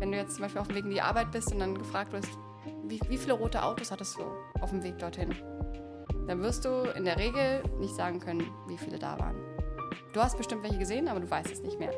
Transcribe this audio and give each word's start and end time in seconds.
Wenn 0.00 0.12
du 0.12 0.16
jetzt 0.16 0.36
zum 0.36 0.42
Beispiel 0.42 0.62
auf 0.62 0.66
dem 0.68 0.76
Weg 0.76 0.84
in 0.84 0.90
die 0.90 1.02
Arbeit 1.02 1.30
bist 1.30 1.52
und 1.52 1.58
dann 1.58 1.76
gefragt 1.76 2.10
wirst, 2.12 2.30
wie, 2.84 2.98
wie 3.08 3.18
viele 3.18 3.34
rote 3.34 3.62
Autos 3.62 3.92
hattest 3.92 4.18
du 4.18 4.22
auf 4.62 4.70
dem 4.70 4.82
Weg 4.82 4.98
dorthin? 4.98 5.34
Dann 6.26 6.40
wirst 6.40 6.64
du 6.64 6.84
in 6.96 7.04
der 7.04 7.18
Regel 7.18 7.62
nicht 7.78 7.94
sagen 7.94 8.18
können, 8.18 8.50
wie 8.66 8.78
viele 8.78 8.98
da 8.98 9.18
waren. 9.18 9.36
Du 10.14 10.20
hast 10.20 10.38
bestimmt 10.38 10.62
welche 10.62 10.78
gesehen, 10.78 11.06
aber 11.06 11.20
du 11.20 11.30
weißt 11.30 11.52
es 11.52 11.62
nicht 11.62 11.78
mehr. 11.78 11.92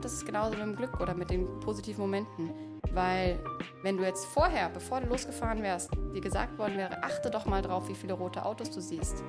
Das 0.00 0.14
ist 0.14 0.24
genauso 0.24 0.56
mit 0.56 0.60
dem 0.60 0.76
Glück 0.76 0.98
oder 0.98 1.14
mit 1.14 1.28
den 1.28 1.60
positiven 1.60 2.00
Momenten. 2.00 2.50
Weil 2.92 3.38
wenn 3.82 3.98
du 3.98 4.02
jetzt 4.02 4.24
vorher, 4.24 4.70
bevor 4.70 5.02
du 5.02 5.08
losgefahren 5.08 5.62
wärst, 5.62 5.90
dir 6.14 6.20
gesagt 6.22 6.58
worden 6.58 6.78
wäre, 6.78 7.02
achte 7.02 7.30
doch 7.30 7.44
mal 7.44 7.60
drauf, 7.60 7.86
wie 7.88 7.94
viele 7.94 8.14
rote 8.14 8.44
Autos 8.46 8.70
du 8.70 8.80
siehst, 8.80 9.22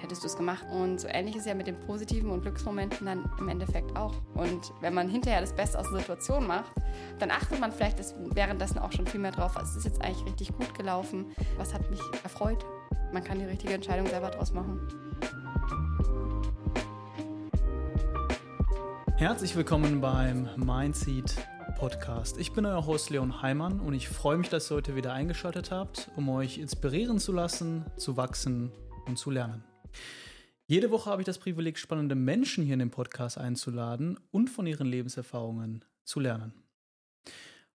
hättest 0.00 0.22
du 0.22 0.26
es 0.26 0.36
gemacht. 0.36 0.64
Und 0.70 1.00
so 1.00 1.08
ähnlich 1.08 1.36
ist 1.36 1.46
ja 1.46 1.54
mit 1.54 1.66
den 1.66 1.78
positiven 1.80 2.30
und 2.30 2.42
Glücksmomenten 2.42 3.06
dann 3.06 3.30
im 3.38 3.48
Endeffekt 3.48 3.96
auch. 3.96 4.14
Und 4.34 4.72
wenn 4.80 4.94
man 4.94 5.08
hinterher 5.08 5.40
das 5.40 5.54
Beste 5.54 5.78
aus 5.78 5.88
der 5.90 6.00
Situation 6.00 6.46
macht, 6.46 6.72
dann 7.18 7.30
achtet 7.30 7.60
man 7.60 7.72
vielleicht 7.72 7.98
währenddessen 8.34 8.78
auch 8.78 8.92
schon 8.92 9.06
viel 9.06 9.20
mehr 9.20 9.32
drauf, 9.32 9.52
was 9.54 9.76
ist 9.76 9.84
jetzt 9.84 10.02
eigentlich 10.02 10.24
richtig 10.26 10.56
gut 10.56 10.74
gelaufen, 10.74 11.26
was 11.56 11.74
hat 11.74 11.88
mich 11.90 12.00
erfreut. 12.22 12.64
Man 13.12 13.24
kann 13.24 13.38
die 13.38 13.44
richtige 13.44 13.74
Entscheidung 13.74 14.06
selber 14.06 14.30
draus 14.30 14.52
machen. 14.52 14.80
Herzlich 19.16 19.54
willkommen 19.54 20.00
beim 20.00 20.48
Mindseed 20.56 21.34
Podcast. 21.78 22.38
Ich 22.38 22.52
bin 22.52 22.64
euer 22.64 22.86
Host 22.86 23.10
Leon 23.10 23.42
Heimann 23.42 23.80
und 23.80 23.94
ich 23.94 24.08
freue 24.08 24.38
mich, 24.38 24.48
dass 24.48 24.70
ihr 24.70 24.76
heute 24.76 24.96
wieder 24.96 25.12
eingeschaltet 25.12 25.70
habt, 25.70 26.10
um 26.16 26.28
euch 26.28 26.58
inspirieren 26.58 27.18
zu 27.18 27.32
lassen, 27.32 27.84
zu 27.96 28.16
wachsen 28.16 28.72
und 29.06 29.18
zu 29.18 29.30
lernen. 29.30 29.69
Jede 30.66 30.90
Woche 30.90 31.10
habe 31.10 31.22
ich 31.22 31.26
das 31.26 31.38
Privileg, 31.38 31.78
spannende 31.78 32.14
Menschen 32.14 32.64
hier 32.64 32.74
in 32.74 32.78
den 32.78 32.90
Podcast 32.90 33.38
einzuladen 33.38 34.18
und 34.30 34.48
von 34.50 34.66
ihren 34.66 34.86
Lebenserfahrungen 34.86 35.84
zu 36.04 36.20
lernen. 36.20 36.52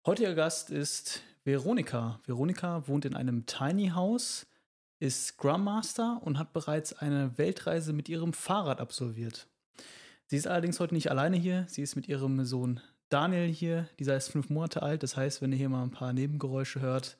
Heutiger 0.05 0.35
Gast 0.35 0.69
ist 0.69 1.23
Veronika. 1.43 2.19
Veronika 2.25 2.87
wohnt 2.87 3.05
in 3.05 3.15
einem 3.15 3.45
Tiny 3.45 3.89
House, 3.89 4.45
ist 4.99 5.27
Scrum 5.27 5.63
Master 5.63 6.21
und 6.23 6.37
hat 6.37 6.53
bereits 6.53 6.93
eine 6.93 7.37
Weltreise 7.37 7.93
mit 7.93 8.09
ihrem 8.09 8.33
Fahrrad 8.33 8.79
absolviert. 8.79 9.47
Sie 10.27 10.37
ist 10.37 10.47
allerdings 10.47 10.79
heute 10.79 10.93
nicht 10.93 11.09
alleine 11.09 11.37
hier. 11.37 11.65
Sie 11.67 11.81
ist 11.81 11.95
mit 11.95 12.07
ihrem 12.07 12.45
Sohn 12.45 12.79
Daniel 13.09 13.47
hier. 13.51 13.87
Dieser 13.99 14.15
ist 14.15 14.29
fünf 14.29 14.49
Monate 14.49 14.81
alt. 14.81 15.03
Das 15.03 15.17
heißt, 15.17 15.41
wenn 15.41 15.51
ihr 15.51 15.57
hier 15.57 15.69
mal 15.69 15.83
ein 15.83 15.91
paar 15.91 16.13
Nebengeräusche 16.13 16.79
hört, 16.79 17.17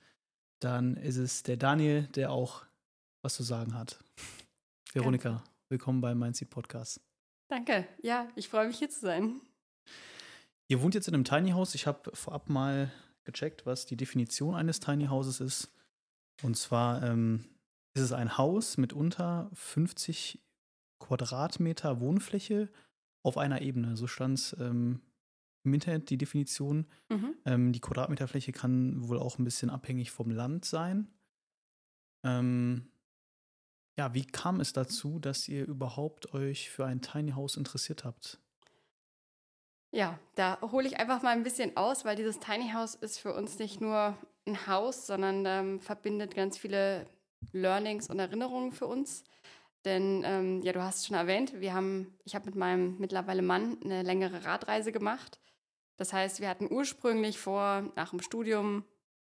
dann 0.60 0.98
ist 0.98 1.18
es 1.18 1.44
der 1.44 1.58
Daniel, 1.58 2.04
der 2.16 2.32
auch 2.32 2.64
was 3.22 3.36
zu 3.36 3.44
sagen 3.44 3.74
hat. 3.74 3.98
Veronika, 4.94 5.30
ja. 5.30 5.44
willkommen 5.70 6.02
beim 6.02 6.20
Mindseed 6.20 6.52
Podcast. 6.52 7.02
Danke. 7.48 7.88
Ja, 8.04 8.28
ich 8.36 8.48
freue 8.48 8.68
mich 8.68 8.78
hier 8.78 8.92
zu 8.92 9.00
sein. 9.00 9.42
Ihr 10.68 10.84
wohnt 10.84 10.94
jetzt 10.94 11.08
in 11.08 11.16
einem 11.16 11.24
Tiny 11.24 11.50
House. 11.50 11.74
Ich 11.74 11.88
habe 11.88 12.16
vorab 12.16 12.48
mal 12.48 12.92
gecheckt, 13.24 13.66
was 13.66 13.88
die 13.88 13.98
Definition 13.98 14.54
eines 14.54 14.80
Tiny 14.80 15.08
Houses 15.08 15.40
ist. 15.40 15.74
Und 16.44 16.58
zwar 16.58 17.02
ähm, 17.02 17.44
ist 17.96 18.04
es 18.04 18.12
ein 18.12 18.38
Haus 18.38 18.78
mit 18.78 18.94
unter 18.94 19.50
50 19.54 20.40
Quadratmeter 21.00 22.00
Wohnfläche 22.00 22.70
auf 23.24 23.40
einer 23.40 23.62
Ebene. 23.64 23.98
So 23.98 24.06
stand 24.06 24.38
es 24.38 24.56
ähm, 24.60 25.02
im 25.64 25.74
Internet 25.74 26.12
die 26.12 26.20
Definition. 26.20 26.86
Mhm. 27.10 27.36
Ähm, 27.46 27.74
die 27.74 27.82
Quadratmeterfläche 27.82 28.52
kann 28.52 29.08
wohl 29.08 29.18
auch 29.18 29.40
ein 29.40 29.44
bisschen 29.44 29.72
abhängig 29.72 30.12
vom 30.12 30.30
Land 30.30 30.66
sein. 30.66 31.08
Ähm, 32.24 32.92
ja, 33.98 34.14
wie 34.14 34.26
kam 34.26 34.60
es 34.60 34.74
dazu, 34.74 35.20
dass 35.20 35.48
ihr 35.48 35.66
überhaupt 35.66 36.34
euch 36.34 36.70
für 36.70 36.86
ein 36.86 37.02
Tiny 37.02 37.32
House 37.32 37.58
interessiert 37.58 38.04
habt? 38.06 38.40
Ja, 39.92 40.18
da 40.36 40.60
hole 40.62 40.88
ich 40.88 40.98
einfach 40.98 41.22
mal 41.22 41.30
ein 41.30 41.44
bisschen 41.44 41.78
aus, 41.78 42.04
weil 42.04 42.16
dieses 42.16 42.40
Tiny 42.40 42.72
House 42.72 42.96
ist 42.96 43.20
für 43.20 43.34
uns 43.34 43.60
nicht 43.60 43.80
nur 43.80 44.18
ein 44.48 44.68
Haus, 44.68 45.06
sondern 45.06 45.46
ähm, 45.46 45.80
verbindet 45.80 46.36
ganz 46.36 46.58
viele 46.58 47.06
Learnings 47.52 48.10
und 48.10 48.18
Erinnerungen 48.18 48.72
für 48.72 48.88
uns. 48.88 49.24
Denn 49.86 50.24
ähm, 50.26 50.62
ja, 50.64 50.72
du 50.72 50.82
hast 50.82 51.00
es 51.00 51.08
schon 51.08 51.18
erwähnt, 51.18 51.60
wir 51.60 51.74
haben, 51.74 52.18
ich 52.24 52.36
habe 52.36 52.46
mit 52.46 52.56
meinem 52.56 52.98
mittlerweile 52.98 53.42
Mann 53.42 53.78
eine 53.84 54.02
längere 54.02 54.46
Radreise 54.46 54.92
gemacht. 54.92 55.40
Das 55.98 56.14
heißt, 56.14 56.40
wir 56.40 56.50
hatten 56.50 56.72
ursprünglich 56.72 57.38
vor, 57.38 57.92
nach 57.96 58.12
dem 58.12 58.22
Studium 58.22 58.86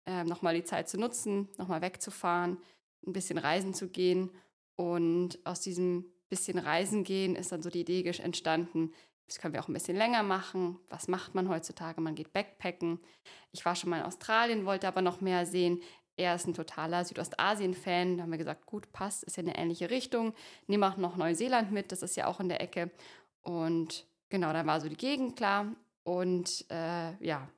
äh, 0.07 0.25
nochmal 0.25 0.55
die 0.55 0.65
Zeit 0.65 0.89
zu 0.89 0.99
nutzen, 0.99 1.49
nochmal 1.59 1.83
wegzufahren, 1.83 2.59
ein 3.07 3.13
bisschen 3.13 3.39
reisen 3.39 3.75
zu 3.75 3.89
gehen. 3.89 4.31
Und 4.77 5.39
aus 5.45 5.61
diesem 5.61 6.13
bisschen 6.29 6.59
Reisen 6.59 7.05
gehen 7.05 7.37
ist 7.37 7.53
dann 7.53 7.63
so 7.63 7.71
die 7.71 7.81
Idee 7.81 8.05
entstanden, 8.05 8.93
das 9.27 9.39
können 9.39 9.55
wir 9.55 9.63
auch 9.63 9.69
ein 9.69 9.75
bisschen 9.75 9.97
länger 9.97 10.23
machen. 10.23 10.79
Was 10.89 11.09
macht 11.09 11.35
man 11.35 11.49
heutzutage? 11.49 12.01
Man 12.01 12.15
geht 12.15 12.33
Backpacken. 12.33 12.99
Ich 13.53 13.65
war 13.65 13.75
schon 13.75 13.91
mal 13.91 14.01
in 14.01 14.05
Australien, 14.05 14.67
wollte 14.67 14.87
aber 14.87 15.01
noch 15.01 15.21
mehr 15.21 15.47
sehen. 15.47 15.81
Er 16.17 16.35
ist 16.35 16.47
ein 16.47 16.55
totaler 16.55 17.05
Südostasien-Fan. 17.05 18.19
Da 18.19 18.23
haben 18.25 18.31
wir 18.31 18.39
gesagt, 18.39 18.67
gut, 18.67 18.93
passt, 18.93 19.25
ist 19.25 19.37
ja 19.37 19.43
eine 19.43 19.57
ähnliche 19.57 19.91
Richtung. 19.91 20.35
Nimm 20.67 20.83
auch 20.83 20.97
noch 20.97 21.17
Neuseeland 21.17 21.73
mit, 21.73 21.91
das 21.91 22.03
ist 22.03 22.17
ja 22.17 22.27
auch 22.27 22.39
in 22.39 22.49
der 22.49 22.61
Ecke. 22.61 22.91
Und 23.43 24.07
genau, 24.29 24.53
dann 24.53 24.67
war 24.67 24.81
so 24.81 24.89
die 24.89 24.97
Gegend 24.97 25.37
klar. 25.37 25.75
Und 26.03 26.67
äh, 26.71 27.25
ja, 27.25 27.49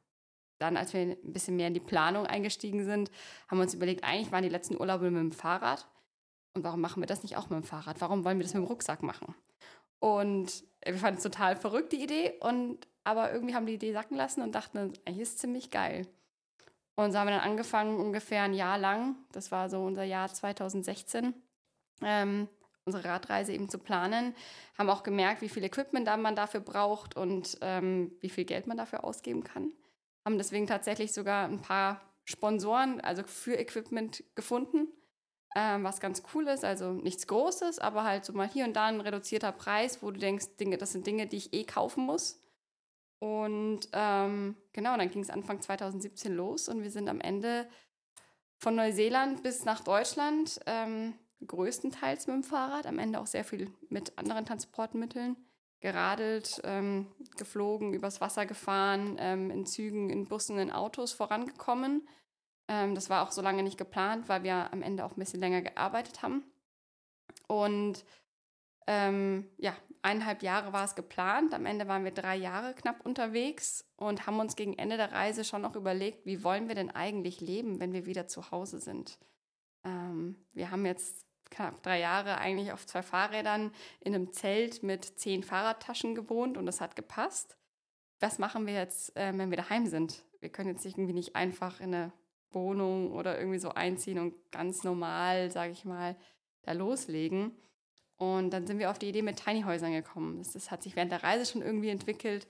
dann, 0.59 0.77
als 0.77 0.95
wir 0.95 1.01
ein 1.01 1.33
bisschen 1.33 1.57
mehr 1.57 1.69
in 1.69 1.75
die 1.75 1.81
Planung 1.81 2.27
eingestiegen 2.27 2.85
sind, 2.85 3.11
haben 3.49 3.59
wir 3.59 3.63
uns 3.63 3.75
überlegt, 3.75 4.05
eigentlich 4.05 4.33
waren 4.33 4.45
die 4.45 4.49
letzten 4.49 4.81
Urlaube 4.81 5.11
mit 5.11 5.21
dem 5.21 5.33
Fahrrad. 5.33 5.87
Und 6.57 6.65
warum 6.65 6.81
machen 6.81 7.03
wir 7.03 7.07
das 7.07 7.23
nicht 7.23 7.37
auch 7.37 7.51
mit 7.51 7.59
dem 7.59 7.65
Fahrrad? 7.65 8.01
Warum 8.01 8.25
wollen 8.25 8.39
wir 8.39 8.45
das 8.45 8.55
mit 8.55 8.63
dem 8.63 8.67
Rucksack 8.67 9.03
machen? 9.03 9.35
Und 9.99 10.65
wir 10.83 10.97
fanden 10.97 11.19
es 11.19 11.23
total 11.23 11.55
verrückt, 11.55 11.93
die 11.93 12.03
Idee. 12.03 12.33
Und 12.41 12.89
aber 13.05 13.31
irgendwie 13.31 13.55
haben 13.55 13.67
die 13.67 13.75
Idee 13.75 13.93
sacken 13.93 14.17
lassen 14.17 14.41
und 14.41 14.55
dachten, 14.55 14.79
eigentlich 14.79 15.21
ist 15.21 15.39
ziemlich 15.39 15.71
geil. 15.71 16.07
Und 16.95 17.13
so 17.13 17.19
haben 17.19 17.27
wir 17.27 17.35
dann 17.35 17.49
angefangen, 17.49 18.01
ungefähr 18.01 18.43
ein 18.43 18.55
Jahr 18.55 18.79
lang, 18.79 19.17
das 19.33 19.53
war 19.53 19.69
so 19.69 19.85
unser 19.85 20.05
Jahr 20.05 20.33
2016, 20.33 21.35
ähm, 22.01 22.49
unsere 22.87 23.05
Radreise 23.05 23.53
eben 23.53 23.69
zu 23.69 23.79
planen. 23.79 24.35
Haben 24.79 24.89
auch 24.89 25.03
gemerkt, 25.03 25.43
wie 25.43 25.51
viel 25.51 25.63
Equipment 25.63 26.07
man 26.07 26.35
dafür 26.35 26.61
braucht 26.61 27.17
und 27.17 27.59
ähm, 27.61 28.13
wie 28.21 28.31
viel 28.31 28.47
Geld 28.47 28.67
man 28.67 28.79
dafür 28.79 29.05
ausgeben 29.05 29.45
kann. 29.45 29.73
Haben 30.25 30.39
deswegen 30.39 30.67
tatsächlich 30.67 31.13
sogar 31.13 31.47
ein 31.47 31.61
paar 31.61 32.01
Sponsoren, 32.25 33.03
also 33.03 33.25
für 33.25 33.59
Equipment 33.59 34.25
gefunden, 34.35 34.89
ähm, 35.59 35.85
was 35.85 36.01
ganz 36.01 36.23
cool 36.35 36.47
ist. 36.49 36.65
Also 36.65 36.93
nichts 36.93 37.27
Großes, 37.27 37.79
aber 37.79 38.05
halt 38.05 38.27
so 38.27 38.35
mal 38.35 38.47
hier 38.47 38.67
und 38.67 38.75
da 38.75 38.87
ein 38.87 39.01
reduzierter 39.01 39.53
Preis, 39.53 40.03
wo 40.03 40.11
du 40.11 40.21
denkst, 40.21 40.57
Dinge, 40.61 40.77
das 40.77 40.93
sind 40.93 41.07
Dinge, 41.07 41.27
die 41.27 41.39
ich 41.39 41.55
eh 41.55 41.65
kaufen 41.65 42.05
muss. 42.05 42.43
Und 43.19 43.89
ähm, 43.95 44.55
genau, 44.75 44.99
dann 44.99 45.11
ging 45.11 45.23
es 45.23 45.31
Anfang 45.31 45.63
2017 45.63 46.35
los 46.35 46.69
und 46.69 46.83
wir 46.83 46.91
sind 46.91 47.09
am 47.09 47.23
Ende 47.23 47.67
von 48.59 48.75
Neuseeland 48.75 49.43
bis 49.43 49.65
nach 49.65 49.81
Deutschland, 49.81 50.61
ähm, 50.67 51.15
größtenteils 51.47 52.27
mit 52.27 52.37
dem 52.37 52.45
Fahrrad, 52.45 52.87
am 52.87 52.99
Ende 52.99 53.19
auch 53.19 53.27
sehr 53.27 53.45
viel 53.45 53.71
mit 53.89 54.19
anderen 54.19 54.45
Transportmitteln, 54.45 55.37
geradelt, 55.81 56.61
ähm, 56.65 57.07
geflogen, 57.39 57.95
übers 57.95 58.21
Wasser 58.21 58.45
gefahren, 58.45 59.17
ähm, 59.19 59.51
in 59.51 59.65
Zügen, 59.65 60.11
in 60.11 60.27
Bussen, 60.27 60.59
in 60.59 60.71
Autos 60.71 61.13
vorangekommen. 61.13 62.07
Ähm, 62.69 62.95
das 62.95 63.11
war 63.11 63.23
auch 63.23 63.33
so 63.33 63.43
lange 63.43 63.63
nicht 63.63 63.79
geplant, 63.79 64.29
weil 64.29 64.43
wir 64.43 64.73
am 64.73 64.83
Ende 64.83 65.05
auch 65.05 65.13
ein 65.13 65.21
bisschen 65.21 65.41
länger 65.41 65.63
gearbeitet 65.63 66.23
haben. 66.23 66.45
Und 67.47 68.05
ähm, 68.87 69.49
ja, 69.59 69.77
eineinhalb 70.03 70.43
Jahre 70.43 70.73
war 70.73 70.85
es 70.85 70.95
geplant. 70.95 71.55
Am 71.55 71.67
Ende 71.67 71.89
waren 71.89 72.05
wir 72.05 72.13
drei 72.13 72.37
Jahre 72.37 72.75
knapp 72.75 73.05
unterwegs 73.05 73.85
und 73.97 74.27
haben 74.27 74.39
uns 74.39 74.57
gegen 74.57 74.79
Ende 74.79 74.97
der 74.97 75.13
Reise 75.13 75.45
schon 75.45 75.63
noch 75.63 75.75
überlegt, 75.75 76.27
wie 76.27 76.45
wollen 76.45 76.69
wir 76.69 76.75
denn 76.75 76.91
eigentlich 76.91 77.41
leben, 77.41 77.81
wenn 77.81 77.93
wir 77.93 78.07
wieder 78.07 78.27
zu 78.29 78.51
Hause 78.51 78.79
sind. 78.79 79.19
Ähm, 79.85 80.47
wir 80.53 80.71
haben 80.71 80.87
jetzt 80.87 81.27
knapp 81.51 81.83
drei 81.83 82.01
Jahre 82.01 82.39
eigentlich 82.39 82.73
auf 82.73 82.87
zwei 82.87 83.03
Fahrrädern 83.03 83.73
in 84.01 84.15
einem 84.15 84.33
Zelt 84.33 84.83
mit 84.83 85.05
zehn 85.05 85.43
Fahrradtaschen 85.43 86.15
gewohnt 86.15 86.57
und 86.57 86.67
das 86.67 86.81
hat 86.81 86.97
gepasst. 86.97 87.57
Was 88.21 88.39
machen 88.39 88.67
wir 88.67 88.75
jetzt, 88.75 89.17
äh, 89.17 89.33
wenn 89.37 89.51
wir 89.51 89.57
daheim 89.57 89.87
sind? 89.87 90.25
Wir 90.41 90.51
können 90.51 90.71
jetzt 90.71 90.85
irgendwie 90.85 91.13
nicht 91.13 91.37
einfach 91.37 91.81
in 91.81 91.95
eine 91.95 92.13
Wohnung 92.51 93.13
oder 93.13 93.39
irgendwie 93.39 93.59
so 93.59 93.71
einziehen 93.71 94.19
und 94.19 94.35
ganz 94.51 94.85
normal, 94.85 95.51
sage 95.51 95.73
ich 95.73 95.85
mal, 95.85 96.17
da 96.63 96.73
loslegen. 96.73 97.53
Und 98.17 98.51
dann 98.51 98.67
sind 98.67 98.79
wir 98.79 98.91
auf 98.91 98.99
die 98.99 99.09
Idee 99.09 99.23
mit 99.23 99.37
Tiny 99.45 99.63
Häusern 99.63 99.93
gekommen. 99.93 100.39
Das, 100.39 100.53
das, 100.53 100.71
hat 100.71 100.83
sich 100.83 100.97
während 100.97 101.13
der 101.13 101.23
Reise 101.23 101.51
schon 101.51 101.63
irgendwie 101.63 101.91
entwickelt 101.91 102.47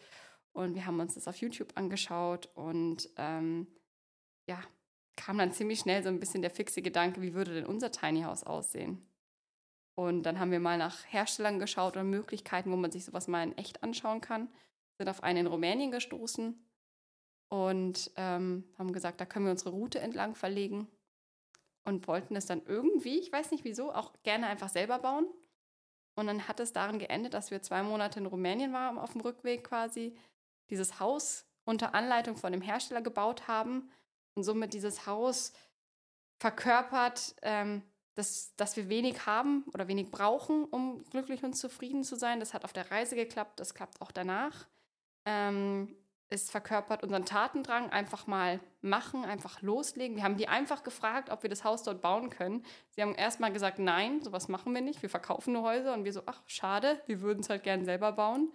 und 0.52 0.74
wir 0.74 0.86
haben 0.86 1.00
uns 1.00 1.14
das 1.14 1.28
auf 1.28 1.36
YouTube 1.36 1.72
angeschaut 1.74 2.48
und 2.54 3.10
ähm, 3.16 3.66
ja, 4.46 4.62
kam 5.16 5.38
dann 5.38 5.52
ziemlich 5.52 5.80
schnell 5.80 6.02
so 6.02 6.08
ein 6.08 6.20
bisschen 6.20 6.42
der 6.42 6.50
fixe 6.50 6.82
Gedanke, 6.82 7.20
wie 7.20 7.34
würde 7.34 7.54
denn 7.54 7.66
unser 7.66 7.90
Tiny 7.90 8.22
House 8.22 8.44
aussehen? 8.44 9.06
Und 9.96 10.24
dann 10.24 10.38
haben 10.38 10.50
wir 10.50 10.60
mal 10.60 10.78
nach 10.78 11.04
Herstellern 11.06 11.58
geschaut 11.58 11.96
und 11.96 12.10
Möglichkeiten, 12.10 12.70
wo 12.70 12.76
man 12.76 12.92
sich 12.92 13.04
sowas 13.04 13.28
mal 13.28 13.42
in 13.42 13.56
echt 13.56 13.82
anschauen 13.82 14.20
kann. 14.20 14.48
Sind 14.98 15.08
auf 15.08 15.22
einen 15.22 15.40
in 15.40 15.46
Rumänien 15.46 15.90
gestoßen 15.90 16.54
und 17.48 18.10
ähm, 18.16 18.64
haben 18.78 18.92
gesagt, 18.92 19.20
da 19.20 19.26
können 19.26 19.46
wir 19.46 19.52
unsere 19.52 19.70
Route 19.70 20.00
entlang 20.00 20.34
verlegen 20.34 20.88
und 21.84 22.06
wollten 22.08 22.34
es 22.36 22.46
dann 22.46 22.62
irgendwie, 22.66 23.18
ich 23.18 23.32
weiß 23.32 23.50
nicht 23.52 23.64
wieso, 23.64 23.92
auch 23.92 24.12
gerne 24.22 24.46
einfach 24.48 24.68
selber 24.68 24.98
bauen. 24.98 25.26
Und 26.16 26.26
dann 26.26 26.48
hat 26.48 26.60
es 26.60 26.72
darin 26.72 26.98
geendet, 26.98 27.34
dass 27.34 27.50
wir 27.50 27.62
zwei 27.62 27.82
Monate 27.82 28.18
in 28.18 28.26
Rumänien 28.26 28.72
waren, 28.72 28.98
auf 28.98 29.12
dem 29.12 29.20
Rückweg 29.20 29.64
quasi, 29.64 30.16
dieses 30.70 30.98
Haus 30.98 31.46
unter 31.64 31.94
Anleitung 31.94 32.36
von 32.36 32.52
dem 32.52 32.62
Hersteller 32.62 33.02
gebaut 33.02 33.46
haben 33.48 33.90
und 34.34 34.42
somit 34.42 34.72
dieses 34.72 35.06
Haus 35.06 35.52
verkörpert, 36.38 37.36
ähm, 37.42 37.82
dass, 38.14 38.54
dass 38.56 38.76
wir 38.76 38.88
wenig 38.88 39.26
haben 39.26 39.64
oder 39.74 39.88
wenig 39.88 40.10
brauchen, 40.10 40.64
um 40.64 41.04
glücklich 41.04 41.44
und 41.44 41.52
zufrieden 41.52 42.02
zu 42.02 42.16
sein. 42.16 42.40
Das 42.40 42.54
hat 42.54 42.64
auf 42.64 42.72
der 42.72 42.90
Reise 42.90 43.14
geklappt, 43.14 43.60
das 43.60 43.74
klappt 43.74 44.00
auch 44.00 44.10
danach. 44.10 44.66
Ähm, 45.26 45.94
es 46.28 46.50
verkörpert 46.50 47.02
unseren 47.02 47.24
Tatendrang, 47.24 47.90
einfach 47.90 48.26
mal 48.26 48.60
machen, 48.80 49.24
einfach 49.24 49.62
loslegen. 49.62 50.16
Wir 50.16 50.24
haben 50.24 50.36
die 50.36 50.48
einfach 50.48 50.82
gefragt, 50.82 51.30
ob 51.30 51.42
wir 51.42 51.50
das 51.50 51.62
Haus 51.62 51.84
dort 51.84 52.02
bauen 52.02 52.30
können. 52.30 52.64
Sie 52.90 53.02
haben 53.02 53.14
erstmal 53.14 53.52
gesagt, 53.52 53.78
nein, 53.78 54.22
sowas 54.22 54.48
machen 54.48 54.74
wir 54.74 54.80
nicht, 54.80 55.02
wir 55.02 55.10
verkaufen 55.10 55.52
nur 55.52 55.62
Häuser. 55.62 55.94
Und 55.94 56.04
wir 56.04 56.12
so, 56.12 56.22
ach, 56.26 56.42
schade, 56.46 57.00
wir 57.06 57.20
würden 57.20 57.40
es 57.40 57.48
halt 57.48 57.62
gerne 57.62 57.84
selber 57.84 58.12
bauen. 58.12 58.48
Und 58.48 58.54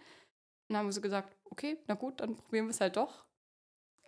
dann 0.69 0.77
haben 0.77 0.87
wir 0.87 0.93
so 0.93 1.01
gesagt, 1.01 1.35
okay, 1.45 1.77
na 1.87 1.95
gut, 1.95 2.19
dann 2.19 2.35
probieren 2.35 2.65
wir 2.65 2.71
es 2.71 2.81
halt 2.81 2.97
doch. 2.97 3.25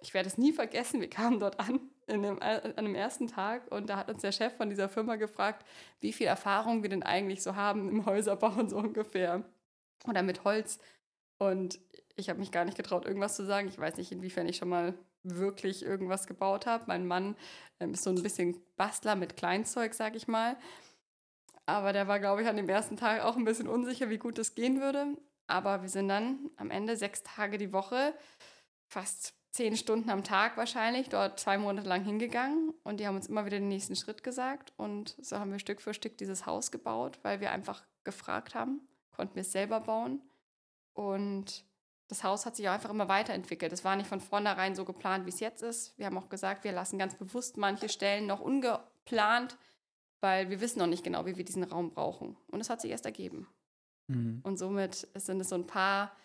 Ich 0.01 0.13
werde 0.13 0.27
es 0.27 0.37
nie 0.37 0.51
vergessen, 0.51 0.99
wir 0.99 1.09
kamen 1.09 1.39
dort 1.39 1.57
an 1.59 1.89
dem, 2.07 2.41
an 2.41 2.75
dem 2.75 2.95
ersten 2.95 3.27
Tag 3.27 3.71
und 3.71 3.89
da 3.89 3.95
hat 3.95 4.09
uns 4.09 4.21
der 4.21 4.33
Chef 4.33 4.53
von 4.57 4.69
dieser 4.69 4.89
Firma 4.89 5.15
gefragt, 5.15 5.65
wie 6.01 6.11
viel 6.11 6.27
Erfahrung 6.27 6.83
wir 6.83 6.89
denn 6.89 7.03
eigentlich 7.03 7.41
so 7.41 7.55
haben 7.55 7.87
im 7.87 8.05
Häuserbauen 8.05 8.67
so 8.69 8.77
ungefähr. 8.77 9.45
Oder 10.05 10.21
mit 10.21 10.43
Holz. 10.43 10.79
Und 11.37 11.79
ich 12.15 12.29
habe 12.29 12.39
mich 12.39 12.51
gar 12.51 12.65
nicht 12.65 12.77
getraut, 12.77 13.05
irgendwas 13.05 13.35
zu 13.35 13.45
sagen. 13.45 13.67
Ich 13.67 13.77
weiß 13.77 13.97
nicht, 13.97 14.11
inwiefern 14.11 14.47
ich 14.47 14.57
schon 14.57 14.69
mal 14.69 14.93
wirklich 15.23 15.83
irgendwas 15.83 16.27
gebaut 16.27 16.65
habe. 16.65 16.85
Mein 16.87 17.07
Mann 17.07 17.35
ähm, 17.79 17.93
ist 17.93 18.03
so 18.03 18.09
ein 18.09 18.21
bisschen 18.21 18.61
Bastler 18.75 19.15
mit 19.15 19.37
Kleinzeug, 19.37 19.93
sag 19.93 20.15
ich 20.15 20.27
mal. 20.27 20.57
Aber 21.65 21.93
der 21.93 22.07
war, 22.07 22.19
glaube 22.19 22.41
ich, 22.41 22.47
an 22.47 22.57
dem 22.57 22.69
ersten 22.69 22.97
Tag 22.97 23.21
auch 23.23 23.37
ein 23.37 23.45
bisschen 23.45 23.67
unsicher, 23.67 24.09
wie 24.09 24.17
gut 24.17 24.37
es 24.37 24.53
gehen 24.53 24.81
würde. 24.81 25.17
Aber 25.47 25.81
wir 25.81 25.89
sind 25.89 26.09
dann 26.09 26.51
am 26.57 26.71
Ende 26.71 26.97
sechs 26.97 27.23
Tage 27.23 27.57
die 27.57 27.73
Woche, 27.73 28.13
fast 28.87 29.33
zehn 29.51 29.77
Stunden 29.77 30.09
am 30.09 30.23
Tag 30.23 30.57
wahrscheinlich, 30.57 31.09
dort 31.09 31.39
zwei 31.39 31.57
Monate 31.57 31.87
lang 31.87 32.03
hingegangen. 32.03 32.73
Und 32.83 32.99
die 32.99 33.07
haben 33.07 33.15
uns 33.15 33.27
immer 33.27 33.45
wieder 33.45 33.59
den 33.59 33.69
nächsten 33.69 33.95
Schritt 33.95 34.23
gesagt. 34.23 34.73
Und 34.77 35.15
so 35.21 35.39
haben 35.39 35.51
wir 35.51 35.59
Stück 35.59 35.81
für 35.81 35.93
Stück 35.93 36.17
dieses 36.17 36.45
Haus 36.45 36.71
gebaut, 36.71 37.19
weil 37.23 37.39
wir 37.39 37.51
einfach 37.51 37.83
gefragt 38.03 38.55
haben, 38.55 38.81
konnten 39.11 39.35
wir 39.35 39.41
es 39.41 39.51
selber 39.51 39.79
bauen. 39.79 40.21
Und 40.93 41.65
das 42.13 42.23
Haus 42.23 42.45
hat 42.45 42.55
sich 42.55 42.69
einfach 42.69 42.91
immer 42.91 43.07
weiterentwickelt. 43.07 43.73
Es 43.73 43.83
war 43.83 43.95
nicht 43.95 44.05
von 44.05 44.21
vornherein 44.21 44.75
so 44.75 44.85
geplant, 44.85 45.25
wie 45.25 45.31
es 45.31 45.39
jetzt 45.39 45.63
ist. 45.63 45.97
Wir 45.97 46.05
haben 46.05 46.17
auch 46.19 46.29
gesagt, 46.29 46.63
wir 46.63 46.71
lassen 46.71 46.99
ganz 46.99 47.15
bewusst 47.17 47.57
manche 47.57 47.89
Stellen 47.89 48.27
noch 48.27 48.39
ungeplant, 48.39 49.57
weil 50.21 50.51
wir 50.51 50.61
wissen 50.61 50.77
noch 50.77 50.85
nicht 50.85 51.03
genau, 51.03 51.25
wie 51.25 51.37
wir 51.37 51.43
diesen 51.43 51.63
Raum 51.63 51.89
brauchen. 51.89 52.37
Und 52.51 52.61
es 52.61 52.69
hat 52.69 52.81
sich 52.81 52.91
erst 52.91 53.07
ergeben. 53.07 53.47
Mhm. 54.05 54.41
Und 54.43 54.57
somit 54.57 55.07
sind 55.15 55.41
es 55.41 55.49
so 55.49 55.55
ein 55.55 55.65
paar 55.65 56.15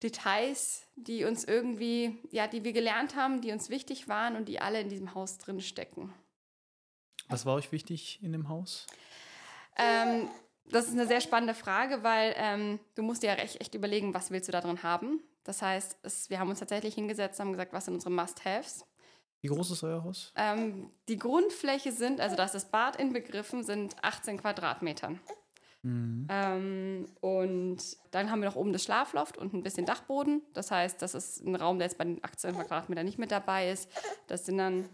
Details, 0.00 0.86
die 0.94 1.24
uns 1.24 1.42
irgendwie, 1.42 2.16
ja, 2.30 2.46
die 2.46 2.62
wir 2.62 2.72
gelernt 2.72 3.16
haben, 3.16 3.40
die 3.40 3.50
uns 3.50 3.70
wichtig 3.70 4.06
waren 4.06 4.36
und 4.36 4.48
die 4.48 4.60
alle 4.60 4.80
in 4.80 4.88
diesem 4.88 5.12
Haus 5.12 5.38
drin 5.38 5.60
stecken. 5.60 6.14
Was 7.26 7.44
war 7.44 7.56
euch 7.56 7.72
wichtig 7.72 8.22
in 8.22 8.30
dem 8.30 8.48
Haus? 8.48 8.86
Ähm, 9.76 10.28
das 10.70 10.86
ist 10.86 10.92
eine 10.92 11.06
sehr 11.06 11.20
spannende 11.20 11.54
Frage, 11.54 12.02
weil 12.02 12.34
ähm, 12.36 12.78
du 12.94 13.02
musst 13.02 13.22
dir 13.22 13.28
ja 13.28 13.34
echt, 13.34 13.60
echt 13.60 13.74
überlegen, 13.74 14.14
was 14.14 14.30
willst 14.30 14.48
du 14.48 14.52
da 14.52 14.60
drin 14.60 14.82
haben. 14.82 15.20
Das 15.44 15.62
heißt, 15.62 15.98
es, 16.02 16.30
wir 16.30 16.38
haben 16.38 16.50
uns 16.50 16.58
tatsächlich 16.58 16.94
hingesetzt 16.94 17.40
und 17.40 17.46
haben 17.46 17.52
gesagt, 17.52 17.72
was 17.72 17.86
sind 17.86 17.94
unsere 17.94 18.12
Must-Haves. 18.12 18.84
Wie 19.40 19.48
groß 19.48 19.70
ist 19.70 19.84
euer 19.84 20.02
Haus? 20.02 20.32
Ähm, 20.36 20.90
die 21.08 21.16
Grundfläche 21.16 21.92
sind, 21.92 22.20
also 22.20 22.36
da 22.36 22.44
ist 22.44 22.54
das 22.54 22.70
Bad 22.70 22.96
inbegriffen, 22.96 23.62
sind 23.62 23.96
18 24.02 24.38
Quadratmetern. 24.38 25.20
Mhm. 25.82 26.26
Ähm, 26.28 27.06
und 27.20 27.78
dann 28.10 28.30
haben 28.30 28.40
wir 28.40 28.48
noch 28.48 28.56
oben 28.56 28.72
das 28.72 28.82
Schlafloft 28.82 29.38
und 29.38 29.54
ein 29.54 29.62
bisschen 29.62 29.86
Dachboden. 29.86 30.42
Das 30.54 30.70
heißt, 30.70 31.00
das 31.00 31.14
ist 31.14 31.44
ein 31.44 31.54
Raum, 31.54 31.78
der 31.78 31.86
jetzt 31.86 31.98
bei 31.98 32.04
den 32.04 32.22
18 32.22 32.54
Quadratmetern 32.54 33.04
nicht 33.04 33.18
mit 33.18 33.30
dabei 33.30 33.70
ist. 33.70 33.88
Das 34.26 34.44
sind 34.44 34.58
dann, 34.58 34.88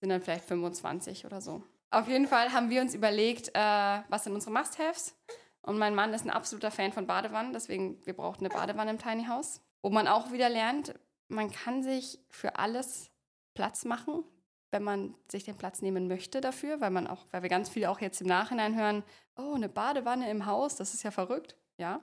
sind 0.00 0.10
dann 0.10 0.20
vielleicht 0.20 0.44
25 0.44 1.24
oder 1.24 1.40
so. 1.40 1.62
Auf 1.92 2.08
jeden 2.08 2.26
Fall 2.26 2.54
haben 2.54 2.70
wir 2.70 2.80
uns 2.80 2.94
überlegt, 2.94 3.48
äh, 3.48 4.00
was 4.08 4.24
sind 4.24 4.32
unsere 4.32 4.50
Must-Haves. 4.50 5.14
Und 5.60 5.76
mein 5.76 5.94
Mann 5.94 6.14
ist 6.14 6.24
ein 6.24 6.30
absoluter 6.30 6.70
Fan 6.70 6.90
von 6.90 7.06
Badewannen, 7.06 7.52
deswegen 7.52 8.04
wir 8.06 8.14
brauchten 8.14 8.46
eine 8.46 8.54
Badewanne 8.54 8.90
im 8.90 8.98
Tiny 8.98 9.26
House. 9.26 9.60
Wo 9.82 9.90
man 9.90 10.08
auch 10.08 10.32
wieder 10.32 10.48
lernt, 10.48 10.94
man 11.28 11.52
kann 11.52 11.82
sich 11.82 12.18
für 12.30 12.56
alles 12.56 13.10
Platz 13.52 13.84
machen, 13.84 14.24
wenn 14.70 14.82
man 14.82 15.14
sich 15.28 15.44
den 15.44 15.58
Platz 15.58 15.82
nehmen 15.82 16.08
möchte 16.08 16.40
dafür, 16.40 16.80
weil 16.80 16.90
man 16.90 17.06
auch, 17.06 17.26
weil 17.30 17.42
wir 17.42 17.50
ganz 17.50 17.68
viele 17.68 17.90
auch 17.90 18.00
jetzt 18.00 18.22
im 18.22 18.26
Nachhinein 18.26 18.74
hören, 18.74 19.04
oh, 19.36 19.52
eine 19.54 19.68
Badewanne 19.68 20.30
im 20.30 20.46
Haus, 20.46 20.76
das 20.76 20.94
ist 20.94 21.02
ja 21.02 21.10
verrückt. 21.10 21.58
Ja, 21.76 22.00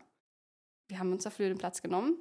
wir 0.88 1.00
haben 1.00 1.12
uns 1.12 1.24
dafür 1.24 1.47
den 1.47 1.57
Platz 1.57 1.81
genommen. 1.81 2.15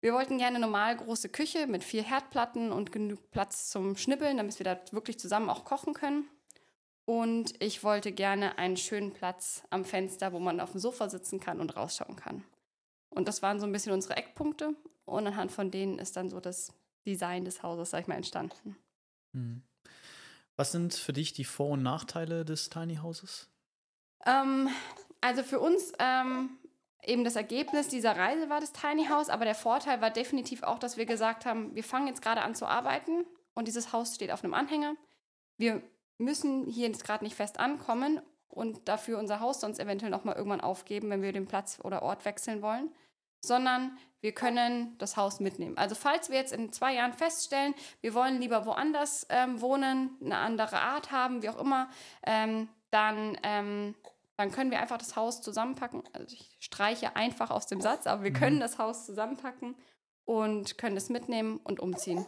Wir 0.00 0.14
wollten 0.14 0.38
gerne 0.38 0.56
eine 0.56 0.66
normal 0.66 0.96
große 0.96 1.30
Küche 1.30 1.66
mit 1.66 1.82
vier 1.82 2.04
Herdplatten 2.04 2.70
und 2.70 2.92
genug 2.92 3.32
Platz 3.32 3.70
zum 3.70 3.96
Schnippeln, 3.96 4.36
damit 4.36 4.56
wir 4.60 4.64
da 4.64 4.80
wirklich 4.92 5.18
zusammen 5.18 5.50
auch 5.50 5.64
kochen 5.64 5.94
können. 5.94 6.28
Und 7.10 7.60
ich 7.60 7.82
wollte 7.82 8.12
gerne 8.12 8.56
einen 8.56 8.76
schönen 8.76 9.12
Platz 9.12 9.64
am 9.70 9.84
Fenster, 9.84 10.32
wo 10.32 10.38
man 10.38 10.60
auf 10.60 10.70
dem 10.70 10.80
Sofa 10.80 11.08
sitzen 11.08 11.40
kann 11.40 11.58
und 11.58 11.76
rausschauen 11.76 12.14
kann. 12.14 12.44
Und 13.08 13.26
das 13.26 13.42
waren 13.42 13.58
so 13.58 13.66
ein 13.66 13.72
bisschen 13.72 13.92
unsere 13.92 14.16
Eckpunkte. 14.16 14.76
Und 15.06 15.26
anhand 15.26 15.50
von 15.50 15.72
denen 15.72 15.98
ist 15.98 16.16
dann 16.16 16.30
so 16.30 16.38
das 16.38 16.72
Design 17.04 17.44
des 17.44 17.64
Hauses, 17.64 17.90
sag 17.90 18.02
ich 18.02 18.06
mal, 18.06 18.14
entstanden. 18.14 18.76
Hm. 19.32 19.60
Was 20.54 20.70
sind 20.70 20.94
für 20.94 21.12
dich 21.12 21.32
die 21.32 21.42
Vor- 21.42 21.70
und 21.70 21.82
Nachteile 21.82 22.44
des 22.44 22.70
Tiny 22.70 22.98
Houses? 23.02 23.48
Ähm, 24.24 24.68
also 25.20 25.42
für 25.42 25.58
uns 25.58 25.90
ähm, 25.98 26.58
eben 27.02 27.24
das 27.24 27.34
Ergebnis 27.34 27.88
dieser 27.88 28.16
Reise 28.16 28.48
war 28.50 28.60
das 28.60 28.70
Tiny 28.72 29.06
House, 29.06 29.30
aber 29.30 29.44
der 29.44 29.56
Vorteil 29.56 30.00
war 30.00 30.10
definitiv 30.10 30.62
auch, 30.62 30.78
dass 30.78 30.96
wir 30.96 31.06
gesagt 31.06 31.44
haben, 31.44 31.74
wir 31.74 31.82
fangen 31.82 32.06
jetzt 32.06 32.22
gerade 32.22 32.42
an 32.42 32.54
zu 32.54 32.66
arbeiten 32.66 33.26
und 33.54 33.66
dieses 33.66 33.92
Haus 33.92 34.14
steht 34.14 34.30
auf 34.30 34.44
einem 34.44 34.54
Anhänger. 34.54 34.94
Wir 35.56 35.82
müssen 36.20 36.66
hier 36.66 36.88
jetzt 36.88 37.04
gerade 37.04 37.24
nicht 37.24 37.36
fest 37.36 37.58
ankommen 37.58 38.20
und 38.48 38.88
dafür 38.88 39.18
unser 39.18 39.40
Haus 39.40 39.60
sonst 39.60 39.78
eventuell 39.78 40.10
nochmal 40.10 40.36
irgendwann 40.36 40.60
aufgeben, 40.60 41.10
wenn 41.10 41.22
wir 41.22 41.32
den 41.32 41.46
Platz 41.46 41.78
oder 41.82 42.02
Ort 42.02 42.24
wechseln 42.24 42.62
wollen, 42.62 42.90
sondern 43.40 43.96
wir 44.20 44.32
können 44.32 44.98
das 44.98 45.16
Haus 45.16 45.40
mitnehmen. 45.40 45.78
Also 45.78 45.94
falls 45.94 46.28
wir 46.28 46.36
jetzt 46.36 46.52
in 46.52 46.72
zwei 46.72 46.94
Jahren 46.94 47.12
feststellen, 47.12 47.74
wir 48.00 48.12
wollen 48.12 48.40
lieber 48.40 48.66
woanders 48.66 49.26
ähm, 49.30 49.60
wohnen, 49.60 50.16
eine 50.22 50.36
andere 50.36 50.78
Art 50.78 51.10
haben, 51.10 51.42
wie 51.42 51.48
auch 51.48 51.58
immer, 51.58 51.88
ähm, 52.26 52.68
dann, 52.90 53.38
ähm, 53.42 53.94
dann 54.36 54.50
können 54.50 54.70
wir 54.70 54.80
einfach 54.80 54.98
das 54.98 55.16
Haus 55.16 55.40
zusammenpacken. 55.40 56.02
Also 56.12 56.34
ich 56.34 56.56
streiche 56.60 57.16
einfach 57.16 57.50
aus 57.50 57.66
dem 57.66 57.80
Satz, 57.80 58.06
aber 58.06 58.24
wir 58.24 58.30
mhm. 58.30 58.36
können 58.36 58.60
das 58.60 58.78
Haus 58.78 59.06
zusammenpacken 59.06 59.74
und 60.24 60.76
können 60.76 60.96
es 60.96 61.08
mitnehmen 61.08 61.58
und 61.64 61.80
umziehen. 61.80 62.26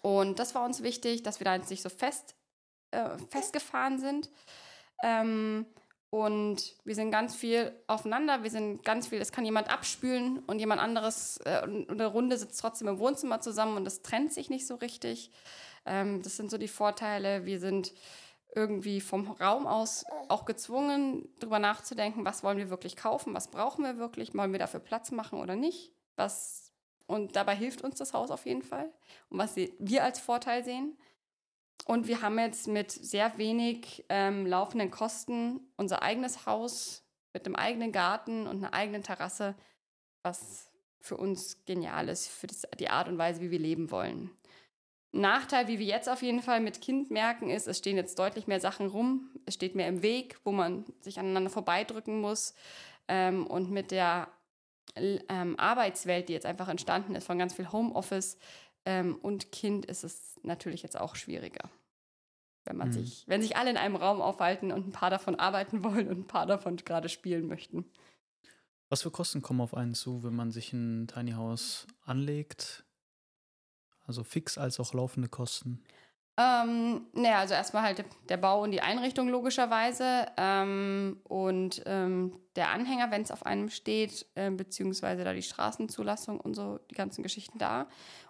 Und 0.00 0.38
das 0.38 0.54
war 0.54 0.64
uns 0.64 0.82
wichtig, 0.82 1.22
dass 1.22 1.40
wir 1.40 1.44
da 1.44 1.54
jetzt 1.54 1.70
nicht 1.70 1.82
so 1.82 1.90
fest 1.90 2.34
äh, 2.94 3.18
festgefahren 3.30 3.98
sind. 3.98 4.30
Ähm, 5.02 5.66
und 6.10 6.76
wir 6.84 6.94
sind 6.94 7.10
ganz 7.10 7.34
viel 7.34 7.72
aufeinander, 7.88 8.44
wir 8.44 8.50
sind 8.50 8.84
ganz 8.84 9.08
viel, 9.08 9.20
es 9.20 9.32
kann 9.32 9.44
jemand 9.44 9.68
abspülen 9.68 10.44
und 10.46 10.60
jemand 10.60 10.80
anderes, 10.80 11.38
äh, 11.38 11.62
und 11.64 11.90
eine 11.90 12.06
Runde 12.06 12.38
sitzt 12.38 12.60
trotzdem 12.60 12.86
im 12.86 13.00
Wohnzimmer 13.00 13.40
zusammen 13.40 13.76
und 13.76 13.84
das 13.84 14.02
trennt 14.02 14.32
sich 14.32 14.48
nicht 14.48 14.66
so 14.66 14.76
richtig. 14.76 15.32
Ähm, 15.84 16.22
das 16.22 16.36
sind 16.36 16.52
so 16.52 16.56
die 16.56 16.68
Vorteile. 16.68 17.46
Wir 17.46 17.58
sind 17.58 17.92
irgendwie 18.54 19.00
vom 19.00 19.28
Raum 19.32 19.66
aus 19.66 20.04
auch 20.28 20.44
gezwungen, 20.44 21.28
darüber 21.40 21.58
nachzudenken, 21.58 22.24
was 22.24 22.44
wollen 22.44 22.58
wir 22.58 22.70
wirklich 22.70 22.94
kaufen, 22.94 23.34
was 23.34 23.48
brauchen 23.48 23.84
wir 23.84 23.98
wirklich, 23.98 24.34
wollen 24.34 24.52
wir 24.52 24.60
dafür 24.60 24.80
Platz 24.80 25.10
machen 25.10 25.40
oder 25.40 25.56
nicht. 25.56 25.92
Was, 26.16 26.72
und 27.06 27.34
dabei 27.34 27.56
hilft 27.56 27.82
uns 27.82 27.96
das 27.96 28.12
Haus 28.14 28.30
auf 28.30 28.46
jeden 28.46 28.62
Fall. 28.62 28.88
Und 29.30 29.38
was 29.38 29.56
wir 29.56 30.04
als 30.04 30.20
Vorteil 30.20 30.64
sehen. 30.64 30.96
Und 31.86 32.08
wir 32.08 32.22
haben 32.22 32.38
jetzt 32.38 32.66
mit 32.66 32.90
sehr 32.90 33.36
wenig 33.36 34.04
ähm, 34.08 34.46
laufenden 34.46 34.90
Kosten 34.90 35.60
unser 35.76 36.02
eigenes 36.02 36.46
Haus 36.46 37.02
mit 37.34 37.44
einem 37.44 37.56
eigenen 37.56 37.92
Garten 37.92 38.46
und 38.46 38.58
einer 38.58 38.72
eigenen 38.72 39.02
Terrasse, 39.02 39.54
was 40.22 40.70
für 41.00 41.16
uns 41.18 41.64
genial 41.66 42.08
ist, 42.08 42.28
für 42.28 42.46
das, 42.46 42.62
die 42.78 42.88
Art 42.88 43.08
und 43.08 43.18
Weise, 43.18 43.42
wie 43.42 43.50
wir 43.50 43.58
leben 43.58 43.90
wollen. 43.90 44.30
Nachteil, 45.12 45.68
wie 45.68 45.78
wir 45.78 45.86
jetzt 45.86 46.08
auf 46.08 46.22
jeden 46.22 46.42
Fall 46.42 46.60
mit 46.60 46.80
Kind 46.80 47.10
merken, 47.10 47.50
ist, 47.50 47.68
es 47.68 47.78
stehen 47.78 47.96
jetzt 47.96 48.18
deutlich 48.18 48.46
mehr 48.46 48.58
Sachen 48.60 48.88
rum. 48.88 49.30
Es 49.46 49.54
steht 49.54 49.74
mehr 49.74 49.86
im 49.86 50.02
Weg, 50.02 50.38
wo 50.42 50.50
man 50.50 50.84
sich 51.00 51.20
aneinander 51.20 51.50
vorbeidrücken 51.50 52.20
muss. 52.20 52.54
Ähm, 53.06 53.46
und 53.46 53.70
mit 53.70 53.90
der 53.90 54.28
ähm, 54.96 55.58
Arbeitswelt, 55.58 56.28
die 56.28 56.32
jetzt 56.32 56.46
einfach 56.46 56.68
entstanden 56.68 57.14
ist, 57.14 57.26
von 57.26 57.38
ganz 57.38 57.54
viel 57.54 57.70
Homeoffice, 57.70 58.38
ähm, 58.86 59.16
und 59.16 59.52
Kind 59.52 59.86
ist 59.86 60.04
es 60.04 60.38
natürlich 60.42 60.82
jetzt 60.82 60.98
auch 60.98 61.16
schwieriger. 61.16 61.70
Wenn 62.64 62.76
man 62.76 62.88
mhm. 62.88 62.92
sich, 62.92 63.24
wenn 63.26 63.42
sich 63.42 63.56
alle 63.56 63.70
in 63.70 63.76
einem 63.76 63.96
Raum 63.96 64.20
aufhalten 64.20 64.72
und 64.72 64.88
ein 64.88 64.92
paar 64.92 65.10
davon 65.10 65.36
arbeiten 65.36 65.84
wollen 65.84 66.08
und 66.08 66.18
ein 66.18 66.26
paar 66.26 66.46
davon 66.46 66.76
gerade 66.76 67.08
spielen 67.08 67.46
möchten. 67.46 67.84
Was 68.88 69.02
für 69.02 69.10
Kosten 69.10 69.42
kommen 69.42 69.60
auf 69.60 69.74
einen 69.74 69.94
zu, 69.94 70.22
wenn 70.22 70.36
man 70.36 70.50
sich 70.50 70.72
ein 70.72 71.08
Tiny 71.08 71.32
House 71.32 71.86
anlegt? 72.04 72.84
Also 74.06 74.22
fix 74.22 74.58
als 74.58 74.78
auch 74.78 74.92
laufende 74.92 75.28
Kosten? 75.28 75.82
Ähm, 76.36 77.06
naja, 77.12 77.38
also 77.38 77.54
erstmal 77.54 77.84
halt 77.84 78.04
der 78.28 78.36
Bau 78.36 78.62
und 78.62 78.72
die 78.72 78.80
Einrichtung 78.80 79.28
logischerweise 79.28 80.26
ähm, 80.36 81.20
und 81.22 81.82
ähm, 81.86 82.40
der 82.56 82.70
Anhänger, 82.70 83.12
wenn 83.12 83.22
es 83.22 83.30
auf 83.30 83.46
einem 83.46 83.70
steht, 83.70 84.26
äh, 84.34 84.50
beziehungsweise 84.50 85.22
da 85.22 85.32
die 85.32 85.42
Straßenzulassung 85.42 86.40
und 86.40 86.54
so, 86.54 86.80
die 86.90 86.96
ganzen 86.96 87.22
Geschichten 87.22 87.58
da. 87.58 87.86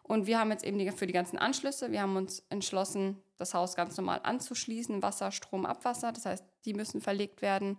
Und 0.06 0.26
wir 0.26 0.38
haben 0.38 0.50
jetzt 0.50 0.64
eben 0.64 0.78
die, 0.78 0.90
für 0.90 1.06
die 1.06 1.14
ganzen 1.14 1.38
Anschlüsse, 1.38 1.90
wir 1.90 2.02
haben 2.02 2.16
uns 2.16 2.40
entschlossen, 2.50 3.22
das 3.38 3.54
Haus 3.54 3.74
ganz 3.74 3.96
normal 3.96 4.20
anzuschließen, 4.22 5.02
Wasser, 5.02 5.32
Strom, 5.32 5.64
Abwasser, 5.64 6.12
das 6.12 6.26
heißt, 6.26 6.44
die 6.66 6.74
müssen 6.74 7.00
verlegt 7.00 7.40
werden. 7.40 7.78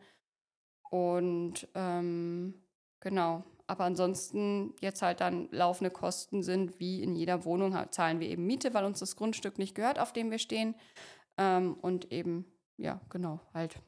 Und 0.89 1.67
ähm, 1.75 2.55
genau, 2.99 3.43
aber 3.67 3.83
ansonsten 3.85 4.73
jetzt 4.81 5.03
halt 5.03 5.21
dann 5.21 5.49
laufende 5.51 5.91
Kosten 5.91 6.41
sind, 6.41 6.79
wie 6.79 7.03
in 7.03 7.15
jeder 7.15 7.45
Wohnung 7.45 7.75
halt 7.75 7.93
zahlen 7.93 8.19
wir 8.19 8.27
eben 8.27 8.45
Miete, 8.45 8.73
weil 8.73 8.85
uns 8.85 8.99
das 8.99 9.15
Grundstück 9.15 9.59
nicht 9.59 9.75
gehört, 9.75 9.99
auf 9.99 10.11
dem 10.11 10.31
wir 10.31 10.39
stehen. 10.39 10.73
Ähm, 11.37 11.75
und 11.75 12.11
eben, 12.11 12.45
ja, 12.77 13.01
genau, 13.09 13.39
halt 13.53 13.79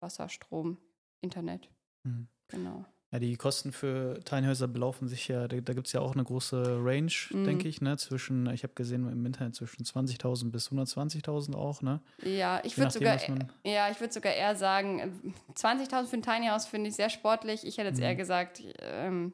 Wasser, 0.00 0.28
Strom, 0.28 0.78
Internet. 1.20 1.68
Mhm. 2.04 2.28
Genau. 2.48 2.84
Ja, 3.12 3.18
die 3.18 3.36
Kosten 3.36 3.72
für 3.72 4.20
Tiny 4.24 4.54
belaufen 4.68 5.08
sich 5.08 5.26
ja, 5.26 5.48
da, 5.48 5.60
da 5.60 5.72
gibt 5.72 5.88
es 5.88 5.92
ja 5.92 6.00
auch 6.00 6.12
eine 6.12 6.22
große 6.22 6.78
Range, 6.80 7.10
mhm. 7.30 7.44
denke 7.44 7.66
ich, 7.66 7.80
ne? 7.80 7.96
Zwischen, 7.96 8.46
ich 8.50 8.62
habe 8.62 8.74
gesehen 8.74 9.10
im 9.10 9.26
Internet 9.26 9.56
zwischen 9.56 9.82
20.000 9.82 10.50
bis 10.50 10.70
120.000 10.70 11.56
auch, 11.56 11.82
ne? 11.82 12.00
Ja, 12.22 12.60
ich 12.62 12.78
würde 12.78 12.92
sogar, 12.92 13.18
ja, 13.64 13.90
ich 13.90 13.98
würde 13.98 14.12
sogar 14.12 14.32
eher 14.32 14.54
sagen, 14.54 15.34
20.000 15.54 16.06
für 16.06 16.16
ein 16.16 16.22
Tiny 16.22 16.46
House 16.46 16.66
finde 16.66 16.88
ich 16.88 16.94
sehr 16.94 17.10
sportlich. 17.10 17.66
Ich 17.66 17.78
hätte 17.78 17.88
jetzt 17.88 17.98
mhm. 17.98 18.04
eher 18.04 18.14
gesagt, 18.14 18.62
ähm, 18.78 19.32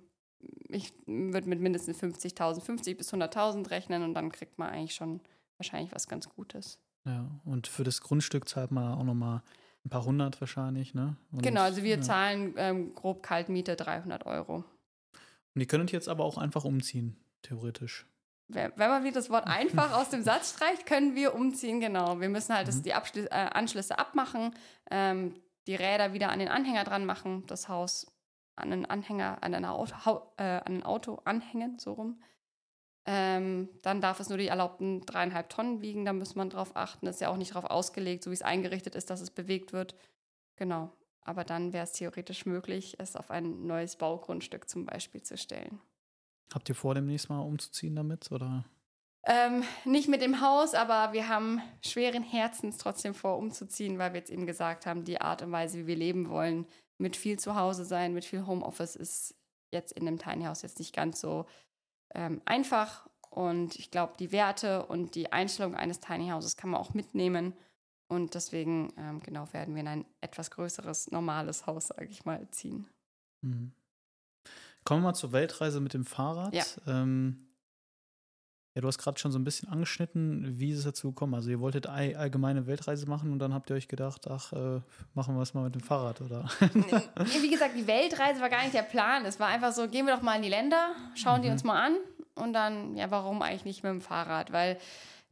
ich 0.68 0.94
würde 1.06 1.48
mit 1.48 1.60
mindestens 1.60 2.02
50.000, 2.02 2.62
50 2.62 2.96
bis 2.96 3.12
100.000 3.12 3.70
rechnen 3.70 4.02
und 4.02 4.14
dann 4.14 4.32
kriegt 4.32 4.58
man 4.58 4.70
eigentlich 4.70 4.94
schon 4.94 5.20
wahrscheinlich 5.58 5.92
was 5.92 6.08
ganz 6.08 6.28
Gutes. 6.30 6.78
Ja, 7.04 7.30
und 7.44 7.66
für 7.66 7.84
das 7.84 8.00
Grundstück 8.00 8.48
zahlt 8.48 8.72
man 8.72 8.94
auch 8.94 9.04
nochmal 9.04 9.42
ein 9.86 9.88
paar 9.88 10.04
hundert 10.04 10.40
wahrscheinlich, 10.40 10.94
ne? 10.94 11.16
Und, 11.30 11.42
genau, 11.42 11.62
also 11.62 11.82
wir 11.84 11.96
ja. 11.96 12.00
zahlen 12.02 12.54
ähm, 12.56 12.94
grob 12.94 13.22
Kaltmiete 13.22 13.76
300 13.76 14.26
Euro. 14.26 14.56
Und 14.56 15.60
die 15.60 15.66
können 15.66 15.86
jetzt 15.86 16.08
aber 16.08 16.24
auch 16.24 16.38
einfach 16.38 16.64
umziehen, 16.64 17.16
theoretisch. 17.42 18.04
Wenn 18.48 18.72
man 18.76 19.04
wieder 19.04 19.14
das 19.14 19.30
Wort 19.30 19.46
einfach 19.46 19.92
aus 19.96 20.10
dem 20.10 20.22
Satz 20.22 20.54
streicht, 20.54 20.86
können 20.86 21.14
wir 21.14 21.34
umziehen, 21.34 21.80
genau. 21.80 22.20
Wir 22.20 22.28
müssen 22.28 22.54
halt 22.54 22.66
mhm. 22.66 22.70
das, 22.70 22.82
die 22.82 22.94
Abschlüsse, 22.94 23.30
äh, 23.30 23.34
Anschlüsse 23.34 23.98
abmachen, 23.98 24.54
ähm, 24.90 25.34
die 25.66 25.74
Räder 25.74 26.12
wieder 26.12 26.30
an 26.30 26.40
den 26.40 26.48
Anhänger 26.48 26.84
dran 26.84 27.06
machen, 27.06 27.44
das 27.46 27.68
Haus 27.68 28.06
an 28.56 28.72
einen 28.72 28.86
Anhänger, 28.86 29.42
an, 29.42 29.64
Auto, 29.64 29.94
äh, 30.36 30.42
an 30.42 30.78
ein 30.78 30.82
Auto 30.82 31.20
anhängen, 31.24 31.78
so 31.78 31.92
rum. 31.92 32.20
Ähm, 33.08 33.68
dann 33.82 34.00
darf 34.00 34.18
es 34.18 34.28
nur 34.28 34.38
die 34.38 34.48
erlaubten 34.48 35.00
dreieinhalb 35.06 35.48
Tonnen 35.48 35.80
wiegen. 35.80 36.04
Da 36.04 36.12
muss 36.12 36.34
man 36.34 36.50
drauf 36.50 36.74
achten. 36.74 37.06
Das 37.06 37.16
ist 37.16 37.20
ja 37.20 37.28
auch 37.28 37.36
nicht 37.36 37.54
darauf 37.54 37.70
ausgelegt, 37.70 38.24
so 38.24 38.30
wie 38.30 38.34
es 38.34 38.42
eingerichtet 38.42 38.94
ist, 38.96 39.10
dass 39.10 39.20
es 39.20 39.30
bewegt 39.30 39.72
wird. 39.72 39.94
Genau. 40.56 40.92
Aber 41.22 41.44
dann 41.44 41.72
wäre 41.72 41.84
es 41.84 41.92
theoretisch 41.92 42.46
möglich, 42.46 42.96
es 42.98 43.16
auf 43.16 43.30
ein 43.30 43.66
neues 43.66 43.96
Baugrundstück 43.96 44.68
zum 44.68 44.86
Beispiel 44.86 45.22
zu 45.22 45.36
stellen. 45.36 45.80
Habt 46.52 46.68
ihr 46.68 46.74
vor, 46.74 46.94
demnächst 46.94 47.28
mal 47.28 47.40
umzuziehen 47.40 47.96
damit? 47.96 48.30
Oder? 48.30 48.64
Ähm, 49.24 49.64
nicht 49.84 50.08
mit 50.08 50.22
dem 50.22 50.40
Haus, 50.40 50.74
aber 50.74 51.12
wir 51.12 51.28
haben 51.28 51.60
schweren 51.84 52.22
Herzens 52.22 52.78
trotzdem 52.78 53.12
vor, 53.12 53.38
umzuziehen, 53.38 53.98
weil 53.98 54.12
wir 54.12 54.20
jetzt 54.20 54.30
eben 54.30 54.46
gesagt 54.46 54.86
haben, 54.86 55.04
die 55.04 55.20
Art 55.20 55.42
und 55.42 55.50
Weise, 55.50 55.78
wie 55.78 55.86
wir 55.88 55.96
leben 55.96 56.28
wollen, 56.28 56.66
mit 56.98 57.16
viel 57.16 57.38
Zuhause 57.38 57.84
sein, 57.84 58.14
mit 58.14 58.24
viel 58.24 58.46
Homeoffice, 58.46 58.94
ist 58.94 59.34
jetzt 59.72 59.92
in 59.92 60.06
einem 60.06 60.18
Tiny 60.18 60.44
House 60.44 60.62
jetzt 60.62 60.78
nicht 60.78 60.94
ganz 60.94 61.20
so 61.20 61.46
ähm, 62.14 62.40
einfach 62.44 63.08
und 63.30 63.76
ich 63.76 63.90
glaube, 63.90 64.14
die 64.18 64.32
Werte 64.32 64.86
und 64.86 65.14
die 65.14 65.30
Einstellung 65.30 65.74
eines 65.74 66.00
Tiny 66.00 66.30
Houses 66.30 66.56
kann 66.56 66.70
man 66.70 66.80
auch 66.80 66.94
mitnehmen. 66.94 67.52
Und 68.08 68.34
deswegen, 68.34 68.92
ähm, 68.96 69.20
genau, 69.20 69.52
werden 69.52 69.74
wir 69.74 69.80
in 69.80 69.88
ein 69.88 70.04
etwas 70.20 70.50
größeres, 70.50 71.10
normales 71.10 71.66
Haus, 71.66 71.88
sage 71.88 72.06
ich 72.06 72.24
mal, 72.24 72.48
ziehen. 72.50 72.88
Mhm. 73.42 73.72
Kommen 74.84 75.02
wir 75.02 75.08
mal 75.08 75.14
zur 75.14 75.32
Weltreise 75.32 75.80
mit 75.80 75.92
dem 75.92 76.04
Fahrrad. 76.04 76.54
Ja. 76.54 76.64
Ähm, 76.86 77.45
ja, 78.76 78.82
du 78.82 78.88
hast 78.88 78.98
gerade 78.98 79.18
schon 79.18 79.32
so 79.32 79.38
ein 79.38 79.44
bisschen 79.44 79.70
angeschnitten, 79.70 80.58
wie 80.60 80.70
ist 80.70 80.80
es 80.80 80.84
dazu 80.84 81.08
gekommen? 81.08 81.32
Also 81.32 81.48
ihr 81.48 81.60
wolltet 81.60 81.86
allgemeine 81.86 82.66
Weltreise 82.66 83.08
machen 83.08 83.32
und 83.32 83.38
dann 83.38 83.54
habt 83.54 83.70
ihr 83.70 83.76
euch 83.76 83.88
gedacht, 83.88 84.28
ach, 84.28 84.52
äh, 84.52 84.82
machen 85.14 85.34
wir 85.34 85.40
es 85.40 85.54
mal 85.54 85.64
mit 85.64 85.74
dem 85.74 85.80
Fahrrad, 85.80 86.20
oder? 86.20 86.46
Wie 86.60 87.48
gesagt, 87.48 87.74
die 87.74 87.86
Weltreise 87.86 88.38
war 88.42 88.50
gar 88.50 88.60
nicht 88.60 88.74
der 88.74 88.82
Plan. 88.82 89.24
Es 89.24 89.40
war 89.40 89.48
einfach 89.48 89.72
so, 89.72 89.88
gehen 89.88 90.04
wir 90.04 90.14
doch 90.14 90.20
mal 90.20 90.36
in 90.36 90.42
die 90.42 90.50
Länder, 90.50 90.90
schauen 91.14 91.38
mhm. 91.38 91.44
die 91.44 91.48
uns 91.48 91.64
mal 91.64 91.86
an 91.86 91.96
und 92.34 92.52
dann, 92.52 92.96
ja, 92.96 93.10
warum 93.10 93.40
eigentlich 93.40 93.64
nicht 93.64 93.82
mit 93.82 93.92
dem 93.92 94.02
Fahrrad? 94.02 94.52
Weil 94.52 94.76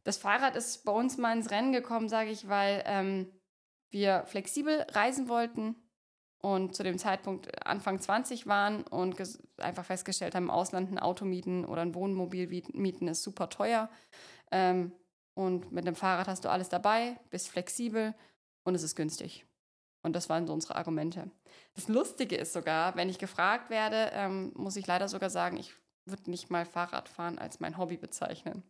das 0.03 0.17
Fahrrad 0.17 0.55
ist 0.55 0.83
bei 0.83 0.91
uns 0.91 1.19
mal 1.19 1.37
ins 1.37 1.51
Rennen 1.51 1.71
gekommen, 1.71 2.09
sage 2.09 2.31
ich, 2.31 2.49
weil 2.49 2.81
ähm, 2.87 3.27
wir 3.91 4.23
flexibel 4.25 4.87
reisen 4.89 5.29
wollten 5.29 5.75
und 6.45 6.75
zu 6.75 6.83
dem 6.83 6.99
Zeitpunkt 6.99 7.65
Anfang 7.65 7.99
20 7.99 8.45
waren 8.45 8.83
und 8.83 9.15
einfach 9.57 9.83
festgestellt 9.83 10.35
haben, 10.35 10.43
im 10.43 10.51
Ausland 10.51 10.91
ein 10.91 10.99
Auto 10.99 11.25
mieten 11.25 11.65
oder 11.65 11.81
ein 11.81 11.95
Wohnmobil 11.95 12.47
mieten 12.73 13.07
ist 13.07 13.23
super 13.23 13.49
teuer. 13.49 13.89
Ähm, 14.51 14.91
und 15.33 15.71
mit 15.71 15.87
dem 15.87 15.95
Fahrrad 15.95 16.27
hast 16.27 16.45
du 16.45 16.49
alles 16.49 16.69
dabei, 16.69 17.19
bist 17.31 17.49
flexibel 17.49 18.13
und 18.63 18.75
es 18.75 18.83
ist 18.83 18.95
günstig. 18.95 19.47
Und 20.03 20.15
das 20.15 20.29
waren 20.29 20.45
so 20.45 20.53
unsere 20.53 20.75
Argumente. 20.75 21.31
Das 21.73 21.87
Lustige 21.87 22.35
ist 22.35 22.53
sogar, 22.53 22.95
wenn 22.95 23.09
ich 23.09 23.17
gefragt 23.17 23.71
werde, 23.71 24.11
ähm, 24.13 24.51
muss 24.55 24.75
ich 24.75 24.85
leider 24.85 25.07
sogar 25.07 25.31
sagen, 25.31 25.57
ich 25.57 25.73
würde 26.05 26.29
nicht 26.29 26.51
mal 26.51 26.67
Fahrradfahren 26.67 27.39
als 27.39 27.59
mein 27.59 27.79
Hobby 27.79 27.97
bezeichnen. 27.97 28.61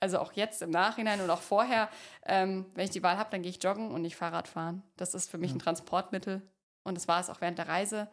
Also 0.00 0.18
auch 0.18 0.32
jetzt 0.32 0.60
im 0.60 0.68
Nachhinein 0.68 1.22
und 1.22 1.30
auch 1.30 1.40
vorher, 1.40 1.88
ähm, 2.26 2.66
wenn 2.74 2.84
ich 2.84 2.90
die 2.90 3.02
Wahl 3.02 3.16
habe, 3.16 3.30
dann 3.30 3.40
gehe 3.40 3.50
ich 3.50 3.62
joggen 3.64 3.90
und 3.90 4.02
nicht 4.02 4.16
Fahrrad 4.16 4.48
fahren. 4.48 4.82
Das 4.98 5.14
ist 5.14 5.30
für 5.30 5.38
mich 5.38 5.50
ein 5.50 5.58
Transportmittel 5.58 6.42
und 6.86 6.94
das 6.94 7.08
war 7.08 7.20
es 7.20 7.28
auch 7.28 7.40
während 7.40 7.58
der 7.58 7.68
Reise. 7.68 8.08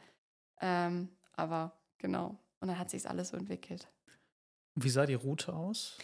Ähm, 0.60 1.10
aber 1.36 1.74
genau. 2.00 2.38
Und 2.60 2.68
dann 2.70 2.80
hat 2.80 2.90
sich 2.90 3.08
alles 3.08 3.30
so 3.30 3.38
entwickelt. 3.38 3.88
Wie 4.76 4.90
sah 4.90 5.06
die 5.06 5.14
Route 5.14 5.54
aus? 5.54 5.98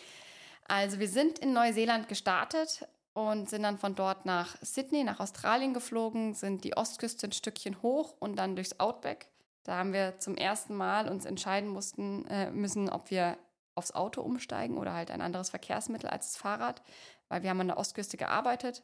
Also 0.67 0.99
wir 0.99 1.09
sind 1.09 1.39
in 1.39 1.53
Neuseeland 1.53 2.07
gestartet 2.07 2.87
und 3.13 3.49
sind 3.49 3.63
dann 3.63 3.79
von 3.79 3.95
dort 3.95 4.25
nach 4.25 4.55
Sydney, 4.61 5.03
nach 5.03 5.19
Australien 5.19 5.73
geflogen, 5.73 6.35
sind 6.35 6.63
die 6.63 6.77
Ostküste 6.77 7.27
ein 7.27 7.31
Stückchen 7.31 7.81
hoch 7.81 8.15
und 8.19 8.35
dann 8.35 8.55
durchs 8.55 8.79
Outback. 8.79 9.29
Da 9.63 9.77
haben 9.77 9.93
wir 9.93 10.19
zum 10.19 10.35
ersten 10.35 10.75
Mal 10.75 11.09
uns 11.09 11.25
entscheiden 11.25 11.69
mussten, 11.69 12.25
äh, 12.27 12.51
müssen, 12.51 12.89
ob 12.89 13.09
wir 13.09 13.37
aufs 13.73 13.91
Auto 13.93 14.21
umsteigen 14.21 14.77
oder 14.77 14.93
halt 14.93 15.09
ein 15.09 15.21
anderes 15.21 15.49
Verkehrsmittel 15.49 16.09
als 16.09 16.33
das 16.33 16.37
Fahrrad, 16.37 16.83
weil 17.29 17.41
wir 17.41 17.49
haben 17.49 17.61
an 17.61 17.67
der 17.67 17.77
Ostküste 17.77 18.17
gearbeitet 18.17 18.83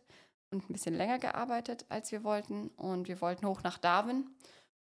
und 0.55 0.69
ein 0.69 0.73
bisschen 0.73 0.95
länger 0.95 1.19
gearbeitet, 1.19 1.85
als 1.89 2.11
wir 2.11 2.23
wollten. 2.23 2.69
Und 2.69 3.07
wir 3.07 3.21
wollten 3.21 3.47
hoch 3.47 3.63
nach 3.63 3.77
Darwin. 3.77 4.29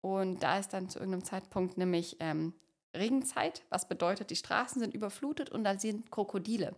Und 0.01 0.43
da 0.43 0.59
ist 0.59 0.73
dann 0.73 0.89
zu 0.89 0.99
irgendeinem 0.99 1.23
Zeitpunkt 1.23 1.77
nämlich 1.77 2.17
ähm, 2.19 2.53
Regenzeit, 2.93 3.63
was 3.69 3.87
bedeutet, 3.87 4.29
die 4.29 4.35
Straßen 4.35 4.79
sind 4.79 4.93
überflutet 4.93 5.49
und 5.49 5.63
da 5.63 5.77
sind 5.77 6.11
Krokodile. 6.11 6.75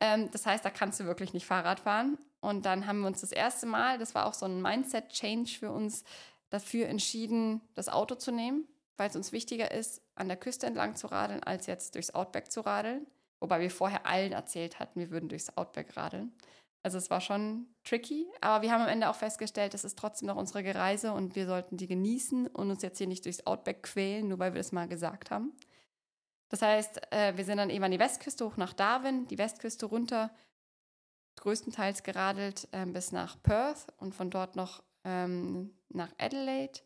Ähm, 0.00 0.30
das 0.32 0.46
heißt, 0.46 0.64
da 0.64 0.70
kannst 0.70 0.98
du 1.00 1.04
wirklich 1.04 1.32
nicht 1.34 1.46
Fahrrad 1.46 1.80
fahren. 1.80 2.18
Und 2.40 2.66
dann 2.66 2.86
haben 2.86 3.00
wir 3.00 3.06
uns 3.06 3.20
das 3.20 3.32
erste 3.32 3.66
Mal, 3.66 3.98
das 3.98 4.14
war 4.14 4.26
auch 4.26 4.34
so 4.34 4.46
ein 4.46 4.60
Mindset-Change 4.60 5.58
für 5.58 5.70
uns, 5.70 6.04
dafür 6.50 6.88
entschieden, 6.88 7.60
das 7.74 7.88
Auto 7.88 8.14
zu 8.14 8.30
nehmen, 8.30 8.68
weil 8.96 9.10
es 9.10 9.16
uns 9.16 9.32
wichtiger 9.32 9.72
ist, 9.72 10.00
an 10.14 10.28
der 10.28 10.36
Küste 10.36 10.66
entlang 10.66 10.94
zu 10.94 11.08
radeln, 11.08 11.42
als 11.42 11.66
jetzt 11.66 11.96
durchs 11.96 12.10
Outback 12.14 12.52
zu 12.52 12.60
radeln. 12.60 13.06
Wobei 13.40 13.60
wir 13.60 13.70
vorher 13.70 14.06
allen 14.06 14.32
erzählt 14.32 14.78
hatten, 14.78 15.00
wir 15.00 15.10
würden 15.10 15.28
durchs 15.28 15.56
Outback 15.56 15.96
radeln. 15.96 16.32
Also 16.84 16.98
es 16.98 17.08
war 17.08 17.22
schon 17.22 17.66
tricky, 17.82 18.26
aber 18.42 18.62
wir 18.62 18.70
haben 18.70 18.82
am 18.82 18.88
Ende 18.88 19.08
auch 19.08 19.14
festgestellt, 19.14 19.72
das 19.72 19.84
ist 19.84 19.98
trotzdem 19.98 20.28
noch 20.28 20.36
unsere 20.36 20.74
Reise 20.74 21.14
und 21.14 21.34
wir 21.34 21.46
sollten 21.46 21.78
die 21.78 21.86
genießen 21.86 22.46
und 22.46 22.70
uns 22.70 22.82
jetzt 22.82 22.98
hier 22.98 23.06
nicht 23.06 23.24
durchs 23.24 23.46
Outback 23.46 23.82
quälen, 23.84 24.28
nur 24.28 24.38
weil 24.38 24.52
wir 24.52 24.60
das 24.60 24.70
mal 24.70 24.86
gesagt 24.86 25.30
haben. 25.30 25.54
Das 26.50 26.60
heißt, 26.60 27.10
äh, 27.10 27.38
wir 27.38 27.44
sind 27.46 27.56
dann 27.56 27.70
eben 27.70 27.82
an 27.84 27.90
die 27.90 27.98
Westküste 27.98 28.44
hoch 28.44 28.58
nach 28.58 28.74
Darwin, 28.74 29.26
die 29.28 29.38
Westküste 29.38 29.86
runter, 29.86 30.30
größtenteils 31.36 32.02
geradelt 32.02 32.68
äh, 32.72 32.84
bis 32.84 33.12
nach 33.12 33.42
Perth 33.42 33.86
und 33.96 34.14
von 34.14 34.28
dort 34.28 34.54
noch 34.54 34.82
ähm, 35.04 35.74
nach 35.88 36.12
Adelaide. 36.18 36.80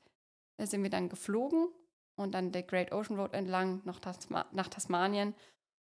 Da 0.58 0.66
sind 0.66 0.84
wir 0.84 0.90
dann 0.90 1.08
geflogen 1.08 1.70
und 2.14 2.34
dann 2.34 2.52
der 2.52 2.62
Great 2.62 2.92
Ocean 2.92 3.18
Road 3.18 3.34
entlang 3.34 3.82
nach, 3.84 4.00
nach 4.52 4.68
Tasmanien 4.68 5.34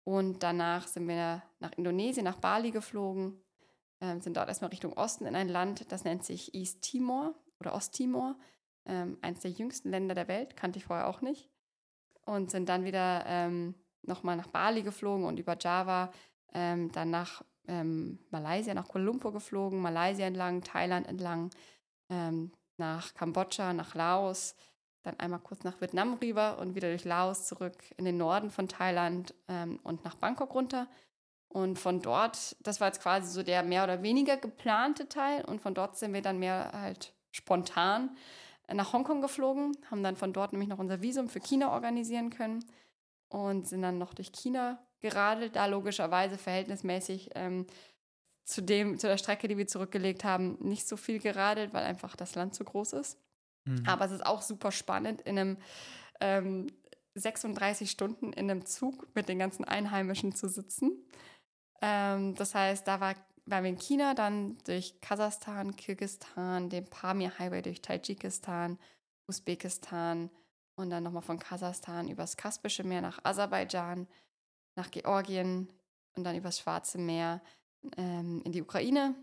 und 0.04 0.44
danach 0.44 0.86
sind 0.86 1.08
wir 1.08 1.42
nach 1.58 1.72
Indonesien, 1.72 2.24
nach 2.24 2.38
Bali 2.38 2.70
geflogen 2.70 3.42
ähm, 4.02 4.22
sind 4.22 4.38
dort 4.38 4.50
erstmal 4.50 4.70
Richtung 4.70 4.94
Osten 4.94 5.26
in 5.26 5.36
ein 5.36 5.50
Land, 5.50 5.92
das 5.92 6.04
nennt 6.04 6.24
sich 6.24 6.54
East 6.54 6.82
Timor 6.82 7.34
oder 7.60 7.74
Osttimor, 7.74 8.36
ähm, 8.86 9.18
eines 9.22 9.42
der 9.42 9.52
jüngsten 9.52 9.90
Länder 9.90 10.16
der 10.16 10.28
Welt, 10.28 10.56
kannte 10.56 10.80
ich 10.80 10.86
vorher 10.86 11.08
auch 11.08 11.22
nicht. 11.22 11.50
Und 12.26 12.52
sind 12.52 12.70
dann 12.70 12.86
wieder 12.86 13.24
ähm, 13.28 13.76
nochmal 14.02 14.36
nach 14.36 14.48
Bali 14.48 14.82
geflogen 14.82 15.26
und 15.26 15.40
über 15.40 15.58
Java, 15.60 16.12
ähm, 16.54 16.92
dann 16.92 17.12
nach 17.12 17.44
ähm, 17.68 18.20
Malaysia, 18.32 18.74
nach 18.74 18.88
Kuala 18.88 19.06
Lumpur 19.06 19.32
geflogen, 19.32 19.80
Malaysia 19.80 20.26
entlang, 20.26 20.62
Thailand 20.62 21.08
entlang, 21.08 21.52
ähm, 22.10 22.52
nach 22.78 23.14
Kambodscha, 23.14 23.74
nach 23.74 23.96
Laos, 23.96 24.56
dann 25.04 25.20
einmal 25.20 25.40
kurz 25.40 25.64
nach 25.64 25.80
Vietnam 25.82 26.16
rüber 26.16 26.58
und 26.58 26.76
wieder 26.76 26.90
durch 26.90 27.06
Laos 27.06 27.46
zurück 27.46 27.78
in 27.98 28.06
den 28.06 28.18
Norden 28.18 28.50
von 28.50 28.68
Thailand 28.68 29.36
ähm, 29.48 29.80
und 29.84 30.04
nach 30.04 30.16
Bangkok 30.16 30.54
runter 30.54 30.88
Und 31.56 31.80
von 31.80 32.02
dort, 32.02 32.58
das 32.60 32.82
war 32.82 32.88
jetzt 32.88 33.02
quasi 33.02 33.32
so 33.32 33.42
der 33.42 33.64
mehr 33.64 33.86
oder 33.86 34.04
weniger 34.04 34.36
geplante 34.36 35.08
Teil. 35.08 35.46
Und 35.46 35.62
von 35.62 35.74
dort 35.74 35.98
sind 35.98 36.12
wir 36.12 36.22
dann 36.22 36.38
mehr 36.38 36.72
halt 36.74 37.14
spontan 37.32 38.10
nach 38.70 38.92
Hongkong 38.92 39.22
geflogen, 39.22 39.72
haben 39.90 40.04
dann 40.04 40.18
von 40.18 40.34
dort 40.34 40.52
nämlich 40.52 40.68
noch 40.68 40.80
unser 40.80 41.02
Visum 41.02 41.30
für 41.30 41.40
China 41.40 41.72
organisieren 41.72 42.30
können 42.30 42.66
und 43.30 43.70
sind 43.70 43.84
dann 43.84 43.98
noch 43.98 44.14
durch 44.14 44.34
China 44.34 44.86
geradelt, 45.00 45.56
da 45.56 45.68
logischerweise 45.68 46.38
verhältnismäßig 46.38 47.30
ähm, 47.36 47.68
zu, 48.44 48.62
dem, 48.62 49.00
zu 49.00 49.08
der 49.08 49.18
Strecke, 49.18 49.48
die 49.48 49.58
wir 49.58 49.68
zurückgelegt 49.68 50.26
haben, 50.26 50.58
nicht 50.60 50.86
so 50.86 50.98
viel 50.98 51.20
geradelt, 51.20 51.74
weil 51.74 51.86
einfach 51.86 52.18
das 52.18 52.36
Land 52.36 52.54
zu 52.54 52.66
groß 52.66 52.92
ist. 52.94 53.18
Mhm. 53.64 53.84
Aber 53.88 54.04
es 54.04 54.12
ist 54.12 54.26
auch 54.26 54.42
super 54.42 54.74
spannend, 54.74 55.22
in 55.22 55.40
einem 55.40 55.58
ähm, 56.20 56.68
36 57.16 57.90
Stunden 57.90 58.34
in 58.34 58.52
einem 58.52 58.66
Zug 58.66 59.08
mit 59.16 59.30
den 59.30 59.40
ganzen 59.40 59.64
Einheimischen 59.64 60.36
zu 60.36 60.50
sitzen. 60.50 60.92
Ähm, 61.82 62.36
das 62.36 62.56
heißt, 62.56 62.88
da 62.88 63.00
war, 63.00 63.16
waren 63.46 63.64
wir 63.64 63.70
in 63.70 63.80
China, 63.80 64.14
dann 64.14 64.58
durch 64.66 65.00
Kasachstan, 65.02 65.76
Kirgistan, 65.76 66.70
den 66.70 66.86
Pamir 66.86 67.38
Highway 67.38 67.62
durch 67.62 67.82
Tadschikistan, 67.82 68.78
Usbekistan 69.28 70.30
und 70.76 70.90
dann 70.90 71.04
nochmal 71.04 71.22
von 71.22 71.40
Kasachstan 71.40 72.08
übers 72.08 72.38
Kaspische 72.38 72.84
Meer 72.84 73.02
nach 73.02 73.20
Aserbaidschan, 73.24 74.08
nach 74.76 74.92
Georgien 74.92 75.70
und 76.16 76.24
dann 76.24 76.36
übers 76.36 76.60
Schwarze 76.60 76.98
Meer 76.98 77.42
ähm, 77.98 78.42
in 78.46 78.52
die 78.52 78.62
Ukraine 78.62 79.16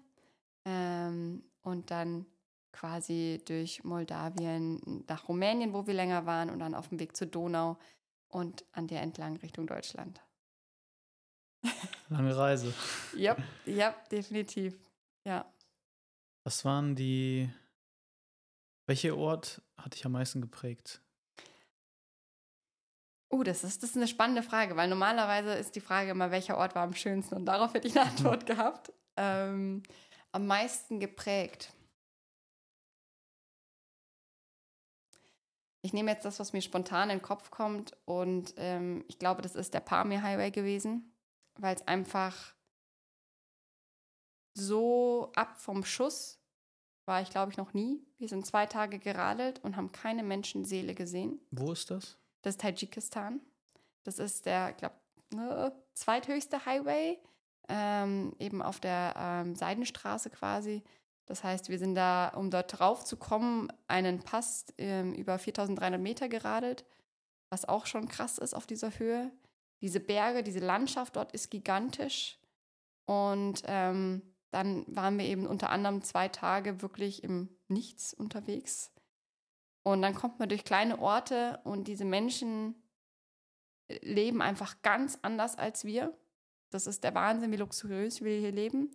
ähm, 0.65 1.43
und 1.63 1.91
dann 1.91 2.27
quasi 2.73 3.41
durch 3.45 3.85
Moldawien 3.85 5.05
nach 5.09 5.29
Rumänien, 5.29 5.73
wo 5.73 5.87
wir 5.87 5.95
länger 5.95 6.27
waren 6.27 6.51
und 6.51 6.59
dann 6.59 6.75
auf 6.75 6.89
dem 6.89 6.99
Weg 7.01 7.17
zur 7.17 7.27
Donau 7.27 7.77
und 8.29 8.65
an 8.73 8.87
der 8.87 9.03
entlang 9.03 9.37
Richtung 9.37 9.67
Deutschland. 9.67 10.21
Lange 12.13 12.37
Reise. 12.37 12.75
ja, 13.17 13.37
ja, 13.67 13.95
definitiv. 14.11 14.79
Ja. 15.27 15.51
Was 16.45 16.65
waren 16.65 16.95
die, 16.95 17.51
welcher 18.87 19.17
Ort 19.17 19.63
hat 19.79 19.95
dich 19.95 20.05
am 20.05 20.13
meisten 20.13 20.41
geprägt? 20.41 21.01
Oh, 23.31 23.43
das 23.43 23.65
ist, 23.65 23.83
das 23.83 23.91
ist 23.91 23.97
eine 23.97 24.09
spannende 24.09 24.43
Frage, 24.43 24.77
weil 24.77 24.89
normalerweise 24.89 25.55
ist 25.55 25.75
die 25.75 25.81
Frage 25.81 26.11
immer, 26.11 26.31
welcher 26.31 26.59
Ort 26.59 26.75
war 26.75 26.83
am 26.83 26.95
schönsten 26.95 27.35
und 27.35 27.47
darauf 27.47 27.73
hätte 27.73 27.89
ich 27.89 27.99
eine 27.99 28.11
Antwort 28.11 28.45
gehabt. 28.47 28.93
Ähm, 29.17 29.83
am 30.33 30.47
meisten 30.47 31.01
geprägt. 31.01 31.73
Ich 35.81 35.93
nehme 35.93 36.11
jetzt 36.11 36.25
das, 36.25 36.39
was 36.41 36.53
mir 36.53 36.63
spontan 36.63 37.09
in 37.09 37.19
den 37.19 37.23
Kopf 37.23 37.51
kommt 37.51 37.97
und 38.05 38.55
ähm, 38.57 39.05
ich 39.09 39.19
glaube, 39.19 39.41
das 39.41 39.55
ist 39.55 39.73
der 39.73 39.81
Pamir 39.81 40.23
Highway 40.23 40.51
gewesen, 40.51 41.12
weil 41.59 41.75
es 41.75 41.87
einfach 41.87 42.55
so 44.55 45.33
ab 45.35 45.61
vom 45.61 45.85
Schuss 45.85 46.39
war 47.05 47.21
ich, 47.21 47.31
glaube 47.31 47.51
ich, 47.51 47.57
noch 47.57 47.75
nie. 47.75 48.01
Wir 48.19 48.29
sind 48.29 48.47
zwei 48.47 48.67
Tage 48.67 48.99
geradelt 48.99 49.61
und 49.65 49.77
haben 49.77 49.93
keine 49.93 50.23
Menschenseele 50.23 50.95
gesehen. 50.95 51.41
Wo 51.51 51.73
ist 51.73 51.91
das? 51.91 52.17
Das 52.43 52.55
ist 52.55 52.61
Tadschikistan. 52.61 53.41
Das 54.05 54.19
ist 54.19 54.47
der, 54.47 54.71
ich 54.71 54.77
glaube, 54.77 54.95
ne, 55.31 55.73
zweithöchste 55.95 56.65
Highway, 56.65 57.19
ähm, 57.69 58.35
eben 58.39 58.63
auf 58.63 58.81
der 58.81 59.15
ähm, 59.17 59.55
Seidenstraße 59.57 60.31
quasi. 60.31 60.83
Das 61.27 61.45
heißt, 61.45 61.69
wir 61.69 61.79
sind 61.79 61.95
da, 61.95 62.29
um 62.29 62.51
dort 62.51 62.79
drauf 62.79 63.05
zu 63.05 63.17
kommen, 63.17 63.69
einen 63.87 64.21
Pass 64.21 64.67
ähm, 64.79 65.15
über 65.15 65.39
4300 65.39 66.01
Meter 66.01 66.29
geradelt, 66.29 66.85
was 67.49 67.65
auch 67.65 67.87
schon 67.87 68.09
krass 68.09 68.39
ist 68.39 68.55
auf 68.55 68.67
dieser 68.67 68.99
Höhe. 68.99 69.31
Diese 69.83 70.01
Berge, 70.01 70.43
diese 70.43 70.61
Landschaft 70.61 71.17
dort 71.17 71.33
ist 71.33 71.51
gigantisch. 71.51 72.39
Und 73.05 73.63
ähm, 73.67 74.23
dann 74.51 74.85
waren 74.87 75.19
wir 75.19 75.27
eben 75.27 75.47
unter 75.47 75.71
anderem 75.71 76.03
zwei 76.03 76.29
Tage 76.29 76.81
wirklich 76.81 77.25
im 77.25 77.49
Nichts 77.69 78.15
unterwegs. 78.15 78.93
Und 79.83 80.03
dann 80.03 80.15
kommt 80.15 80.39
man 80.39 80.49
durch 80.49 80.65
kleine 80.65 81.01
Orte 81.01 81.61
und 81.65 81.89
diese 81.89 82.05
Menschen 82.05 82.77
leben 84.01 84.41
einfach 84.41 84.81
ganz 84.83 85.19
anders 85.23 85.59
als 85.59 85.85
wir. 85.85 86.17
Das 86.71 86.87
ist 86.87 87.05
der 87.05 87.15
Wahnsinn, 87.15 87.53
wie 87.53 87.57
luxuriös 87.57 88.23
wir 88.23 88.39
hier 88.39 88.53
leben. 88.53 88.95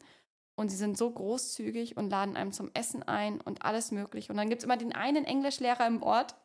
Und 0.55 0.69
sie 0.69 0.77
sind 0.77 0.97
so 0.97 1.11
großzügig 1.11 1.97
und 1.97 2.09
laden 2.09 2.35
einem 2.35 2.51
zum 2.51 2.71
Essen 2.73 3.03
ein 3.03 3.41
und 3.41 3.63
alles 3.63 3.91
möglich. 3.91 4.29
Und 4.29 4.37
dann 4.37 4.49
gibt 4.49 4.61
es 4.61 4.65
immer 4.65 4.77
den 4.77 4.93
einen 4.93 5.25
Englischlehrer 5.25 5.85
im 5.85 6.01
Ort, 6.01 6.35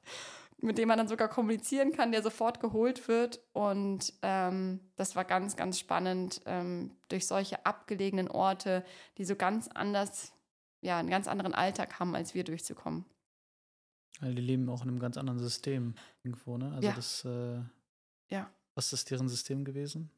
mit 0.62 0.78
dem 0.78 0.88
man 0.88 0.96
dann 0.96 1.08
sogar 1.08 1.28
kommunizieren 1.28 1.92
kann, 1.92 2.12
der 2.12 2.22
sofort 2.22 2.60
geholt 2.60 3.08
wird. 3.08 3.40
Und 3.52 4.14
ähm, 4.22 4.80
das 4.96 5.16
war 5.16 5.24
ganz, 5.24 5.56
ganz 5.56 5.78
spannend, 5.78 6.40
ähm, 6.46 6.92
durch 7.08 7.26
solche 7.26 7.66
abgelegenen 7.66 8.28
Orte, 8.28 8.84
die 9.18 9.24
so 9.24 9.34
ganz 9.34 9.68
anders, 9.68 10.32
ja, 10.80 10.98
einen 10.98 11.10
ganz 11.10 11.26
anderen 11.26 11.52
Alltag 11.52 11.98
haben, 11.98 12.14
als 12.14 12.34
wir 12.34 12.44
durchzukommen. 12.44 13.04
Also 14.20 14.34
die 14.34 14.42
leben 14.42 14.68
auch 14.68 14.82
in 14.82 14.88
einem 14.88 15.00
ganz 15.00 15.16
anderen 15.16 15.40
System 15.40 15.94
irgendwo, 16.22 16.56
ne? 16.56 16.72
Also 16.72 16.88
ja. 16.88 16.94
das, 16.94 17.24
äh, 17.24 17.60
ja. 18.28 18.48
Was 18.74 18.92
ist 18.92 19.10
deren 19.10 19.28
System 19.28 19.64
gewesen? 19.64 20.10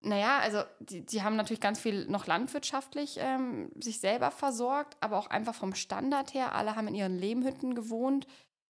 Naja, 0.00 0.38
also 0.38 0.62
die, 0.80 1.04
die 1.04 1.22
haben 1.22 1.34
natürlich 1.34 1.60
ganz 1.60 1.80
viel 1.80 2.06
noch 2.06 2.26
landwirtschaftlich 2.26 3.16
ähm, 3.18 3.70
sich 3.80 3.98
selber 4.00 4.30
versorgt, 4.30 4.96
aber 5.00 5.18
auch 5.18 5.28
einfach 5.28 5.54
vom 5.54 5.74
Standard 5.74 6.34
her. 6.34 6.54
Alle 6.54 6.76
haben 6.76 6.88
in 6.88 6.94
ihren 6.94 7.18
Lehmhütten 7.18 7.74
gewohnt. 7.74 8.26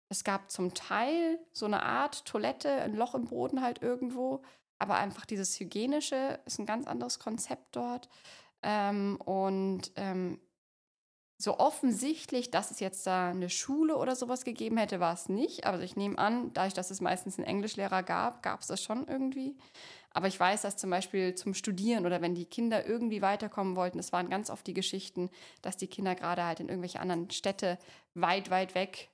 Es 0.09 0.23
gab 0.23 0.49
zum 0.51 0.73
Teil 0.73 1.39
so 1.53 1.65
eine 1.65 1.83
Art 1.83 2.25
Toilette, 2.25 2.69
ein 2.69 2.95
Loch 2.95 3.13
im 3.13 3.25
Boden 3.25 3.61
halt 3.61 3.81
irgendwo. 3.81 4.41
Aber 4.79 4.95
einfach 4.95 5.25
dieses 5.25 5.59
Hygienische 5.59 6.39
ist 6.45 6.59
ein 6.59 6.65
ganz 6.65 6.87
anderes 6.87 7.19
Konzept 7.19 7.75
dort. 7.75 8.09
Ähm, 8.63 9.17
und 9.23 9.91
ähm, 9.95 10.39
so 11.41 11.57
offensichtlich, 11.57 12.51
dass 12.51 12.69
es 12.69 12.81
jetzt 12.81 13.07
da 13.07 13.29
eine 13.29 13.49
Schule 13.49 13.95
oder 13.95 14.15
sowas 14.15 14.43
gegeben 14.43 14.77
hätte, 14.77 14.99
war 14.99 15.13
es 15.13 15.29
nicht. 15.29 15.65
Aber 15.65 15.79
ich 15.81 15.95
nehme 15.95 16.17
an, 16.17 16.51
dadurch, 16.53 16.73
dass 16.73 16.91
es 16.91 16.99
meistens 16.99 17.37
einen 17.37 17.47
Englischlehrer 17.47 18.03
gab, 18.03 18.43
gab 18.43 18.59
es 18.61 18.67
das 18.67 18.83
schon 18.83 19.07
irgendwie. 19.07 19.55
Aber 20.11 20.27
ich 20.27 20.39
weiß, 20.39 20.63
dass 20.63 20.75
zum 20.75 20.89
Beispiel 20.89 21.35
zum 21.35 21.53
Studieren 21.53 22.05
oder 22.05 22.21
wenn 22.21 22.35
die 22.35 22.45
Kinder 22.45 22.85
irgendwie 22.85 23.21
weiterkommen 23.21 23.75
wollten, 23.75 23.99
es 23.99 24.11
waren 24.11 24.29
ganz 24.29 24.49
oft 24.49 24.67
die 24.67 24.73
Geschichten, 24.73 25.29
dass 25.61 25.77
die 25.77 25.87
Kinder 25.87 26.15
gerade 26.15 26.43
halt 26.43 26.59
in 26.59 26.67
irgendwelche 26.67 26.99
anderen 26.99 27.29
Städte 27.29 27.77
weit, 28.15 28.49
weit 28.49 28.75
weg, 28.75 29.09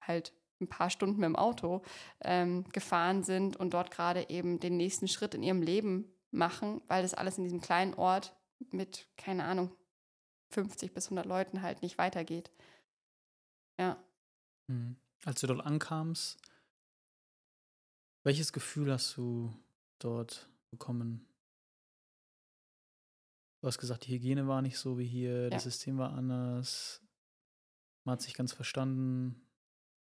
halt 0.00 0.32
ein 0.60 0.68
paar 0.68 0.90
Stunden 0.90 1.20
mit 1.20 1.26
dem 1.26 1.36
Auto 1.36 1.82
ähm, 2.20 2.64
gefahren 2.72 3.22
sind 3.22 3.56
und 3.56 3.74
dort 3.74 3.90
gerade 3.90 4.28
eben 4.28 4.60
den 4.60 4.76
nächsten 4.76 5.08
Schritt 5.08 5.34
in 5.34 5.42
ihrem 5.42 5.62
Leben 5.62 6.12
machen, 6.30 6.82
weil 6.86 7.02
das 7.02 7.14
alles 7.14 7.38
in 7.38 7.44
diesem 7.44 7.60
kleinen 7.60 7.94
Ort 7.94 8.36
mit, 8.70 9.06
keine 9.16 9.44
Ahnung, 9.44 9.74
50 10.50 10.92
bis 10.92 11.06
100 11.06 11.26
Leuten 11.26 11.62
halt 11.62 11.82
nicht 11.82 11.98
weitergeht. 11.98 12.50
Ja. 13.78 14.02
Mhm. 14.66 14.96
Als 15.24 15.40
du 15.40 15.46
dort 15.46 15.64
ankamst, 15.64 16.38
welches 18.24 18.52
Gefühl 18.52 18.92
hast 18.92 19.16
du 19.16 19.54
dort 19.98 20.48
bekommen? 20.70 21.26
Du 23.60 23.66
hast 23.66 23.78
gesagt, 23.78 24.06
die 24.06 24.12
Hygiene 24.12 24.46
war 24.46 24.62
nicht 24.62 24.78
so 24.78 24.98
wie 24.98 25.06
hier, 25.06 25.44
ja. 25.44 25.50
das 25.50 25.64
System 25.64 25.98
war 25.98 26.12
anders, 26.12 27.02
man 28.04 28.14
hat 28.14 28.22
sich 28.22 28.34
ganz 28.34 28.52
verstanden. 28.52 29.47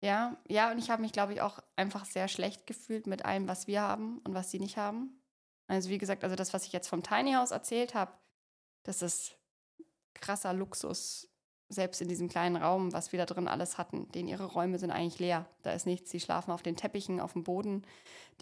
Ja, 0.05 0.37
ja, 0.47 0.71
und 0.71 0.77
ich 0.77 0.91
habe 0.91 1.01
mich, 1.01 1.13
glaube 1.13 1.33
ich, 1.33 1.41
auch 1.41 1.61
einfach 1.77 2.05
sehr 2.05 2.29
schlecht 2.29 2.67
gefühlt 2.67 3.07
mit 3.07 3.25
allem, 3.25 3.49
was 3.49 3.67
wir 3.67 3.81
haben 3.81 4.19
und 4.19 4.35
was 4.35 4.51
sie 4.51 4.59
nicht 4.59 4.77
haben. 4.77 5.19
Also 5.67 5.89
wie 5.89 5.97
gesagt, 5.97 6.25
also 6.25 6.37
das, 6.37 6.53
was 6.53 6.67
ich 6.67 6.75
jetzt 6.75 6.89
vom 6.89 7.03
Tiny 7.03 7.33
House 7.33 7.53
erzählt 7.53 7.95
habe, 7.95 8.13
das 8.83 9.01
ist 9.01 9.39
krasser 10.13 10.53
Luxus, 10.53 11.31
selbst 11.71 12.03
in 12.03 12.09
diesem 12.09 12.29
kleinen 12.29 12.57
Raum, 12.57 12.93
was 12.93 13.13
wir 13.13 13.19
da 13.19 13.25
drin 13.25 13.49
alles 13.49 13.79
hatten. 13.79 14.13
Denn 14.13 14.29
ihre 14.29 14.45
Räume 14.45 14.79
sind 14.79 14.91
eigentlich 14.91 15.21
leer. 15.21 15.49
Da 15.63 15.73
ist 15.73 15.87
nichts. 15.87 16.11
Sie 16.11 16.21
schlafen 16.21 16.51
auf 16.51 16.63
den 16.63 16.77
Teppichen, 16.77 17.19
auf 17.19 17.33
dem 17.33 17.43
Boden. 17.43 17.87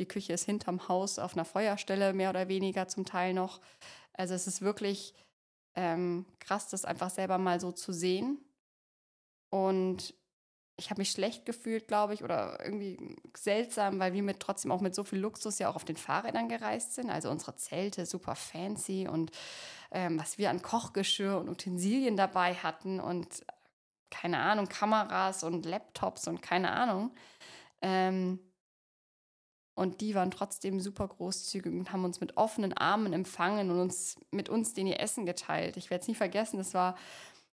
Die 0.01 0.07
Küche 0.07 0.33
ist 0.33 0.47
hinterm 0.47 0.89
Haus 0.89 1.21
auf 1.21 1.35
einer 1.35 1.45
Feuerstelle, 1.45 2.13
mehr 2.13 2.31
oder 2.31 2.49
weniger 2.49 2.89
zum 2.89 3.05
Teil 3.05 3.35
noch. 3.35 3.61
Also 4.15 4.35
es 4.35 4.49
ist 4.49 4.63
wirklich 4.63 5.15
ähm, 5.77 6.27
krass, 6.41 6.67
das 6.71 6.85
einfach 6.85 7.11
selber 7.11 7.39
mal 7.39 7.61
so 7.61 7.71
zu 7.71 7.93
sehen. 7.93 8.45
Und 9.49 10.13
ich 10.77 10.91
habe 10.91 11.01
mich 11.01 11.11
schlecht 11.11 11.45
gefühlt, 11.45 11.87
glaube 11.87 12.15
ich, 12.15 12.25
oder 12.25 12.59
irgendwie 12.65 13.17
seltsam, 13.37 13.99
weil 13.99 14.15
wir 14.15 14.23
mit 14.23 14.41
trotzdem 14.41 14.73
auch 14.73 14.81
mit 14.81 14.95
so 14.95 15.05
viel 15.05 15.19
Luxus 15.19 15.59
ja 15.59 15.69
auch 15.69 15.77
auf 15.77 15.85
den 15.85 15.97
Fahrrädern 15.97 16.49
gereist 16.49 16.95
sind. 16.95 17.11
Also 17.11 17.31
unsere 17.31 17.57
Zelte 17.57 18.07
super 18.07 18.35
fancy 18.35 19.07
und 19.09 19.31
ähm, 19.91 20.19
was 20.19 20.39
wir 20.39 20.51
an 20.51 20.63
Kochgeschirr 20.63 21.39
und 21.39 21.49
Utensilien 21.49 22.17
dabei 22.17 22.55
hatten 22.55 23.01
und 23.01 23.45
keine 24.11 24.39
Ahnung, 24.39 24.69
Kameras 24.69 25.43
und 25.43 25.67
Laptops 25.67 26.29
und 26.29 26.43
keine 26.43 26.71
Ahnung. 26.71 27.13
Ähm, 27.81 28.39
und 29.75 30.03
die 30.03 30.15
waren 30.15 30.31
trotzdem 30.31 30.81
super 30.81 31.09
großzügig 31.09 31.73
und 31.73 31.93
haben 31.93 32.05
uns 32.05 32.21
mit 32.21 32.37
offenen 32.37 32.75
Armen 32.75 33.13
empfangen 33.13 33.71
und 33.71 33.81
uns 33.81 34.17
mit 34.31 34.49
uns 34.49 34.75
den 34.75 34.87
ihr 34.87 35.01
Essen 35.01 35.25
geteilt. 35.25 35.77
Ich 35.79 35.91
werde 35.91 36.03
es 36.03 36.09
nie 36.09 36.15
vergessen, 36.15 36.59
das 36.59 36.75
war 36.75 36.97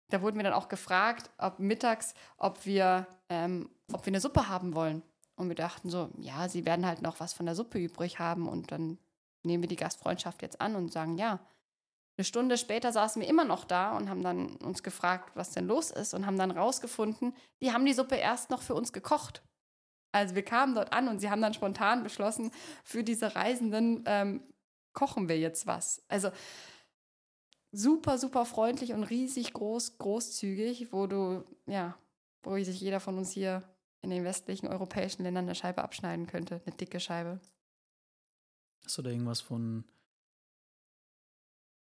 da 0.08 0.22
wurden 0.22 0.36
wir 0.36 0.44
dann 0.44 0.52
auch 0.52 0.68
gefragt, 0.68 1.30
ob 1.38 1.58
mittags, 1.58 2.14
ob 2.38 2.64
wir, 2.64 3.06
ähm, 3.28 3.70
ob 3.92 4.06
wir 4.06 4.10
eine 4.10 4.20
Suppe 4.20 4.48
haben 4.48 4.74
wollen. 4.74 5.02
Und 5.36 5.48
wir 5.48 5.56
dachten 5.56 5.90
so, 5.90 6.10
ja, 6.18 6.48
sie 6.48 6.64
werden 6.64 6.86
halt 6.86 7.02
noch 7.02 7.20
was 7.20 7.34
von 7.34 7.46
der 7.46 7.54
Suppe 7.54 7.78
übrig 7.78 8.18
haben 8.18 8.48
und 8.48 8.72
dann 8.72 8.98
nehmen 9.42 9.62
wir 9.62 9.68
die 9.68 9.76
Gastfreundschaft 9.76 10.42
jetzt 10.42 10.60
an 10.60 10.76
und 10.76 10.92
sagen 10.92 11.16
ja. 11.16 11.40
Eine 12.18 12.24
Stunde 12.24 12.56
später 12.56 12.92
saßen 12.92 13.20
wir 13.20 13.28
immer 13.28 13.44
noch 13.44 13.64
da 13.64 13.94
und 13.94 14.08
haben 14.08 14.22
dann 14.22 14.56
uns 14.56 14.82
gefragt, 14.82 15.32
was 15.34 15.50
denn 15.50 15.66
los 15.66 15.90
ist 15.90 16.14
und 16.14 16.24
haben 16.24 16.38
dann 16.38 16.50
rausgefunden, 16.50 17.34
die 17.60 17.72
haben 17.72 17.84
die 17.84 17.92
Suppe 17.92 18.16
erst 18.16 18.48
noch 18.48 18.62
für 18.62 18.74
uns 18.74 18.94
gekocht. 18.94 19.42
Also 20.12 20.34
wir 20.34 20.44
kamen 20.44 20.74
dort 20.74 20.94
an 20.94 21.08
und 21.08 21.18
sie 21.18 21.30
haben 21.30 21.42
dann 21.42 21.52
spontan 21.52 22.02
beschlossen, 22.02 22.50
für 22.84 23.04
diese 23.04 23.36
Reisenden 23.36 24.02
ähm, 24.06 24.42
kochen 24.94 25.28
wir 25.28 25.38
jetzt 25.38 25.66
was. 25.66 26.02
Also 26.08 26.30
super, 27.76 28.18
super 28.18 28.44
freundlich 28.44 28.92
und 28.92 29.04
riesig 29.04 29.52
groß, 29.52 29.98
großzügig, 29.98 30.92
wo 30.92 31.06
du, 31.06 31.44
ja, 31.66 31.96
wo 32.42 32.56
sich 32.56 32.80
jeder 32.80 33.00
von 33.00 33.18
uns 33.18 33.30
hier 33.30 33.62
in 34.02 34.10
den 34.10 34.24
westlichen 34.24 34.68
europäischen 34.68 35.22
Ländern 35.22 35.44
eine 35.44 35.54
Scheibe 35.54 35.82
abschneiden 35.82 36.26
könnte, 36.26 36.62
eine 36.64 36.76
dicke 36.76 37.00
Scheibe. 37.00 37.40
Hast 38.84 38.98
du 38.98 39.02
da 39.02 39.10
irgendwas 39.10 39.40
von, 39.40 39.84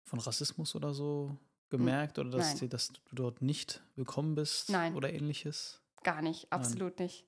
von 0.05 0.19
Rassismus 0.19 0.75
oder 0.75 0.93
so 0.93 1.37
gemerkt? 1.69 2.19
Oder 2.19 2.29
dass, 2.29 2.55
die, 2.55 2.69
dass, 2.69 2.93
du 2.93 3.15
dort 3.15 3.41
nicht 3.41 3.81
willkommen 3.95 4.35
bist 4.35 4.69
Nein. 4.69 4.95
oder 4.95 5.11
ähnliches? 5.11 5.81
Gar 6.03 6.21
nicht, 6.21 6.51
absolut 6.51 6.99
Nein. 6.99 7.07
nicht. 7.07 7.25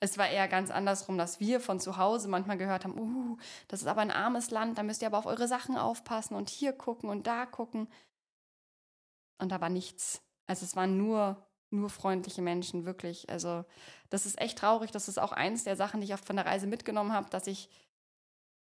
Es 0.00 0.16
war 0.16 0.28
eher 0.28 0.48
ganz 0.48 0.70
andersrum, 0.70 1.18
dass 1.18 1.40
wir 1.40 1.60
von 1.60 1.80
zu 1.80 1.96
Hause 1.96 2.28
manchmal 2.28 2.56
gehört 2.56 2.84
haben, 2.84 2.98
uh, 2.98 3.36
das 3.68 3.82
ist 3.82 3.88
aber 3.88 4.00
ein 4.00 4.10
armes 4.10 4.50
Land, 4.50 4.78
da 4.78 4.82
müsst 4.82 5.02
ihr 5.02 5.08
aber 5.08 5.18
auf 5.18 5.26
eure 5.26 5.48
Sachen 5.48 5.76
aufpassen 5.76 6.34
und 6.34 6.48
hier 6.48 6.72
gucken 6.72 7.10
und 7.10 7.26
da 7.26 7.46
gucken. 7.46 7.88
Und 9.38 9.50
da 9.50 9.60
war 9.60 9.68
nichts. 9.68 10.22
Also 10.46 10.64
es 10.64 10.76
waren 10.76 10.96
nur, 10.96 11.44
nur 11.70 11.90
freundliche 11.90 12.42
Menschen, 12.42 12.84
wirklich. 12.84 13.28
Also 13.28 13.64
das 14.10 14.26
ist 14.26 14.40
echt 14.40 14.58
traurig. 14.58 14.90
Das 14.90 15.08
ist 15.08 15.18
auch 15.18 15.32
eins 15.32 15.64
der 15.64 15.76
Sachen, 15.76 16.00
die 16.00 16.12
ich 16.12 16.16
von 16.16 16.36
der 16.36 16.46
Reise 16.46 16.66
mitgenommen 16.66 17.12
habe, 17.12 17.30
dass 17.30 17.46
ich, 17.46 17.68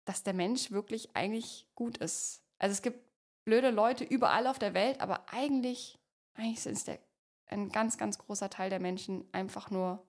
dass 0.05 0.23
der 0.23 0.33
Mensch 0.33 0.71
wirklich 0.71 1.15
eigentlich 1.15 1.67
gut 1.75 1.97
ist. 1.97 2.41
Also 2.59 2.73
es 2.73 2.81
gibt 2.81 2.99
blöde 3.45 3.71
Leute 3.71 4.03
überall 4.03 4.47
auf 4.47 4.59
der 4.59 4.73
Welt, 4.73 5.01
aber 5.01 5.25
eigentlich, 5.31 5.97
eigentlich 6.35 6.65
es 6.65 6.83
der, 6.83 6.99
ein 7.47 7.69
ganz, 7.69 7.97
ganz 7.97 8.17
großer 8.17 8.49
Teil 8.49 8.69
der 8.69 8.79
Menschen 8.79 9.25
einfach 9.31 9.71
nur 9.71 10.05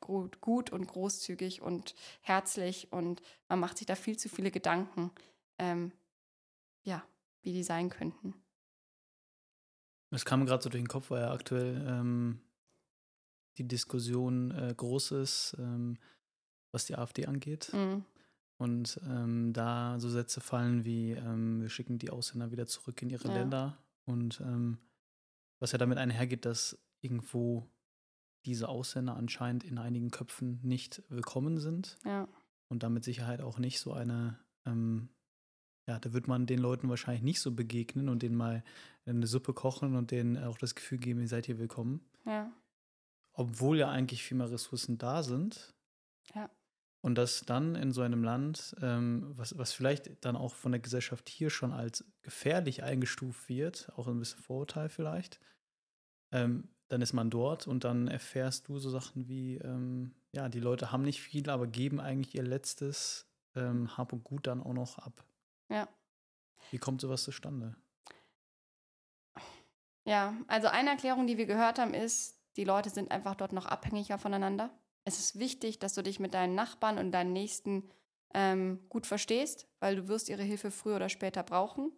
gut, 0.00 0.40
gut 0.40 0.70
und 0.70 0.86
großzügig 0.86 1.62
und 1.62 1.94
herzlich 2.22 2.92
und 2.92 3.22
man 3.48 3.60
macht 3.60 3.78
sich 3.78 3.86
da 3.86 3.94
viel 3.94 4.16
zu 4.16 4.28
viele 4.28 4.50
Gedanken, 4.50 5.10
ähm, 5.58 5.92
ja, 6.82 7.04
wie 7.42 7.52
die 7.52 7.62
sein 7.62 7.90
könnten. 7.90 8.34
Es 10.10 10.24
kam 10.24 10.44
gerade 10.46 10.62
so 10.62 10.68
durch 10.68 10.82
den 10.82 10.88
Kopf, 10.88 11.10
weil 11.10 11.22
ja 11.22 11.32
aktuell 11.32 11.84
ähm, 11.86 12.40
die 13.58 13.68
Diskussion 13.68 14.50
äh, 14.50 14.74
groß 14.76 15.12
ist, 15.12 15.56
ähm, 15.58 15.98
was 16.72 16.86
die 16.86 16.96
AfD 16.96 17.26
angeht. 17.26 17.70
Mhm. 17.72 18.04
Und 18.58 19.00
ähm, 19.08 19.52
da 19.52 19.98
so 19.98 20.08
Sätze 20.08 20.40
fallen 20.40 20.84
wie, 20.84 21.12
ähm, 21.12 21.62
wir 21.62 21.70
schicken 21.70 21.98
die 21.98 22.10
Ausländer 22.10 22.52
wieder 22.52 22.66
zurück 22.66 23.00
in 23.00 23.10
ihre 23.10 23.28
ja. 23.28 23.34
Länder. 23.34 23.78
Und 24.04 24.40
ähm, 24.40 24.78
was 25.60 25.72
ja 25.72 25.78
damit 25.78 25.98
einhergeht, 25.98 26.44
dass 26.44 26.78
irgendwo 27.00 27.70
diese 28.44 28.68
Ausländer 28.68 29.16
anscheinend 29.16 29.64
in 29.64 29.78
einigen 29.78 30.10
Köpfen 30.10 30.60
nicht 30.62 31.02
willkommen 31.08 31.58
sind. 31.58 31.98
Ja. 32.04 32.28
Und 32.68 32.82
damit 32.82 33.04
Sicherheit 33.04 33.40
auch 33.40 33.58
nicht 33.58 33.80
so 33.80 33.92
eine, 33.92 34.38
ähm, 34.66 35.08
ja, 35.90 35.98
da 35.98 36.12
wird 36.12 36.28
man 36.28 36.46
den 36.46 36.60
Leuten 36.60 36.88
wahrscheinlich 36.88 37.24
nicht 37.24 37.40
so 37.40 37.50
begegnen 37.50 38.08
und 38.08 38.22
denen 38.22 38.36
mal 38.36 38.62
eine 39.06 39.26
Suppe 39.26 39.52
kochen 39.52 39.96
und 39.96 40.12
denen 40.12 40.38
auch 40.38 40.56
das 40.56 40.76
Gefühl 40.76 40.98
geben, 40.98 41.20
ihr 41.20 41.26
seid 41.26 41.46
hier 41.46 41.58
willkommen. 41.58 42.00
Ja. 42.24 42.52
Obwohl 43.32 43.78
ja 43.78 43.90
eigentlich 43.90 44.22
viel 44.22 44.36
mehr 44.36 44.50
Ressourcen 44.52 44.98
da 44.98 45.24
sind. 45.24 45.74
Ja. 46.32 46.48
Und 47.00 47.16
das 47.16 47.40
dann 47.44 47.74
in 47.74 47.90
so 47.90 48.02
einem 48.02 48.22
Land, 48.22 48.76
ähm, 48.80 49.32
was, 49.36 49.58
was 49.58 49.72
vielleicht 49.72 50.24
dann 50.24 50.36
auch 50.36 50.54
von 50.54 50.70
der 50.70 50.80
Gesellschaft 50.80 51.28
hier 51.28 51.50
schon 51.50 51.72
als 51.72 52.04
gefährlich 52.22 52.84
eingestuft 52.84 53.48
wird, 53.48 53.90
auch 53.96 54.06
ein 54.06 54.20
bisschen 54.20 54.40
Vorurteil 54.40 54.90
vielleicht, 54.90 55.40
ähm, 56.30 56.68
dann 56.86 57.02
ist 57.02 57.14
man 57.14 57.30
dort 57.30 57.66
und 57.66 57.82
dann 57.82 58.06
erfährst 58.06 58.68
du 58.68 58.78
so 58.78 58.90
Sachen 58.90 59.26
wie, 59.26 59.56
ähm, 59.56 60.14
ja, 60.30 60.48
die 60.48 60.60
Leute 60.60 60.92
haben 60.92 61.02
nicht 61.02 61.20
viel, 61.20 61.50
aber 61.50 61.66
geben 61.66 61.98
eigentlich 61.98 62.36
ihr 62.36 62.44
letztes 62.44 63.26
ähm, 63.56 63.96
Hab 63.96 64.12
und 64.12 64.22
Gut 64.22 64.46
dann 64.46 64.62
auch 64.62 64.74
noch 64.74 64.98
ab. 64.98 65.24
Ja. 65.70 65.88
Wie 66.70 66.78
kommt 66.78 67.00
sowas 67.00 67.22
zustande? 67.22 67.74
Ja, 70.04 70.36
also 70.48 70.68
eine 70.68 70.90
Erklärung, 70.90 71.26
die 71.26 71.38
wir 71.38 71.46
gehört 71.46 71.78
haben, 71.78 71.94
ist, 71.94 72.40
die 72.56 72.64
Leute 72.64 72.90
sind 72.90 73.10
einfach 73.10 73.34
dort 73.34 73.52
noch 73.52 73.66
abhängiger 73.66 74.18
voneinander. 74.18 74.70
Es 75.04 75.18
ist 75.18 75.38
wichtig, 75.38 75.78
dass 75.78 75.94
du 75.94 76.02
dich 76.02 76.20
mit 76.20 76.34
deinen 76.34 76.54
Nachbarn 76.54 76.98
und 76.98 77.12
deinen 77.12 77.32
Nächsten 77.32 77.88
ähm, 78.34 78.84
gut 78.88 79.06
verstehst, 79.06 79.68
weil 79.78 79.96
du 79.96 80.08
wirst 80.08 80.28
ihre 80.28 80.42
Hilfe 80.42 80.70
früher 80.70 80.96
oder 80.96 81.08
später 81.08 81.42
brauchen. 81.42 81.92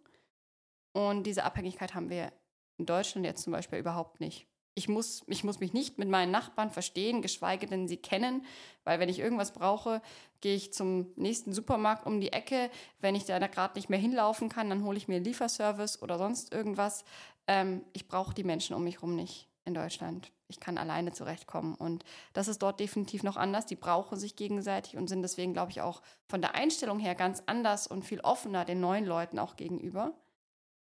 Und 0.93 1.23
diese 1.23 1.43
Abhängigkeit 1.43 1.95
haben 1.95 2.09
wir 2.09 2.31
in 2.77 2.85
Deutschland 2.85 3.25
jetzt 3.25 3.43
zum 3.43 3.53
Beispiel 3.53 3.79
überhaupt 3.79 4.19
nicht. 4.19 4.47
Ich 4.75 4.87
muss, 4.87 5.23
ich 5.27 5.43
muss 5.43 5.59
mich 5.59 5.73
nicht 5.73 5.99
mit 5.99 6.09
meinen 6.09 6.31
Nachbarn 6.31 6.71
verstehen, 6.71 7.21
geschweige 7.21 7.67
denn 7.67 7.87
sie 7.87 7.97
kennen, 7.97 8.45
weil 8.83 8.99
wenn 8.99 9.09
ich 9.09 9.19
irgendwas 9.19 9.51
brauche, 9.51 10.01
gehe 10.41 10.55
ich 10.55 10.73
zum 10.73 11.11
nächsten 11.15 11.53
Supermarkt 11.53 12.05
um 12.05 12.19
die 12.19 12.33
Ecke. 12.33 12.71
Wenn 12.99 13.15
ich 13.15 13.25
da 13.25 13.39
gerade 13.39 13.75
nicht 13.75 13.89
mehr 13.89 13.99
hinlaufen 13.99 14.49
kann, 14.49 14.69
dann 14.69 14.83
hole 14.83 14.97
ich 14.97 15.07
mir 15.07 15.19
Lieferservice 15.19 16.01
oder 16.01 16.17
sonst 16.17 16.51
irgendwas. 16.51 17.05
Ähm, 17.47 17.83
ich 17.93 18.07
brauche 18.07 18.33
die 18.33 18.43
Menschen 18.43 18.75
um 18.75 18.83
mich 18.83 18.95
herum 18.95 19.15
nicht 19.15 19.47
in 19.65 19.73
Deutschland. 19.73 20.31
Ich 20.47 20.59
kann 20.59 20.77
alleine 20.77 21.13
zurechtkommen. 21.13 21.75
Und 21.75 22.03
das 22.33 22.47
ist 22.47 22.61
dort 22.61 22.79
definitiv 22.79 23.23
noch 23.23 23.37
anders. 23.37 23.65
Die 23.65 23.75
brauchen 23.75 24.17
sich 24.17 24.35
gegenseitig 24.35 24.97
und 24.97 25.07
sind 25.07 25.21
deswegen, 25.21 25.53
glaube 25.53 25.71
ich, 25.71 25.81
auch 25.81 26.01
von 26.27 26.41
der 26.41 26.55
Einstellung 26.55 26.99
her 26.99 27.15
ganz 27.15 27.43
anders 27.45 27.87
und 27.87 28.03
viel 28.03 28.19
offener 28.21 28.65
den 28.65 28.79
neuen 28.79 29.05
Leuten 29.05 29.39
auch 29.39 29.55
gegenüber. 29.55 30.13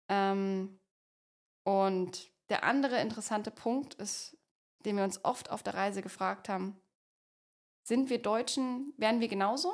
Ähm, 0.09 0.79
und 1.63 2.32
der 2.53 2.63
andere 2.63 3.01
interessante 3.01 3.49
Punkt 3.49 3.95
ist, 3.95 4.37
den 4.85 4.95
wir 4.95 5.03
uns 5.03 5.25
oft 5.25 5.49
auf 5.49 5.63
der 5.63 5.73
Reise 5.73 6.03
gefragt 6.03 6.49
haben, 6.49 6.79
sind 7.81 8.11
wir 8.11 8.21
Deutschen, 8.21 8.93
wären 8.95 9.21
wir 9.21 9.27
genauso? 9.27 9.73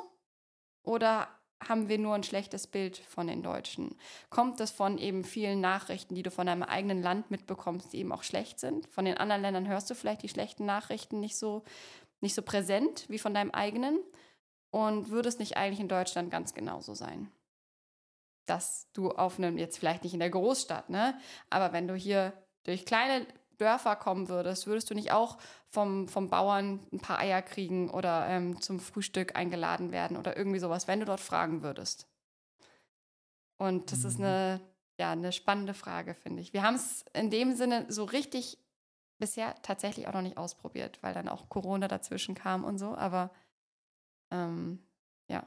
Oder 0.82 1.28
haben 1.62 1.90
wir 1.90 1.98
nur 1.98 2.14
ein 2.14 2.22
schlechtes 2.22 2.66
Bild 2.66 2.96
von 2.96 3.26
den 3.26 3.42
Deutschen? 3.42 3.98
Kommt 4.30 4.60
das 4.60 4.70
von 4.70 4.96
eben 4.96 5.24
vielen 5.24 5.60
Nachrichten, 5.60 6.14
die 6.14 6.22
du 6.22 6.30
von 6.30 6.46
deinem 6.46 6.62
eigenen 6.62 7.02
Land 7.02 7.30
mitbekommst, 7.30 7.92
die 7.92 7.98
eben 7.98 8.12
auch 8.12 8.22
schlecht 8.22 8.58
sind? 8.58 8.86
Von 8.86 9.04
den 9.04 9.18
anderen 9.18 9.42
Ländern 9.42 9.68
hörst 9.68 9.90
du 9.90 9.94
vielleicht 9.94 10.22
die 10.22 10.30
schlechten 10.30 10.64
Nachrichten 10.64 11.20
nicht 11.20 11.36
so, 11.36 11.64
nicht 12.22 12.34
so 12.34 12.40
präsent 12.40 13.04
wie 13.10 13.18
von 13.18 13.34
deinem 13.34 13.50
eigenen? 13.50 14.00
Und 14.70 15.10
würde 15.10 15.28
es 15.28 15.38
nicht 15.38 15.58
eigentlich 15.58 15.80
in 15.80 15.88
Deutschland 15.88 16.30
ganz 16.30 16.54
genauso 16.54 16.94
sein? 16.94 17.30
Dass 18.46 18.90
du 18.94 19.10
auf 19.10 19.36
einem, 19.36 19.58
jetzt 19.58 19.76
vielleicht 19.76 20.02
nicht 20.02 20.14
in 20.14 20.20
der 20.20 20.30
Großstadt, 20.30 20.88
ne? 20.88 21.20
Aber 21.50 21.74
wenn 21.74 21.86
du 21.86 21.94
hier 21.94 22.32
durch 22.64 22.84
kleine 22.86 23.26
Dörfer 23.58 23.96
kommen 23.96 24.28
würdest, 24.28 24.66
würdest 24.66 24.90
du 24.90 24.94
nicht 24.94 25.12
auch 25.12 25.38
vom, 25.68 26.08
vom 26.08 26.28
Bauern 26.30 26.80
ein 26.92 27.00
paar 27.00 27.18
Eier 27.18 27.42
kriegen 27.42 27.90
oder 27.90 28.26
ähm, 28.28 28.60
zum 28.60 28.80
Frühstück 28.80 29.36
eingeladen 29.36 29.92
werden 29.92 30.16
oder 30.16 30.36
irgendwie 30.36 30.58
sowas, 30.58 30.88
wenn 30.88 31.00
du 31.00 31.06
dort 31.06 31.20
fragen 31.20 31.62
würdest? 31.62 32.08
Und 33.58 33.92
das 33.92 34.00
mhm. 34.00 34.06
ist 34.06 34.18
eine, 34.18 34.60
ja, 34.98 35.12
eine 35.12 35.32
spannende 35.32 35.74
Frage, 35.74 36.14
finde 36.14 36.40
ich. 36.40 36.52
Wir 36.52 36.62
haben 36.62 36.76
es 36.76 37.04
in 37.12 37.30
dem 37.30 37.54
Sinne 37.54 37.84
so 37.88 38.04
richtig 38.04 38.58
bisher 39.18 39.54
tatsächlich 39.62 40.08
auch 40.08 40.14
noch 40.14 40.22
nicht 40.22 40.38
ausprobiert, 40.38 40.98
weil 41.02 41.12
dann 41.12 41.28
auch 41.28 41.50
Corona 41.50 41.86
dazwischen 41.86 42.34
kam 42.34 42.64
und 42.64 42.78
so, 42.78 42.94
aber 42.96 43.30
ähm, 44.30 44.82
ja. 45.28 45.46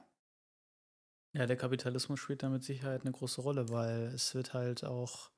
Ja, 1.33 1.47
der 1.47 1.57
Kapitalismus 1.57 2.19
spielt 2.19 2.43
da 2.43 2.49
mit 2.49 2.63
Sicherheit 2.63 3.01
eine 3.01 3.11
große 3.11 3.41
Rolle, 3.41 3.69
weil 3.69 4.11
es 4.13 4.35
wird 4.35 4.53
halt 4.53 4.83
auch 4.83 5.32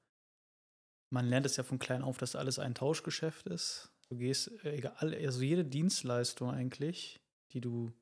man 1.16 1.30
lernt 1.30 1.46
es 1.46 1.56
ja 1.56 1.64
von 1.64 1.80
klein 1.80 2.02
auf, 2.02 2.18
dass 2.18 2.36
alles 2.36 2.60
ein 2.60 2.76
Tauschgeschäft 2.76 3.48
ist. 3.48 3.90
Du 4.10 4.18
gehst, 4.18 4.52
äh, 4.66 4.76
egal, 4.76 4.94
also 5.00 5.42
jede 5.42 5.64
Dienstleistung 5.64 6.52
eigentlich, 6.52 7.22
die 7.54 7.62
du 7.62 7.94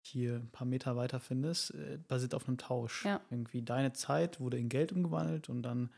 hier 0.00 0.36
ein 0.36 0.50
paar 0.52 0.66
Meter 0.66 0.96
weiter 0.96 1.18
findest, 1.18 1.74
äh, 1.74 1.98
basiert 2.06 2.34
auf 2.34 2.46
einem 2.46 2.56
Tausch. 2.56 3.04
Ja. 3.04 3.20
Irgendwie 3.30 3.62
deine 3.62 3.94
Zeit 3.94 4.38
wurde 4.38 4.58
in 4.58 4.68
Geld 4.68 4.92
umgewandelt 4.92 5.48
und 5.48 5.62
dann 5.62 5.92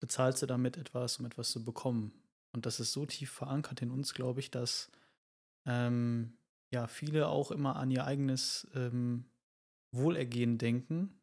bezahlst 0.00 0.40
du 0.40 0.46
damit 0.46 0.78
etwas, 0.78 1.18
um 1.18 1.26
etwas 1.26 1.50
zu 1.50 1.62
bekommen. 1.62 2.14
Und 2.52 2.64
das 2.64 2.80
ist 2.80 2.92
so 2.92 3.04
tief 3.04 3.30
verankert 3.30 3.82
in 3.82 3.90
uns, 3.90 4.14
glaube 4.14 4.40
ich, 4.40 4.50
dass 4.50 4.90
ähm, 5.66 6.38
ja 6.70 6.86
viele 6.86 7.28
auch 7.28 7.50
immer 7.50 7.76
an 7.76 7.90
ihr 7.90 8.06
eigenes 8.06 8.66
ähm, 8.74 9.26
Wohlergehen 9.92 10.56
denken 10.56 11.20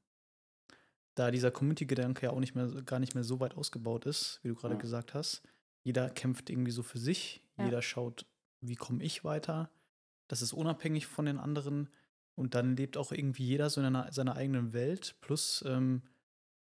da 1.15 1.31
dieser 1.31 1.51
Community-Gedanke 1.51 2.25
ja 2.25 2.31
auch 2.31 2.39
nicht 2.39 2.55
mehr, 2.55 2.67
gar 2.85 2.99
nicht 2.99 3.15
mehr 3.15 3.23
so 3.23 3.39
weit 3.39 3.55
ausgebaut 3.55 4.05
ist, 4.05 4.39
wie 4.43 4.49
du 4.49 4.55
gerade 4.55 4.75
ja. 4.75 4.79
gesagt 4.79 5.13
hast. 5.13 5.43
Jeder 5.83 6.09
kämpft 6.09 6.49
irgendwie 6.49 6.71
so 6.71 6.83
für 6.83 6.99
sich, 6.99 7.43
ja. 7.57 7.65
jeder 7.65 7.81
schaut, 7.81 8.25
wie 8.61 8.75
komme 8.75 9.03
ich 9.03 9.23
weiter. 9.23 9.69
Das 10.27 10.41
ist 10.41 10.53
unabhängig 10.53 11.07
von 11.07 11.25
den 11.25 11.39
anderen. 11.39 11.89
Und 12.35 12.55
dann 12.55 12.75
lebt 12.75 12.97
auch 12.97 13.11
irgendwie 13.11 13.45
jeder 13.45 13.69
so 13.69 13.81
in 13.81 13.87
einer, 13.87 14.11
seiner 14.11 14.35
eigenen 14.35 14.73
Welt. 14.73 15.15
Plus, 15.21 15.63
ähm, 15.67 16.03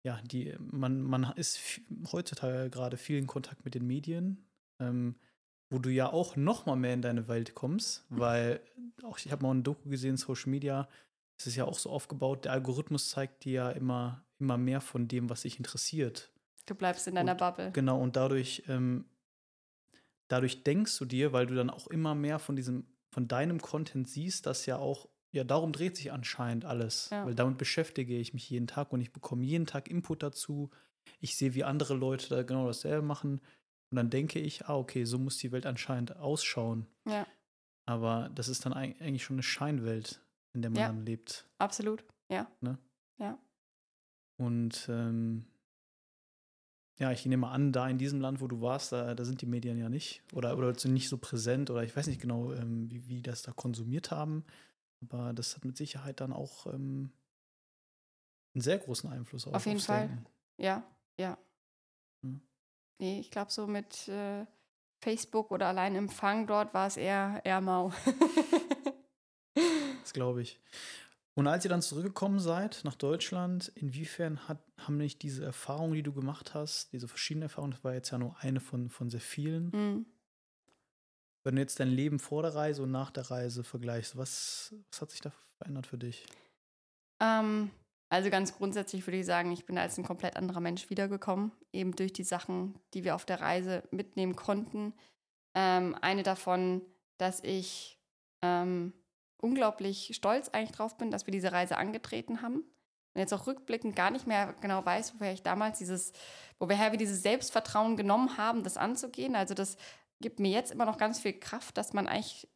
ja, 0.02 0.20
die, 0.22 0.56
man, 0.58 1.02
man 1.02 1.24
ist 1.36 1.80
heutzutage 2.10 2.70
gerade 2.70 2.96
viel 2.96 3.18
in 3.18 3.26
Kontakt 3.26 3.64
mit 3.64 3.74
den 3.74 3.86
Medien, 3.86 4.46
ähm, 4.78 5.16
wo 5.68 5.78
du 5.78 5.90
ja 5.90 6.10
auch 6.10 6.36
noch 6.36 6.66
mal 6.66 6.76
mehr 6.76 6.94
in 6.94 7.02
deine 7.02 7.28
Welt 7.28 7.54
kommst, 7.54 8.10
mhm. 8.10 8.18
weil 8.18 8.60
auch 9.02 9.18
ich 9.18 9.30
habe 9.30 9.42
mal 9.42 9.54
ein 9.54 9.62
Doku 9.62 9.88
gesehen, 9.88 10.16
Social 10.16 10.50
Media, 10.50 10.88
es 11.38 11.46
ist 11.46 11.56
ja 11.56 11.64
auch 11.64 11.78
so 11.78 11.90
aufgebaut, 11.90 12.46
der 12.46 12.52
Algorithmus 12.52 13.10
zeigt 13.10 13.44
dir 13.44 13.52
ja 13.52 13.70
immer 13.70 14.24
immer 14.40 14.56
mehr 14.58 14.80
von 14.80 15.08
dem, 15.08 15.28
was 15.30 15.42
dich 15.42 15.58
interessiert. 15.58 16.32
Du 16.66 16.74
bleibst 16.74 17.06
in 17.08 17.14
deiner 17.14 17.32
Und- 17.32 17.38
Bubble. 17.38 17.72
Genau, 17.72 18.00
und 18.00 18.16
dadurch, 18.16 18.62
ähm, 18.68 19.04
dadurch 20.28 20.62
denkst 20.62 20.96
du 20.98 21.04
dir, 21.04 21.32
weil 21.32 21.46
du 21.46 21.54
dann 21.54 21.70
auch 21.70 21.86
immer 21.88 22.14
mehr 22.14 22.38
von 22.38 22.56
diesem, 22.56 22.86
von 23.12 23.28
deinem 23.28 23.60
Content 23.60 24.08
siehst, 24.08 24.46
dass 24.46 24.66
ja 24.66 24.76
auch, 24.78 25.08
ja, 25.32 25.44
darum 25.44 25.72
dreht 25.72 25.96
sich 25.96 26.12
anscheinend 26.12 26.64
alles. 26.64 27.10
Ja. 27.10 27.26
Weil 27.26 27.34
damit 27.34 27.58
beschäftige 27.58 28.16
ich 28.16 28.34
mich 28.34 28.48
jeden 28.50 28.66
Tag 28.66 28.92
und 28.92 29.00
ich 29.00 29.12
bekomme 29.12 29.44
jeden 29.44 29.66
Tag 29.66 29.88
Input 29.88 30.22
dazu. 30.22 30.70
Ich 31.20 31.36
sehe, 31.36 31.54
wie 31.54 31.64
andere 31.64 31.94
Leute 31.94 32.28
da 32.28 32.42
genau 32.42 32.66
dasselbe 32.66 33.02
machen. 33.06 33.40
Und 33.90 33.96
dann 33.96 34.10
denke 34.10 34.38
ich, 34.38 34.66
ah, 34.66 34.76
okay, 34.76 35.04
so 35.04 35.18
muss 35.18 35.38
die 35.38 35.50
Welt 35.50 35.66
anscheinend 35.66 36.16
ausschauen. 36.16 36.86
Ja, 37.08 37.26
Aber 37.86 38.30
das 38.34 38.48
ist 38.48 38.64
dann 38.64 38.72
eig- 38.72 39.00
eigentlich 39.00 39.24
schon 39.24 39.34
eine 39.36 39.42
Scheinwelt, 39.42 40.24
in 40.54 40.62
der 40.62 40.70
man 40.70 40.80
Ja. 40.80 40.86
dann 40.88 41.04
lebt. 41.04 41.48
absolut. 41.58 42.04
Ja. 42.30 42.48
Ne? 42.60 42.78
Ja. 43.18 43.36
Und 44.40 44.88
ähm, 44.88 45.44
ja, 46.96 47.12
ich 47.12 47.26
nehme 47.26 47.48
an, 47.48 47.72
da 47.72 47.86
in 47.88 47.98
diesem 47.98 48.22
Land, 48.22 48.40
wo 48.40 48.46
du 48.46 48.62
warst, 48.62 48.90
da, 48.90 49.14
da 49.14 49.24
sind 49.26 49.42
die 49.42 49.46
Medien 49.46 49.76
ja 49.76 49.90
nicht 49.90 50.22
oder, 50.32 50.56
oder 50.56 50.74
sind 50.74 50.94
nicht 50.94 51.10
so 51.10 51.18
präsent 51.18 51.68
oder 51.68 51.84
ich 51.84 51.94
weiß 51.94 52.06
nicht 52.06 52.22
genau, 52.22 52.54
ähm, 52.54 52.90
wie, 52.90 53.06
wie 53.06 53.20
das 53.20 53.42
da 53.42 53.52
konsumiert 53.52 54.10
haben. 54.10 54.46
Aber 55.02 55.34
das 55.34 55.56
hat 55.56 55.66
mit 55.66 55.76
Sicherheit 55.76 56.20
dann 56.20 56.32
auch 56.32 56.66
ähm, 56.66 57.12
einen 58.54 58.62
sehr 58.62 58.78
großen 58.78 59.10
Einfluss 59.10 59.46
auf, 59.46 59.52
Auf 59.52 59.66
jeden 59.66 59.78
Fall. 59.78 60.08
Ja, 60.56 60.84
ja. 61.18 61.36
Hm. 62.22 62.40
Nee, 62.98 63.20
ich 63.20 63.30
glaube, 63.30 63.50
so 63.50 63.66
mit 63.66 64.08
äh, 64.08 64.46
Facebook 65.02 65.50
oder 65.50 65.66
allein 65.66 65.94
Empfang 65.96 66.46
dort 66.46 66.72
war 66.72 66.86
es 66.86 66.96
eher, 66.96 67.42
eher 67.44 67.60
mau. 67.60 67.92
Das 70.02 70.14
glaube 70.14 70.42
ich. 70.42 70.58
Und 71.34 71.46
als 71.46 71.64
ihr 71.64 71.68
dann 71.68 71.82
zurückgekommen 71.82 72.40
seid 72.40 72.80
nach 72.84 72.96
Deutschland, 72.96 73.68
inwiefern 73.74 74.48
hat, 74.48 74.58
haben 74.78 74.96
nicht 74.96 75.22
diese 75.22 75.44
Erfahrungen, 75.44 75.94
die 75.94 76.02
du 76.02 76.12
gemacht 76.12 76.54
hast, 76.54 76.92
diese 76.92 77.08
verschiedenen 77.08 77.44
Erfahrungen, 77.44 77.72
das 77.72 77.84
war 77.84 77.94
jetzt 77.94 78.10
ja 78.10 78.18
nur 78.18 78.36
eine 78.40 78.60
von, 78.60 78.90
von 78.90 79.10
sehr 79.10 79.20
vielen, 79.20 79.72
Hm. 79.72 80.06
wenn 81.44 81.56
du 81.56 81.62
jetzt 81.62 81.80
dein 81.80 81.88
Leben 81.88 82.18
vor 82.18 82.42
der 82.42 82.54
Reise 82.54 82.82
und 82.82 82.90
nach 82.90 83.10
der 83.10 83.30
Reise 83.30 83.64
vergleichst, 83.64 84.16
was, 84.16 84.74
was 84.90 85.00
hat 85.00 85.10
sich 85.10 85.20
da 85.20 85.32
verändert 85.58 85.86
für 85.86 85.98
dich? 85.98 86.26
Ähm, 87.20 87.70
also 88.10 88.28
ganz 88.28 88.56
grundsätzlich 88.56 89.06
würde 89.06 89.18
ich 89.20 89.26
sagen, 89.26 89.52
ich 89.52 89.64
bin 89.64 89.78
als 89.78 89.96
ein 89.96 90.04
komplett 90.04 90.36
anderer 90.36 90.60
Mensch 90.60 90.90
wiedergekommen, 90.90 91.52
eben 91.72 91.94
durch 91.94 92.12
die 92.12 92.24
Sachen, 92.24 92.74
die 92.92 93.04
wir 93.04 93.14
auf 93.14 93.24
der 93.24 93.40
Reise 93.40 93.84
mitnehmen 93.92 94.34
konnten. 94.34 94.94
Ähm, 95.54 95.96
eine 96.00 96.24
davon, 96.24 96.82
dass 97.18 97.42
ich 97.44 98.00
ähm, 98.42 98.92
unglaublich 99.40 100.12
stolz 100.14 100.48
eigentlich 100.48 100.72
drauf 100.72 100.96
bin, 100.96 101.10
dass 101.10 101.26
wir 101.26 101.32
diese 101.32 101.52
Reise 101.52 101.76
angetreten 101.76 102.42
haben. 102.42 102.64
Und 103.12 103.20
jetzt 103.20 103.34
auch 103.34 103.46
rückblickend 103.46 103.96
gar 103.96 104.10
nicht 104.10 104.26
mehr 104.26 104.54
genau 104.60 104.84
weiß, 104.84 105.14
woher 105.18 105.32
ich 105.32 105.42
damals 105.42 105.78
dieses, 105.78 106.12
woher 106.58 106.92
wir 106.92 106.98
dieses 106.98 107.22
Selbstvertrauen 107.22 107.96
genommen 107.96 108.36
haben, 108.36 108.62
das 108.62 108.76
anzugehen. 108.76 109.34
Also 109.34 109.54
das 109.54 109.76
gibt 110.20 110.38
mir 110.38 110.50
jetzt 110.50 110.70
immer 110.70 110.84
noch 110.84 110.98
ganz 110.98 111.18
viel 111.18 111.32
Kraft, 111.32 111.76
dass 111.76 111.92
man 111.92 112.06
eigentlich 112.06 112.48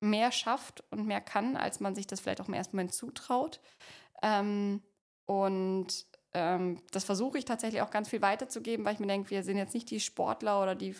mehr 0.00 0.32
schafft 0.32 0.84
und 0.90 1.06
mehr 1.06 1.20
kann, 1.20 1.56
als 1.56 1.80
man 1.80 1.94
sich 1.94 2.06
das 2.06 2.20
vielleicht 2.20 2.40
auch 2.40 2.48
im 2.48 2.54
ersten 2.54 2.76
Moment 2.76 2.92
zutraut. 2.92 3.60
Ähm, 4.22 4.82
und 5.26 6.06
ähm, 6.34 6.82
das 6.90 7.04
versuche 7.04 7.38
ich 7.38 7.44
tatsächlich 7.44 7.82
auch 7.82 7.90
ganz 7.90 8.08
viel 8.08 8.20
weiterzugeben, 8.20 8.84
weil 8.84 8.94
ich 8.94 9.00
mir 9.00 9.06
denke, 9.06 9.30
wir 9.30 9.42
sind 9.42 9.56
jetzt 9.56 9.74
nicht 9.74 9.90
die 9.90 10.00
Sportler 10.00 10.62
oder 10.62 10.74
die 10.74 10.94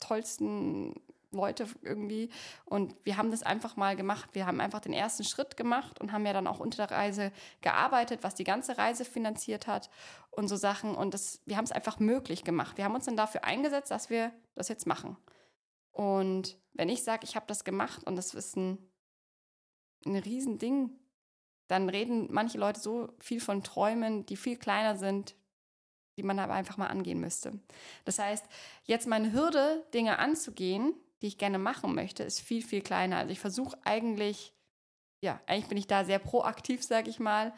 tollsten 0.00 0.94
Leute 1.36 1.66
irgendwie. 1.82 2.30
Und 2.64 2.94
wir 3.04 3.16
haben 3.16 3.30
das 3.30 3.42
einfach 3.42 3.76
mal 3.76 3.94
gemacht. 3.96 4.30
Wir 4.32 4.46
haben 4.46 4.60
einfach 4.60 4.80
den 4.80 4.92
ersten 4.92 5.24
Schritt 5.24 5.56
gemacht 5.56 6.00
und 6.00 6.12
haben 6.12 6.26
ja 6.26 6.32
dann 6.32 6.46
auch 6.46 6.60
unter 6.60 6.86
der 6.86 6.96
Reise 6.96 7.32
gearbeitet, 7.60 8.20
was 8.22 8.34
die 8.34 8.44
ganze 8.44 8.78
Reise 8.78 9.04
finanziert 9.04 9.66
hat 9.66 9.90
und 10.30 10.48
so 10.48 10.56
Sachen. 10.56 10.94
Und 10.94 11.14
das, 11.14 11.40
wir 11.44 11.56
haben 11.56 11.64
es 11.64 11.72
einfach 11.72 11.98
möglich 11.98 12.44
gemacht. 12.44 12.76
Wir 12.76 12.84
haben 12.84 12.94
uns 12.94 13.04
dann 13.04 13.16
dafür 13.16 13.44
eingesetzt, 13.44 13.90
dass 13.90 14.10
wir 14.10 14.32
das 14.54 14.68
jetzt 14.68 14.86
machen. 14.86 15.16
Und 15.92 16.58
wenn 16.74 16.88
ich 16.88 17.04
sage, 17.04 17.24
ich 17.24 17.36
habe 17.36 17.46
das 17.46 17.64
gemacht 17.64 18.04
und 18.04 18.16
das 18.16 18.34
ist 18.34 18.56
ein, 18.56 18.78
ein 20.04 20.16
Riesending, 20.16 20.90
dann 21.68 21.88
reden 21.88 22.28
manche 22.30 22.58
Leute 22.58 22.80
so 22.80 23.08
viel 23.18 23.40
von 23.40 23.62
Träumen, 23.62 24.26
die 24.26 24.36
viel 24.36 24.56
kleiner 24.56 24.96
sind, 24.96 25.34
die 26.16 26.22
man 26.22 26.38
aber 26.38 26.54
einfach 26.54 26.76
mal 26.76 26.86
angehen 26.86 27.20
müsste. 27.20 27.58
Das 28.04 28.18
heißt, 28.18 28.44
jetzt 28.84 29.06
meine 29.06 29.32
Hürde, 29.32 29.86
Dinge 29.92 30.18
anzugehen, 30.18 30.94
die 31.22 31.28
ich 31.28 31.38
gerne 31.38 31.58
machen 31.58 31.94
möchte, 31.94 32.22
ist 32.22 32.40
viel, 32.40 32.62
viel 32.62 32.82
kleiner. 32.82 33.18
Also 33.18 33.32
ich 33.32 33.40
versuche 33.40 33.76
eigentlich, 33.84 34.52
ja, 35.20 35.40
eigentlich 35.46 35.68
bin 35.68 35.78
ich 35.78 35.86
da 35.86 36.04
sehr 36.04 36.18
proaktiv, 36.18 36.82
sage 36.82 37.10
ich 37.10 37.18
mal. 37.18 37.52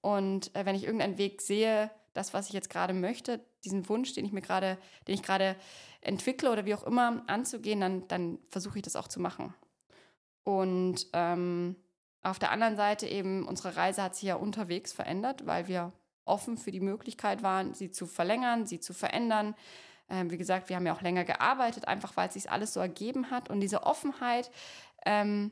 Und 0.00 0.54
äh, 0.54 0.64
wenn 0.66 0.76
ich 0.76 0.84
irgendeinen 0.84 1.18
Weg 1.18 1.42
sehe, 1.42 1.90
das, 2.12 2.32
was 2.32 2.46
ich 2.46 2.52
jetzt 2.52 2.70
gerade 2.70 2.94
möchte, 2.94 3.44
diesen 3.64 3.88
Wunsch, 3.88 4.12
den 4.12 4.24
ich 4.24 4.32
mir 4.32 4.40
gerade, 4.40 4.78
den 5.06 5.14
ich 5.14 5.22
gerade 5.22 5.56
entwickle 6.00 6.50
oder 6.50 6.64
wie 6.64 6.74
auch 6.74 6.84
immer 6.84 7.24
anzugehen, 7.26 7.80
dann, 7.80 8.06
dann 8.08 8.38
versuche 8.50 8.78
ich 8.78 8.82
das 8.82 8.96
auch 8.96 9.08
zu 9.08 9.20
machen. 9.20 9.54
Und 10.44 11.08
ähm, 11.12 11.76
auf 12.22 12.38
der 12.38 12.50
anderen 12.50 12.76
Seite 12.76 13.06
eben, 13.06 13.46
unsere 13.46 13.76
Reise 13.76 14.02
hat 14.02 14.14
sich 14.14 14.24
ja 14.24 14.36
unterwegs 14.36 14.92
verändert, 14.92 15.46
weil 15.46 15.68
wir 15.68 15.92
offen 16.24 16.56
für 16.56 16.70
die 16.70 16.80
Möglichkeit 16.80 17.42
waren, 17.42 17.74
sie 17.74 17.90
zu 17.90 18.06
verlängern, 18.06 18.66
sie 18.66 18.80
zu 18.80 18.94
verändern. 18.94 19.54
Ähm, 20.08 20.30
wie 20.30 20.36
gesagt, 20.36 20.68
wir 20.68 20.76
haben 20.76 20.86
ja 20.86 20.94
auch 20.94 21.02
länger 21.02 21.24
gearbeitet, 21.24 21.88
einfach 21.88 22.16
weil 22.16 22.28
es 22.28 22.34
sich 22.34 22.50
alles 22.50 22.74
so 22.74 22.80
ergeben 22.80 23.30
hat. 23.30 23.50
Und 23.50 23.60
diese 23.60 23.82
Offenheit, 23.84 24.50
ähm, 25.06 25.50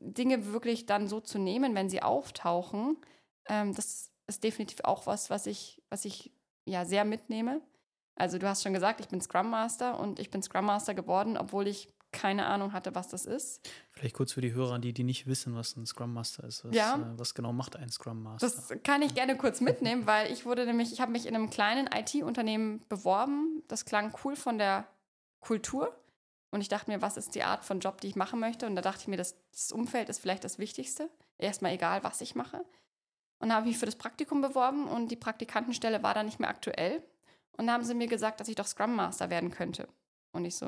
Dinge 0.00 0.52
wirklich 0.52 0.86
dann 0.86 1.06
so 1.06 1.20
zu 1.20 1.38
nehmen, 1.38 1.74
wenn 1.74 1.88
sie 1.88 2.02
auftauchen, 2.02 2.96
ähm, 3.48 3.74
das 3.74 4.10
ist 4.26 4.44
definitiv 4.44 4.80
auch 4.84 5.06
was, 5.06 5.30
was 5.30 5.46
ich, 5.46 5.82
was 5.90 6.04
ich 6.04 6.32
ja 6.64 6.84
sehr 6.84 7.04
mitnehme. 7.04 7.60
Also 8.16 8.38
du 8.38 8.48
hast 8.48 8.62
schon 8.62 8.74
gesagt, 8.74 9.00
ich 9.00 9.08
bin 9.08 9.20
Scrum 9.20 9.50
Master 9.50 9.98
und 9.98 10.18
ich 10.18 10.30
bin 10.30 10.42
Scrum 10.42 10.66
Master 10.66 10.94
geworden, 10.94 11.36
obwohl 11.36 11.66
ich 11.66 11.88
keine 12.12 12.46
Ahnung 12.46 12.72
hatte, 12.72 12.94
was 12.94 13.08
das 13.08 13.26
ist. 13.26 13.68
Vielleicht 13.90 14.14
kurz 14.14 14.32
für 14.32 14.40
die 14.40 14.52
Hörer, 14.52 14.78
die, 14.78 14.92
die 14.92 15.02
nicht 15.04 15.26
wissen, 15.26 15.54
was 15.56 15.76
ein 15.76 15.86
Scrum 15.86 16.12
Master 16.12 16.44
ist. 16.44 16.64
Was, 16.64 16.74
Ja. 16.74 16.96
äh, 16.96 17.18
was 17.18 17.34
genau 17.34 17.52
macht 17.52 17.76
ein 17.76 17.88
Scrum 17.90 18.22
Master? 18.22 18.46
Das 18.48 18.72
kann 18.84 19.02
ich 19.02 19.14
gerne 19.14 19.36
kurz 19.36 19.60
mitnehmen, 19.60 20.06
weil 20.06 20.30
ich 20.32 20.44
wurde 20.44 20.64
nämlich, 20.66 20.92
ich 20.92 21.00
habe 21.00 21.12
mich 21.12 21.26
in 21.26 21.34
einem 21.34 21.50
kleinen 21.50 21.88
IT-Unternehmen 21.92 22.82
beworben. 22.88 23.62
Das 23.68 23.84
klang 23.84 24.14
cool 24.24 24.36
von 24.36 24.58
der 24.58 24.86
Kultur. 25.40 25.96
Und 26.50 26.60
ich 26.60 26.68
dachte 26.68 26.90
mir, 26.90 27.00
was 27.00 27.16
ist 27.16 27.34
die 27.34 27.42
Art 27.44 27.64
von 27.64 27.80
Job, 27.80 28.00
die 28.02 28.08
ich 28.08 28.16
machen 28.16 28.38
möchte? 28.38 28.66
Und 28.66 28.76
da 28.76 28.82
dachte 28.82 29.00
ich 29.00 29.08
mir, 29.08 29.16
das, 29.16 29.34
das 29.52 29.72
Umfeld 29.72 30.08
ist 30.10 30.18
vielleicht 30.20 30.44
das 30.44 30.58
Wichtigste. 30.58 31.08
Erstmal 31.38 31.72
egal, 31.72 32.04
was 32.04 32.20
ich 32.20 32.34
mache. 32.34 32.62
Und 33.38 33.48
da 33.48 33.54
habe 33.56 33.66
ich 33.66 33.70
mich 33.72 33.78
für 33.78 33.86
das 33.86 33.96
Praktikum 33.96 34.40
beworben 34.42 34.86
und 34.86 35.08
die 35.10 35.16
Praktikantenstelle 35.16 36.02
war 36.02 36.12
dann 36.14 36.26
nicht 36.26 36.38
mehr 36.38 36.50
aktuell. 36.50 37.02
Und 37.56 37.66
da 37.66 37.72
haben 37.72 37.84
sie 37.84 37.94
mir 37.94 38.06
gesagt, 38.06 38.38
dass 38.38 38.48
ich 38.48 38.54
doch 38.54 38.66
Scrum 38.66 38.94
Master 38.94 39.30
werden 39.30 39.50
könnte. 39.50 39.88
Und 40.32 40.44
ich 40.44 40.54
so, 40.56 40.66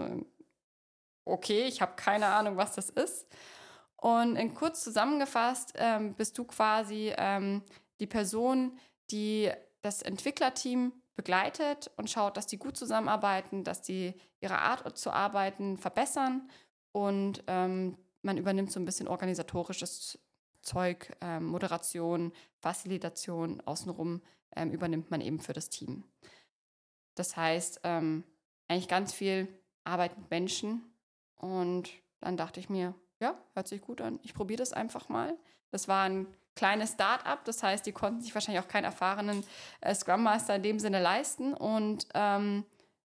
okay, 1.25 1.65
ich 1.65 1.81
habe 1.81 1.95
keine 1.97 2.27
Ahnung, 2.27 2.57
was 2.57 2.75
das 2.75 2.91
ist. 2.91 3.27
Und 3.97 4.37
in 4.37 4.55
kurz 4.55 4.85
zusammengefasst 4.85 5.73
ähm, 5.77 6.15
bist 6.15 6.37
du 6.37 6.45
quasi 6.45 7.13
ähm, 7.17 7.63
die 8.01 8.07
Person, 8.07 8.79
die 9.11 9.51
das 9.83 10.03
Entwicklerteam 10.03 10.93
begleitet 11.15 11.91
und 11.97 12.11
schaut, 12.11 12.37
dass 12.37 12.47
die 12.47 12.59
gut 12.59 12.77
zusammenarbeiten, 12.77 13.65
dass 13.65 13.83
die 13.83 14.15
ihre 14.41 14.59
Art 14.59 14.99
zu 14.99 15.11
arbeiten 15.11 15.79
verbessern 15.79 16.51
und 16.93 17.43
ähm, 17.47 17.97
man 18.23 18.37
übernimmt 18.37 18.73
so 18.73 18.81
ein 18.81 18.85
bisschen 18.85 19.09
organisatorisches 19.09 20.19
Zeug, 20.63 21.15
ähm, 21.21 21.47
Moderation, 21.47 22.33
Facilitation, 22.59 23.61
außenrum 23.63 24.23
ähm, 24.57 24.71
übernimmt 24.71 25.11
man 25.11 25.21
eben 25.21 25.41
für 25.41 25.53
das 25.53 25.69
Team. 25.69 26.05
Das 27.15 27.37
heißt, 27.37 27.81
ähm, 27.85 28.25
eigentlich 28.69 28.89
ganz 28.89 29.13
viel 29.13 29.49
Arbeit 29.85 30.19
mit 30.19 30.31
Menschen 30.31 30.83
und 31.45 31.91
dann 32.21 32.39
dachte 32.39 32.59
ich 32.59 32.71
mir, 32.71 32.95
ja, 33.21 33.39
hört 33.53 33.69
sich 33.69 33.83
gut 33.83 34.01
an. 34.01 34.19
Ich 34.23 34.33
probiere 34.33 34.59
das 34.59 34.73
einfach 34.73 35.11
mal. 35.11 35.37
Das 35.71 35.89
war 35.89 36.05
ein 36.05 36.27
kleines 36.55 36.93
Start-up, 36.93 37.45
das 37.45 37.63
heißt, 37.63 37.85
die 37.85 37.93
konnten 37.93 38.23
sich 38.23 38.35
wahrscheinlich 38.35 38.65
auch 38.65 38.69
keinen 38.69 38.85
erfahrenen 38.85 39.45
äh, 39.83 39.95
Scrum 39.95 40.23
Master 40.23 40.57
in 40.57 40.63
dem 40.63 40.79
Sinne 40.79 41.03
leisten. 41.03 41.53
Und 41.53 42.09
ähm, 42.15 42.65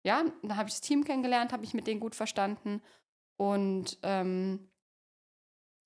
ja, 0.03 0.25
dann 0.41 0.57
habe 0.57 0.69
ich 0.69 0.77
das 0.77 0.81
Team 0.81 1.05
kennengelernt, 1.05 1.53
habe 1.53 1.65
ich 1.65 1.75
mit 1.75 1.87
denen 1.87 2.01
gut 2.01 2.15
verstanden. 2.15 2.81
Und 3.37 3.99
ähm, 4.03 4.71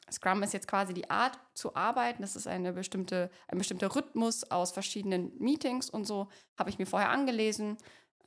Scrum 0.09 0.45
ist 0.45 0.53
jetzt 0.53 0.69
quasi 0.69 0.95
die 0.95 1.11
Art 1.11 1.37
zu 1.55 1.75
arbeiten. 1.75 2.23
Das 2.23 2.37
ist 2.37 2.47
eine 2.47 2.73
bestimmte, 2.73 3.29
ein 3.49 3.59
bestimmter 3.59 3.97
Rhythmus 3.97 4.49
aus 4.53 4.71
verschiedenen 4.71 5.37
Meetings 5.39 5.91
und 5.91 6.05
so. 6.05 6.29
Habe 6.57 6.71
ich 6.71 6.79
mir 6.79 6.87
vorher 6.87 7.11
angelesen. 7.11 7.77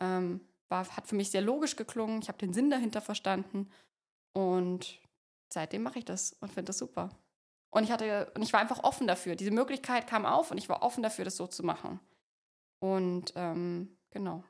Ähm, 0.01 0.41
war, 0.67 0.86
hat 0.89 1.08
für 1.08 1.15
mich 1.15 1.32
sehr 1.32 1.41
logisch 1.41 1.77
geklungen. 1.77 2.21
Ich 2.21 2.27
habe 2.27 2.38
den 2.38 2.53
Sinn 2.53 2.69
dahinter 2.69 2.99
verstanden. 2.99 3.69
Und 4.33 4.99
seitdem 5.51 5.83
mache 5.83 5.99
ich 5.99 6.05
das 6.05 6.33
und 6.33 6.49
finde 6.49 6.65
das 6.69 6.77
super. 6.77 7.09
Und 7.71 7.83
ich 7.83 7.91
hatte, 7.91 8.31
und 8.35 8.41
ich 8.41 8.53
war 8.53 8.59
einfach 8.59 8.83
offen 8.83 9.07
dafür. 9.07 9.35
Diese 9.35 9.51
Möglichkeit 9.51 10.07
kam 10.07 10.25
auf 10.25 10.51
und 10.51 10.57
ich 10.57 10.69
war 10.69 10.81
offen 10.81 11.03
dafür, 11.03 11.25
das 11.25 11.37
so 11.37 11.47
zu 11.47 11.63
machen. 11.63 11.99
Und 12.79 13.33
ähm, 13.35 13.97
genau. 14.11 14.43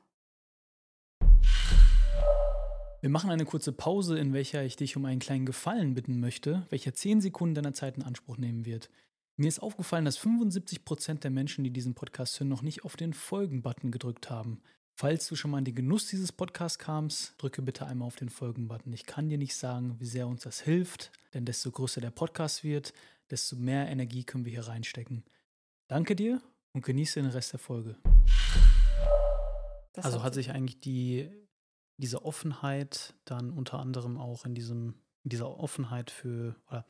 Wir 3.02 3.08
machen 3.08 3.30
eine 3.30 3.46
kurze 3.46 3.72
Pause, 3.72 4.18
in 4.18 4.34
welcher 4.34 4.62
ich 4.62 4.76
dich 4.76 4.96
um 4.96 5.06
einen 5.06 5.20
kleinen 5.20 5.46
Gefallen 5.46 5.94
bitten 5.94 6.20
möchte, 6.20 6.66
welcher 6.68 6.92
zehn 6.92 7.20
Sekunden 7.20 7.54
deiner 7.54 7.72
Zeit 7.72 7.96
in 7.96 8.02
Anspruch 8.02 8.36
nehmen 8.36 8.66
wird. 8.66 8.90
Mir 9.36 9.48
ist 9.48 9.60
aufgefallen, 9.60 10.04
dass 10.04 10.18
75 10.18 10.84
Prozent 10.84 11.24
der 11.24 11.30
Menschen, 11.30 11.64
die 11.64 11.70
diesen 11.70 11.94
Podcast 11.94 12.38
hören, 12.38 12.48
noch 12.48 12.60
nicht 12.60 12.84
auf 12.84 12.96
den 12.96 13.14
Folgen-Button 13.14 13.90
gedrückt 13.90 14.28
haben. 14.28 14.60
Falls 15.00 15.28
du 15.28 15.34
schon 15.34 15.50
mal 15.50 15.56
in 15.56 15.64
den 15.64 15.74
Genuss 15.74 16.08
dieses 16.08 16.30
Podcasts 16.30 16.78
kamst, 16.78 17.32
drücke 17.38 17.62
bitte 17.62 17.86
einmal 17.86 18.06
auf 18.06 18.16
den 18.16 18.28
Folgen-Button. 18.28 18.92
Ich 18.92 19.06
kann 19.06 19.30
dir 19.30 19.38
nicht 19.38 19.56
sagen, 19.56 19.98
wie 19.98 20.04
sehr 20.04 20.28
uns 20.28 20.42
das 20.42 20.60
hilft, 20.60 21.10
denn 21.32 21.46
desto 21.46 21.70
größer 21.70 22.02
der 22.02 22.10
Podcast 22.10 22.64
wird, 22.64 22.92
desto 23.30 23.56
mehr 23.56 23.88
Energie 23.88 24.24
können 24.24 24.44
wir 24.44 24.52
hier 24.52 24.68
reinstecken. 24.68 25.24
Danke 25.88 26.14
dir 26.14 26.42
und 26.74 26.84
genieße 26.84 27.18
den 27.18 27.30
Rest 27.30 27.54
der 27.54 27.58
Folge. 27.58 27.96
Das 29.94 30.04
also 30.04 30.22
hat 30.22 30.34
sich 30.34 30.50
eigentlich 30.50 30.80
die, 30.80 31.30
diese 31.96 32.26
Offenheit 32.26 33.14
dann 33.24 33.52
unter 33.52 33.78
anderem 33.78 34.18
auch 34.18 34.44
in 34.44 34.54
diesem, 34.54 34.96
in 35.24 35.30
dieser 35.30 35.58
Offenheit 35.58 36.10
für, 36.10 36.56
oder 36.68 36.84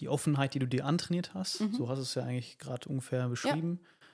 die 0.00 0.08
Offenheit, 0.08 0.54
die 0.54 0.58
du 0.58 0.66
dir 0.66 0.84
antrainiert 0.84 1.32
hast, 1.32 1.60
mhm. 1.60 1.74
so 1.74 1.88
hast 1.88 1.98
du 1.98 2.02
es 2.02 2.14
ja 2.16 2.24
eigentlich 2.24 2.58
gerade 2.58 2.88
ungefähr 2.88 3.28
beschrieben, 3.28 3.78
ja. 3.80 4.06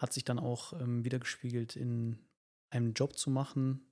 hat 0.00 0.12
sich 0.12 0.24
dann 0.26 0.38
auch 0.38 0.74
ähm, 0.74 1.02
wiedergespiegelt 1.02 1.76
in 1.76 2.18
einem 2.74 2.92
Job 2.92 3.16
zu 3.16 3.30
machen, 3.30 3.86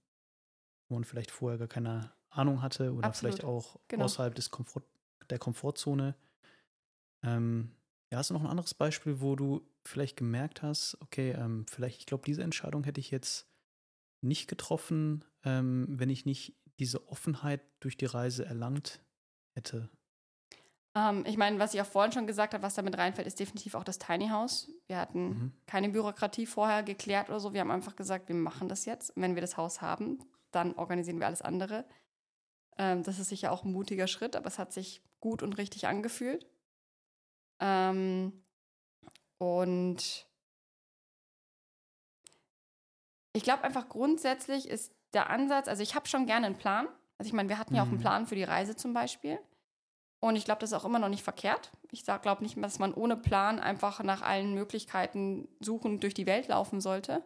wo 0.88 0.96
man 0.96 1.04
vielleicht 1.04 1.30
vorher 1.30 1.58
gar 1.58 1.68
keine 1.68 2.12
Ahnung 2.30 2.62
hatte 2.62 2.92
oder 2.92 3.06
Absolut. 3.06 3.34
vielleicht 3.34 3.44
auch 3.44 3.80
genau. 3.88 4.04
außerhalb 4.04 4.34
des 4.34 4.50
Komfort, 4.50 4.84
der 5.30 5.38
Komfortzone. 5.38 6.16
Ähm, 7.22 7.74
ja, 8.10 8.18
hast 8.18 8.30
du 8.30 8.34
noch 8.34 8.42
ein 8.42 8.50
anderes 8.50 8.74
Beispiel, 8.74 9.20
wo 9.20 9.36
du 9.36 9.66
vielleicht 9.84 10.16
gemerkt 10.16 10.62
hast, 10.62 10.96
okay, 11.00 11.32
ähm, 11.32 11.66
vielleicht, 11.68 12.00
ich 12.00 12.06
glaube, 12.06 12.24
diese 12.26 12.42
Entscheidung 12.42 12.84
hätte 12.84 13.00
ich 13.00 13.10
jetzt 13.10 13.48
nicht 14.20 14.48
getroffen, 14.48 15.24
ähm, 15.44 15.86
wenn 15.88 16.10
ich 16.10 16.26
nicht 16.26 16.56
diese 16.78 17.08
Offenheit 17.08 17.60
durch 17.80 17.96
die 17.96 18.06
Reise 18.06 18.44
erlangt 18.44 19.02
hätte? 19.54 19.88
Ähm, 20.94 21.24
ich 21.26 21.36
meine, 21.36 21.58
was 21.58 21.74
ich 21.74 21.80
auch 21.80 21.86
vorhin 21.86 22.12
schon 22.12 22.26
gesagt 22.26 22.54
habe, 22.54 22.62
was 22.62 22.74
damit 22.74 22.98
reinfällt, 22.98 23.26
ist 23.26 23.40
definitiv 23.40 23.74
auch 23.74 23.84
das 23.84 23.98
Tiny 23.98 24.28
House. 24.28 24.70
Wir 24.86 24.98
hatten 24.98 25.24
mhm. 25.24 25.52
keine 25.66 25.88
Bürokratie 25.88 26.46
vorher 26.46 26.82
geklärt 26.82 27.28
oder 27.28 27.40
so. 27.40 27.52
Wir 27.52 27.60
haben 27.60 27.70
einfach 27.70 27.96
gesagt, 27.96 28.28
wir 28.28 28.36
machen 28.36 28.68
das 28.68 28.84
jetzt. 28.84 29.16
Und 29.16 29.22
wenn 29.22 29.34
wir 29.34 29.42
das 29.42 29.56
Haus 29.56 29.80
haben, 29.80 30.18
dann 30.50 30.74
organisieren 30.74 31.18
wir 31.18 31.26
alles 31.26 31.42
andere. 31.42 31.84
Ähm, 32.78 33.02
das 33.02 33.18
ist 33.18 33.28
sicher 33.28 33.52
auch 33.52 33.64
ein 33.64 33.72
mutiger 33.72 34.06
Schritt, 34.06 34.36
aber 34.36 34.46
es 34.46 34.58
hat 34.58 34.72
sich 34.72 35.02
gut 35.20 35.42
und 35.42 35.56
richtig 35.58 35.86
angefühlt. 35.86 36.46
Ähm, 37.60 38.44
und 39.38 40.26
ich 43.32 43.42
glaube 43.42 43.64
einfach 43.64 43.88
grundsätzlich 43.88 44.68
ist 44.68 44.92
der 45.14 45.30
Ansatz, 45.30 45.68
also 45.68 45.82
ich 45.82 45.94
habe 45.94 46.08
schon 46.08 46.26
gerne 46.26 46.46
einen 46.46 46.58
Plan. 46.58 46.86
Also 47.18 47.28
ich 47.28 47.32
meine, 47.32 47.48
wir 47.48 47.58
hatten 47.58 47.74
ja 47.74 47.82
auch 47.82 47.86
einen 47.86 47.96
mhm. 47.96 48.02
Plan 48.02 48.26
für 48.26 48.34
die 48.34 48.44
Reise 48.44 48.76
zum 48.76 48.92
Beispiel. 48.92 49.38
Und 50.22 50.36
ich 50.36 50.44
glaube, 50.44 50.60
das 50.60 50.70
ist 50.70 50.78
auch 50.78 50.84
immer 50.84 51.00
noch 51.00 51.08
nicht 51.08 51.24
verkehrt. 51.24 51.72
Ich 51.90 52.04
glaube 52.04 52.44
nicht, 52.44 52.56
dass 52.62 52.78
man 52.78 52.94
ohne 52.94 53.16
Plan 53.16 53.58
einfach 53.58 54.04
nach 54.04 54.22
allen 54.22 54.54
Möglichkeiten 54.54 55.48
suchend 55.58 56.04
durch 56.04 56.14
die 56.14 56.26
Welt 56.26 56.46
laufen 56.46 56.80
sollte. 56.80 57.24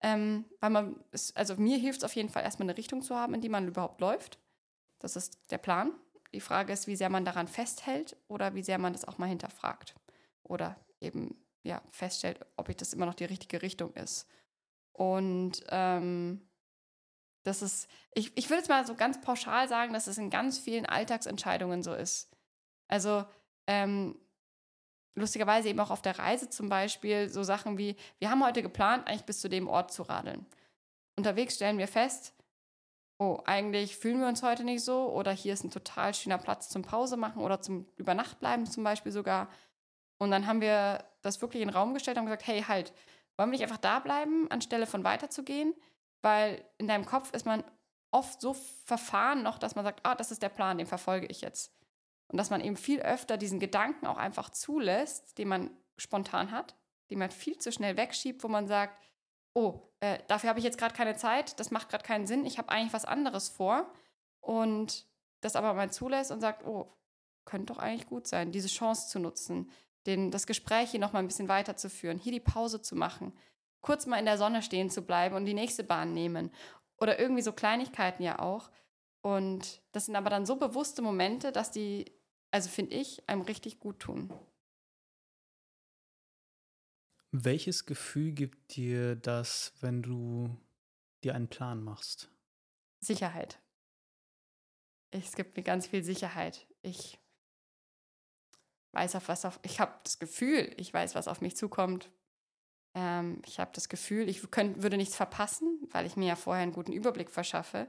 Ähm, 0.00 0.46
weil 0.60 0.70
man, 0.70 1.04
ist, 1.12 1.36
also 1.36 1.56
mir 1.56 1.76
hilft 1.76 1.98
es 1.98 2.04
auf 2.04 2.16
jeden 2.16 2.30
Fall 2.30 2.42
erstmal 2.42 2.70
eine 2.70 2.78
Richtung 2.78 3.02
zu 3.02 3.14
haben, 3.14 3.34
in 3.34 3.42
die 3.42 3.50
man 3.50 3.68
überhaupt 3.68 4.00
läuft. 4.00 4.38
Das 4.98 5.14
ist 5.14 5.50
der 5.50 5.58
Plan. 5.58 5.92
Die 6.32 6.40
Frage 6.40 6.72
ist, 6.72 6.86
wie 6.86 6.96
sehr 6.96 7.10
man 7.10 7.26
daran 7.26 7.48
festhält 7.48 8.16
oder 8.28 8.54
wie 8.54 8.62
sehr 8.62 8.78
man 8.78 8.94
das 8.94 9.04
auch 9.04 9.18
mal 9.18 9.28
hinterfragt. 9.28 9.94
Oder 10.42 10.76
eben 11.02 11.36
ja, 11.64 11.82
feststellt, 11.90 12.40
ob 12.56 12.70
ich 12.70 12.76
das 12.76 12.94
immer 12.94 13.04
noch 13.04 13.14
die 13.14 13.26
richtige 13.26 13.60
Richtung 13.60 13.92
ist. 13.92 14.26
Und 14.94 15.64
ähm, 15.68 16.48
das 17.46 17.62
ist, 17.62 17.88
ich, 18.12 18.36
ich 18.36 18.50
würde 18.50 18.58
jetzt 18.58 18.68
mal 18.68 18.84
so 18.84 18.94
ganz 18.94 19.20
pauschal 19.20 19.68
sagen, 19.68 19.92
dass 19.92 20.08
es 20.08 20.18
in 20.18 20.30
ganz 20.30 20.58
vielen 20.58 20.84
Alltagsentscheidungen 20.84 21.82
so 21.84 21.94
ist. 21.94 22.28
Also 22.88 23.24
ähm, 23.68 24.18
lustigerweise 25.14 25.68
eben 25.68 25.78
auch 25.78 25.90
auf 25.90 26.02
der 26.02 26.18
Reise 26.18 26.50
zum 26.50 26.68
Beispiel 26.68 27.28
so 27.28 27.44
Sachen 27.44 27.78
wie, 27.78 27.96
wir 28.18 28.30
haben 28.30 28.44
heute 28.44 28.62
geplant, 28.62 29.06
eigentlich 29.06 29.24
bis 29.24 29.40
zu 29.40 29.48
dem 29.48 29.68
Ort 29.68 29.92
zu 29.92 30.02
radeln. 30.02 30.44
Unterwegs 31.16 31.54
stellen 31.54 31.78
wir 31.78 31.86
fest, 31.86 32.34
oh, 33.18 33.38
eigentlich 33.44 33.96
fühlen 33.96 34.20
wir 34.20 34.26
uns 34.26 34.42
heute 34.42 34.64
nicht 34.64 34.84
so 34.84 35.10
oder 35.12 35.30
hier 35.30 35.52
ist 35.52 35.62
ein 35.62 35.70
total 35.70 36.14
schöner 36.14 36.38
Platz 36.38 36.68
zum 36.68 36.82
Pause 36.82 37.16
machen 37.16 37.42
oder 37.42 37.60
zum 37.60 37.86
Übernachtbleiben 37.96 38.66
zum 38.66 38.82
Beispiel 38.82 39.12
sogar. 39.12 39.48
Und 40.18 40.32
dann 40.32 40.48
haben 40.48 40.60
wir 40.60 41.04
das 41.22 41.40
wirklich 41.40 41.62
in 41.62 41.68
den 41.68 41.76
Raum 41.76 41.94
gestellt 41.94 42.18
und 42.18 42.24
gesagt, 42.24 42.46
hey, 42.46 42.62
halt, 42.62 42.92
wollen 43.36 43.50
wir 43.50 43.58
nicht 43.58 43.62
einfach 43.62 43.76
da 43.76 44.00
bleiben, 44.00 44.50
anstelle 44.50 44.86
von 44.86 45.04
weiterzugehen? 45.04 45.74
Weil 46.26 46.64
in 46.78 46.88
deinem 46.88 47.06
Kopf 47.06 47.32
ist 47.34 47.46
man 47.46 47.62
oft 48.10 48.40
so 48.40 48.52
verfahren 48.52 49.44
noch, 49.44 49.58
dass 49.58 49.76
man 49.76 49.84
sagt, 49.84 50.00
ah, 50.02 50.16
das 50.16 50.32
ist 50.32 50.42
der 50.42 50.48
Plan, 50.48 50.76
den 50.76 50.88
verfolge 50.88 51.28
ich 51.28 51.40
jetzt. 51.40 51.72
Und 52.26 52.36
dass 52.36 52.50
man 52.50 52.60
eben 52.60 52.76
viel 52.76 53.00
öfter 53.00 53.36
diesen 53.36 53.60
Gedanken 53.60 54.08
auch 54.08 54.16
einfach 54.16 54.50
zulässt, 54.50 55.38
den 55.38 55.46
man 55.46 55.70
spontan 55.96 56.50
hat, 56.50 56.74
den 57.10 57.20
man 57.20 57.30
viel 57.30 57.56
zu 57.58 57.70
schnell 57.70 57.96
wegschiebt, 57.96 58.42
wo 58.42 58.48
man 58.48 58.66
sagt, 58.66 59.00
oh, 59.54 59.88
äh, 60.00 60.18
dafür 60.26 60.48
habe 60.48 60.58
ich 60.58 60.64
jetzt 60.64 60.78
gerade 60.78 60.96
keine 60.96 61.14
Zeit, 61.14 61.60
das 61.60 61.70
macht 61.70 61.90
gerade 61.90 62.02
keinen 62.02 62.26
Sinn, 62.26 62.44
ich 62.44 62.58
habe 62.58 62.70
eigentlich 62.70 62.92
was 62.92 63.04
anderes 63.04 63.48
vor. 63.48 63.88
Und 64.40 65.06
das 65.42 65.54
aber 65.54 65.74
mal 65.74 65.92
zulässt 65.92 66.32
und 66.32 66.40
sagt, 66.40 66.66
oh, 66.66 66.92
könnte 67.44 67.72
doch 67.72 67.78
eigentlich 67.78 68.08
gut 68.08 68.26
sein, 68.26 68.50
diese 68.50 68.66
Chance 68.66 69.06
zu 69.10 69.20
nutzen, 69.20 69.70
den, 70.06 70.32
das 70.32 70.48
Gespräch 70.48 70.90
hier 70.90 70.98
nochmal 70.98 71.22
ein 71.22 71.28
bisschen 71.28 71.48
weiterzuführen, 71.48 72.18
hier 72.18 72.32
die 72.32 72.40
Pause 72.40 72.82
zu 72.82 72.96
machen, 72.96 73.32
kurz 73.86 74.04
mal 74.06 74.18
in 74.18 74.24
der 74.24 74.36
Sonne 74.36 74.62
stehen 74.62 74.90
zu 74.90 75.02
bleiben 75.02 75.36
und 75.36 75.44
die 75.44 75.54
nächste 75.54 75.84
Bahn 75.84 76.12
nehmen. 76.12 76.50
Oder 76.98 77.20
irgendwie 77.20 77.42
so 77.42 77.52
Kleinigkeiten 77.52 78.24
ja 78.24 78.40
auch. 78.40 78.72
Und 79.22 79.80
das 79.92 80.06
sind 80.06 80.16
aber 80.16 80.28
dann 80.28 80.44
so 80.44 80.56
bewusste 80.56 81.02
Momente, 81.02 81.52
dass 81.52 81.70
die, 81.70 82.12
also 82.50 82.68
finde 82.68 82.96
ich, 82.96 83.28
einem 83.28 83.42
richtig 83.42 83.78
gut 83.78 84.00
tun. 84.00 84.32
Welches 87.30 87.86
Gefühl 87.86 88.32
gibt 88.32 88.74
dir 88.74 89.14
das, 89.14 89.72
wenn 89.80 90.02
du 90.02 90.56
dir 91.22 91.36
einen 91.36 91.48
Plan 91.48 91.80
machst? 91.80 92.28
Sicherheit. 92.98 93.60
Es 95.12 95.36
gibt 95.36 95.56
mir 95.56 95.62
ganz 95.62 95.86
viel 95.86 96.02
Sicherheit. 96.02 96.66
Ich 96.82 97.20
weiß 98.92 99.14
auf 99.14 99.28
was 99.28 99.44
auf, 99.44 99.60
ich 99.62 99.78
habe 99.78 99.94
das 100.02 100.18
Gefühl, 100.18 100.74
ich 100.76 100.92
weiß, 100.92 101.14
was 101.14 101.28
auf 101.28 101.40
mich 101.40 101.56
zukommt. 101.56 102.10
Ähm, 102.96 103.42
ich 103.44 103.60
habe 103.60 103.70
das 103.74 103.90
Gefühl, 103.90 104.26
ich 104.28 104.50
könnt, 104.50 104.82
würde 104.82 104.96
nichts 104.96 105.14
verpassen, 105.14 105.86
weil 105.92 106.06
ich 106.06 106.16
mir 106.16 106.28
ja 106.28 106.34
vorher 106.34 106.62
einen 106.62 106.72
guten 106.72 106.94
Überblick 106.94 107.30
verschaffe, 107.30 107.88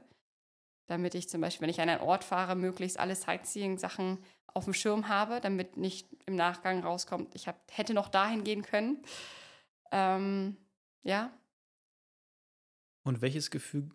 damit 0.86 1.14
ich 1.14 1.30
zum 1.30 1.40
Beispiel, 1.40 1.62
wenn 1.62 1.70
ich 1.70 1.80
an 1.80 1.88
einen 1.88 2.02
Ort 2.02 2.24
fahre, 2.24 2.54
möglichst 2.54 3.00
alle 3.00 3.16
Sightseeing-Sachen 3.16 4.18
auf 4.48 4.64
dem 4.64 4.74
Schirm 4.74 5.08
habe, 5.08 5.40
damit 5.40 5.78
nicht 5.78 6.08
im 6.26 6.36
Nachgang 6.36 6.82
rauskommt, 6.82 7.34
ich 7.34 7.48
hab, 7.48 7.58
hätte 7.70 7.94
noch 7.94 8.08
dahin 8.08 8.44
gehen 8.44 8.62
können. 8.62 9.02
Ähm, 9.92 10.58
ja. 11.02 11.32
Und 13.02 13.22
welches 13.22 13.50
Gefühl 13.50 13.88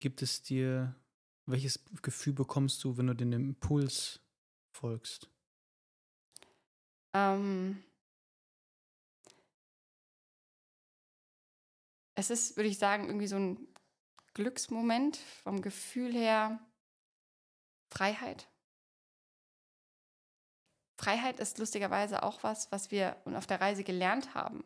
gibt 0.00 0.20
es 0.20 0.42
dir, 0.42 0.96
welches 1.46 1.84
Gefühl 2.02 2.32
bekommst 2.32 2.82
du, 2.82 2.98
wenn 2.98 3.06
du 3.06 3.14
den 3.14 3.32
Impuls 3.32 4.20
folgst? 4.72 5.30
Ähm, 7.14 7.84
es 12.16 12.30
ist, 12.30 12.56
würde 12.56 12.68
ich 12.68 12.78
sagen, 12.78 13.06
irgendwie 13.06 13.28
so 13.28 13.36
ein 13.36 13.68
Glücksmoment 14.34 15.16
vom 15.44 15.62
Gefühl 15.62 16.12
her 16.12 16.58
Freiheit. 17.88 18.48
Freiheit 20.98 21.38
ist 21.38 21.58
lustigerweise 21.58 22.22
auch 22.22 22.42
was, 22.42 22.72
was 22.72 22.90
wir 22.90 23.16
auf 23.26 23.46
der 23.46 23.60
Reise 23.60 23.84
gelernt 23.84 24.34
haben. 24.34 24.64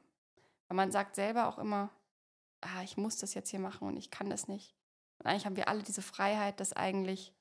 Weil 0.68 0.76
man 0.76 0.92
sagt 0.92 1.16
selber 1.16 1.48
auch 1.48 1.58
immer, 1.58 1.90
ah, 2.60 2.82
ich 2.82 2.96
muss 2.96 3.16
das 3.16 3.34
jetzt 3.34 3.50
hier 3.50 3.58
machen 3.58 3.88
und 3.88 3.96
ich 3.96 4.12
kann 4.12 4.30
das 4.30 4.46
nicht. 4.46 4.74
Und 5.18 5.26
eigentlich 5.26 5.44
haben 5.44 5.56
wir 5.56 5.68
alle 5.68 5.82
diese 5.82 6.02
Freiheit, 6.02 6.60
das 6.60 6.72
eigentlich 6.72 7.34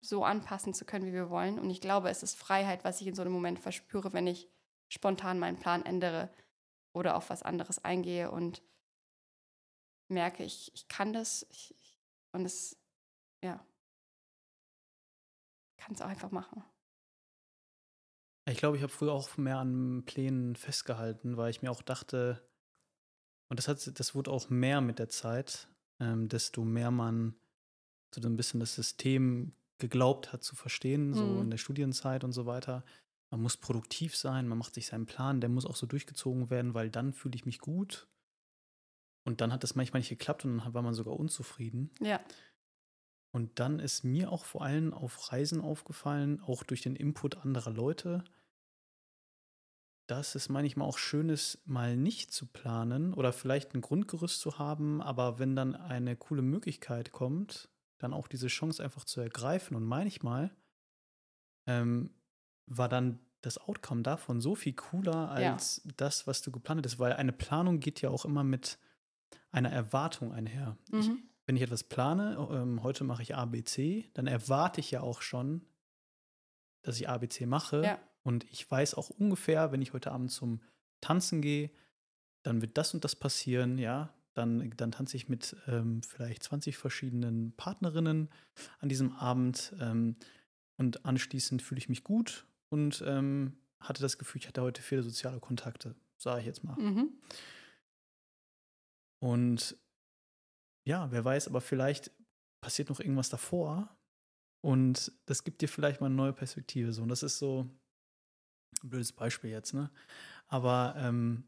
so 0.00 0.24
anpassen 0.24 0.72
zu 0.72 0.84
können, 0.84 1.06
wie 1.06 1.12
wir 1.12 1.28
wollen. 1.28 1.58
Und 1.58 1.70
ich 1.70 1.80
glaube, 1.80 2.08
es 2.08 2.22
ist 2.22 2.38
Freiheit, 2.38 2.84
was 2.84 3.00
ich 3.00 3.08
in 3.08 3.14
so 3.14 3.22
einem 3.22 3.32
Moment 3.32 3.58
verspüre, 3.58 4.12
wenn 4.12 4.28
ich 4.28 4.48
spontan 4.88 5.40
meinen 5.40 5.58
Plan 5.58 5.84
ändere 5.84 6.30
oder 6.92 7.16
auf 7.16 7.30
was 7.30 7.42
anderes 7.42 7.84
eingehe 7.84 8.30
und 8.30 8.62
merke, 10.10 10.44
ich, 10.44 10.72
ich 10.74 10.88
kann 10.88 11.12
das 11.12 11.46
ich, 11.50 11.74
und 12.32 12.44
es, 12.44 12.76
ja, 13.42 13.64
kann 15.76 15.94
es 15.94 16.02
auch 16.02 16.08
einfach 16.08 16.30
machen. 16.30 16.62
Ich 18.48 18.58
glaube, 18.58 18.76
ich 18.76 18.82
habe 18.82 18.92
früher 18.92 19.12
auch 19.12 19.36
mehr 19.36 19.58
an 19.58 20.04
Plänen 20.04 20.56
festgehalten, 20.56 21.36
weil 21.36 21.50
ich 21.50 21.62
mir 21.62 21.70
auch 21.70 21.82
dachte, 21.82 22.44
und 23.48 23.58
das, 23.58 23.68
hat, 23.68 23.98
das 23.98 24.14
wurde 24.14 24.30
auch 24.30 24.48
mehr 24.50 24.80
mit 24.80 24.98
der 24.98 25.08
Zeit, 25.08 25.68
ähm, 25.98 26.28
desto 26.28 26.64
mehr 26.64 26.90
man 26.90 27.34
so 28.14 28.20
ein 28.26 28.36
bisschen 28.36 28.60
das 28.60 28.74
System 28.74 29.54
geglaubt 29.78 30.32
hat 30.32 30.42
zu 30.42 30.56
verstehen, 30.56 31.14
so 31.14 31.24
mhm. 31.24 31.42
in 31.42 31.50
der 31.50 31.58
Studienzeit 31.58 32.24
und 32.24 32.32
so 32.32 32.46
weiter. 32.46 32.84
Man 33.30 33.42
muss 33.42 33.56
produktiv 33.56 34.16
sein, 34.16 34.48
man 34.48 34.58
macht 34.58 34.74
sich 34.74 34.86
seinen 34.86 35.06
Plan, 35.06 35.40
der 35.40 35.48
muss 35.48 35.66
auch 35.66 35.76
so 35.76 35.86
durchgezogen 35.86 36.50
werden, 36.50 36.74
weil 36.74 36.90
dann 36.90 37.12
fühle 37.12 37.36
ich 37.36 37.46
mich 37.46 37.60
gut. 37.60 38.08
Und 39.30 39.40
dann 39.40 39.52
hat 39.52 39.62
das 39.62 39.76
manchmal 39.76 40.00
nicht 40.00 40.08
geklappt 40.08 40.44
und 40.44 40.58
dann 40.58 40.74
war 40.74 40.82
man 40.82 40.92
sogar 40.92 41.14
unzufrieden. 41.14 41.92
Ja. 42.00 42.20
Und 43.32 43.60
dann 43.60 43.78
ist 43.78 44.02
mir 44.02 44.32
auch 44.32 44.44
vor 44.44 44.62
allem 44.62 44.92
auf 44.92 45.30
Reisen 45.30 45.60
aufgefallen, 45.60 46.40
auch 46.40 46.64
durch 46.64 46.82
den 46.82 46.96
Input 46.96 47.36
anderer 47.36 47.70
Leute, 47.70 48.24
dass 50.08 50.34
es 50.34 50.48
manchmal 50.48 50.88
auch 50.88 50.98
schön 50.98 51.28
ist, 51.28 51.64
mal 51.64 51.96
nicht 51.96 52.32
zu 52.32 52.48
planen 52.48 53.14
oder 53.14 53.32
vielleicht 53.32 53.72
ein 53.72 53.82
Grundgerüst 53.82 54.40
zu 54.40 54.58
haben, 54.58 55.00
aber 55.00 55.38
wenn 55.38 55.54
dann 55.54 55.76
eine 55.76 56.16
coole 56.16 56.42
Möglichkeit 56.42 57.12
kommt, 57.12 57.68
dann 57.98 58.12
auch 58.12 58.26
diese 58.26 58.48
Chance 58.48 58.82
einfach 58.82 59.04
zu 59.04 59.20
ergreifen. 59.20 59.76
Und 59.76 59.84
manchmal 59.84 60.50
ähm, 61.68 62.10
war 62.66 62.88
dann 62.88 63.20
das 63.42 63.58
Outcome 63.58 64.02
davon 64.02 64.40
so 64.40 64.56
viel 64.56 64.72
cooler 64.72 65.30
als 65.30 65.82
ja. 65.84 65.92
das, 65.98 66.26
was 66.26 66.42
du 66.42 66.50
geplant 66.50 66.84
hast, 66.84 66.98
weil 66.98 67.12
eine 67.12 67.32
Planung 67.32 67.78
geht 67.78 68.00
ja 68.00 68.10
auch 68.10 68.24
immer 68.24 68.42
mit 68.42 68.76
einer 69.50 69.70
Erwartung 69.70 70.32
einher. 70.32 70.76
Mhm. 70.90 70.98
Ich, 70.98 71.10
wenn 71.46 71.56
ich 71.56 71.62
etwas 71.62 71.84
plane, 71.84 72.36
ähm, 72.50 72.82
heute 72.82 73.04
mache 73.04 73.22
ich 73.22 73.34
ABC, 73.34 74.10
dann 74.14 74.26
erwarte 74.26 74.80
ich 74.80 74.90
ja 74.90 75.00
auch 75.00 75.22
schon, 75.22 75.62
dass 76.82 76.96
ich 76.96 77.08
ABC 77.08 77.46
mache. 77.46 77.82
Ja. 77.84 77.98
Und 78.22 78.44
ich 78.50 78.70
weiß 78.70 78.94
auch 78.94 79.10
ungefähr, 79.10 79.72
wenn 79.72 79.82
ich 79.82 79.92
heute 79.92 80.12
Abend 80.12 80.30
zum 80.30 80.60
Tanzen 81.00 81.40
gehe, 81.40 81.70
dann 82.42 82.60
wird 82.60 82.78
das 82.78 82.94
und 82.94 83.04
das 83.04 83.16
passieren, 83.16 83.78
ja. 83.78 84.14
Dann, 84.34 84.72
dann 84.76 84.92
tanze 84.92 85.16
ich 85.16 85.28
mit 85.28 85.56
ähm, 85.66 86.02
vielleicht 86.02 86.44
20 86.44 86.76
verschiedenen 86.76 87.52
Partnerinnen 87.56 88.30
an 88.78 88.88
diesem 88.88 89.12
Abend. 89.16 89.74
Ähm, 89.80 90.16
und 90.76 91.04
anschließend 91.04 91.62
fühle 91.62 91.78
ich 91.78 91.88
mich 91.88 92.04
gut 92.04 92.46
und 92.68 93.02
ähm, 93.06 93.58
hatte 93.80 94.02
das 94.02 94.18
Gefühl, 94.18 94.40
ich 94.40 94.48
hatte 94.48 94.62
heute 94.62 94.82
viele 94.82 95.02
soziale 95.02 95.40
Kontakte, 95.40 95.94
sage 96.16 96.40
ich 96.40 96.46
jetzt 96.46 96.64
mal. 96.64 96.76
Mhm. 96.76 97.10
Und 99.22 99.76
ja, 100.86 101.10
wer 101.10 101.24
weiß, 101.24 101.48
aber 101.48 101.60
vielleicht 101.60 102.10
passiert 102.62 102.88
noch 102.88 103.00
irgendwas 103.00 103.28
davor 103.28 103.96
und 104.62 105.12
das 105.26 105.44
gibt 105.44 105.62
dir 105.62 105.68
vielleicht 105.68 106.00
mal 106.00 106.06
eine 106.06 106.16
neue 106.16 106.32
Perspektive. 106.32 106.92
So, 106.92 107.02
und 107.02 107.08
das 107.08 107.22
ist 107.22 107.38
so 107.38 107.70
ein 108.82 108.90
blödes 108.90 109.12
Beispiel 109.12 109.50
jetzt, 109.50 109.74
ne? 109.74 109.90
Aber 110.48 110.94
ähm, 110.96 111.44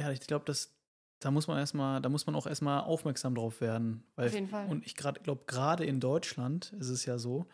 ja, 0.00 0.10
ich 0.10 0.20
glaube, 0.20 0.44
dass 0.44 0.76
da 1.20 1.30
muss 1.30 1.46
man 1.46 1.58
erstmal, 1.58 2.02
da 2.02 2.08
muss 2.08 2.26
man 2.26 2.34
auch 2.34 2.46
erstmal 2.46 2.80
aufmerksam 2.80 3.34
drauf 3.34 3.60
werden. 3.60 4.04
Weil, 4.16 4.28
Auf 4.28 4.34
jeden 4.34 4.48
Fall. 4.48 4.68
Und 4.68 4.84
ich 4.84 4.94
glaube, 4.96 5.40
gerade 5.46 5.84
in 5.84 5.98
Deutschland 5.98 6.72
ist 6.78 6.90
es 6.90 7.06
ja 7.06 7.18
so, 7.18 7.46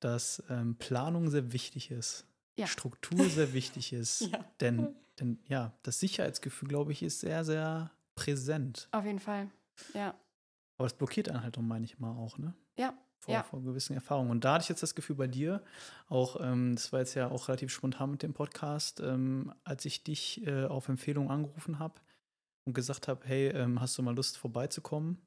dass 0.00 0.42
ähm, 0.48 0.76
Planung 0.76 1.28
sehr 1.28 1.52
wichtig 1.52 1.90
ist. 1.90 2.26
Ja. 2.56 2.66
Struktur 2.66 3.28
sehr 3.28 3.52
wichtig 3.52 3.92
ist. 3.92 4.20
ja. 4.32 4.44
Denn, 4.60 4.94
denn 5.18 5.38
ja, 5.46 5.72
das 5.82 6.00
Sicherheitsgefühl, 6.00 6.68
glaube 6.68 6.92
ich, 6.92 7.02
ist 7.02 7.20
sehr, 7.20 7.44
sehr 7.44 7.90
präsent. 8.14 8.88
Auf 8.92 9.04
jeden 9.04 9.18
Fall. 9.18 9.50
Ja. 9.92 10.14
Aber 10.78 10.86
es 10.86 10.94
blockiert 10.94 11.28
einen 11.28 11.42
halt, 11.42 11.56
meine 11.58 11.84
ich 11.84 11.98
mal 11.98 12.12
auch, 12.16 12.38
ne? 12.38 12.54
Ja. 12.76 12.94
Vor, 13.18 13.34
ja. 13.34 13.42
vor 13.42 13.62
gewissen 13.62 13.94
Erfahrungen. 13.94 14.30
Und 14.30 14.44
da 14.44 14.54
hatte 14.54 14.64
ich 14.64 14.68
jetzt 14.68 14.82
das 14.82 14.94
Gefühl 14.94 15.16
bei 15.16 15.26
dir, 15.26 15.62
auch, 16.08 16.38
ähm, 16.40 16.74
das 16.74 16.92
war 16.92 17.00
jetzt 17.00 17.14
ja 17.14 17.30
auch 17.30 17.48
relativ 17.48 17.72
spontan 17.72 18.10
mit 18.10 18.22
dem 18.22 18.34
Podcast, 18.34 19.00
ähm, 19.00 19.54
als 19.64 19.84
ich 19.86 20.04
dich 20.04 20.46
äh, 20.46 20.66
auf 20.66 20.88
Empfehlung 20.88 21.30
angerufen 21.30 21.78
habe, 21.78 22.00
und 22.66 22.74
gesagt 22.74 23.08
habe, 23.08 23.26
hey, 23.26 23.48
ähm, 23.48 23.80
hast 23.80 23.96
du 23.98 24.02
mal 24.02 24.14
Lust 24.14 24.36
vorbeizukommen? 24.38 25.18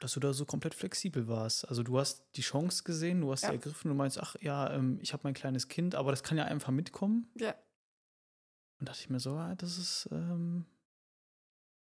Dass 0.00 0.14
du 0.14 0.20
da 0.20 0.32
so 0.32 0.44
komplett 0.44 0.74
flexibel 0.74 1.28
warst. 1.28 1.68
Also 1.68 1.82
du 1.82 1.98
hast 1.98 2.24
die 2.36 2.40
Chance 2.42 2.82
gesehen, 2.84 3.20
du 3.20 3.30
hast 3.30 3.42
ja. 3.42 3.50
sie 3.50 3.56
ergriffen 3.56 3.90
und 3.90 3.96
meinst, 3.96 4.18
ach 4.18 4.34
ja, 4.40 4.72
ähm, 4.72 4.98
ich 5.00 5.12
habe 5.12 5.22
mein 5.24 5.34
kleines 5.34 5.68
Kind, 5.68 5.94
aber 5.94 6.10
das 6.10 6.22
kann 6.22 6.36
ja 6.36 6.44
einfach 6.44 6.72
mitkommen. 6.72 7.30
Ja. 7.34 7.54
Und 8.80 8.88
dachte 8.88 9.00
ich 9.00 9.10
mir 9.10 9.20
so, 9.20 9.36
ah, 9.36 9.54
das 9.56 9.78
ist, 9.78 10.08
ähm, 10.10 10.64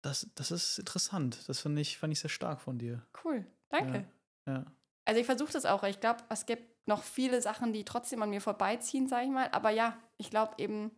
das, 0.02 0.30
das 0.36 0.52
ist 0.52 0.80
interessant. 0.80 1.48
Das 1.48 1.62
fand 1.62 1.80
ich, 1.80 1.98
fand 1.98 2.12
ich 2.12 2.20
sehr 2.20 2.30
stark 2.30 2.62
von 2.62 2.78
dir. 2.78 3.06
Cool, 3.24 3.48
danke. 3.70 4.06
Ja. 4.46 4.54
ja. 4.54 4.66
Also 5.06 5.20
ich 5.20 5.26
versuche 5.26 5.54
das 5.54 5.66
auch. 5.66 5.84
Ich 5.84 6.00
glaube, 6.00 6.24
es 6.30 6.46
gibt 6.46 6.88
noch 6.88 7.04
viele 7.04 7.42
Sachen, 7.42 7.74
die 7.74 7.86
trotzdem 7.86 8.22
an 8.22 8.30
mir 8.30 8.42
vorbeiziehen, 8.42 9.08
sage 9.08 9.26
ich 9.26 9.32
mal. 9.32 9.50
Aber 9.52 9.70
ja, 9.70 9.98
ich 10.18 10.30
glaube 10.30 10.56
eben, 10.58 10.92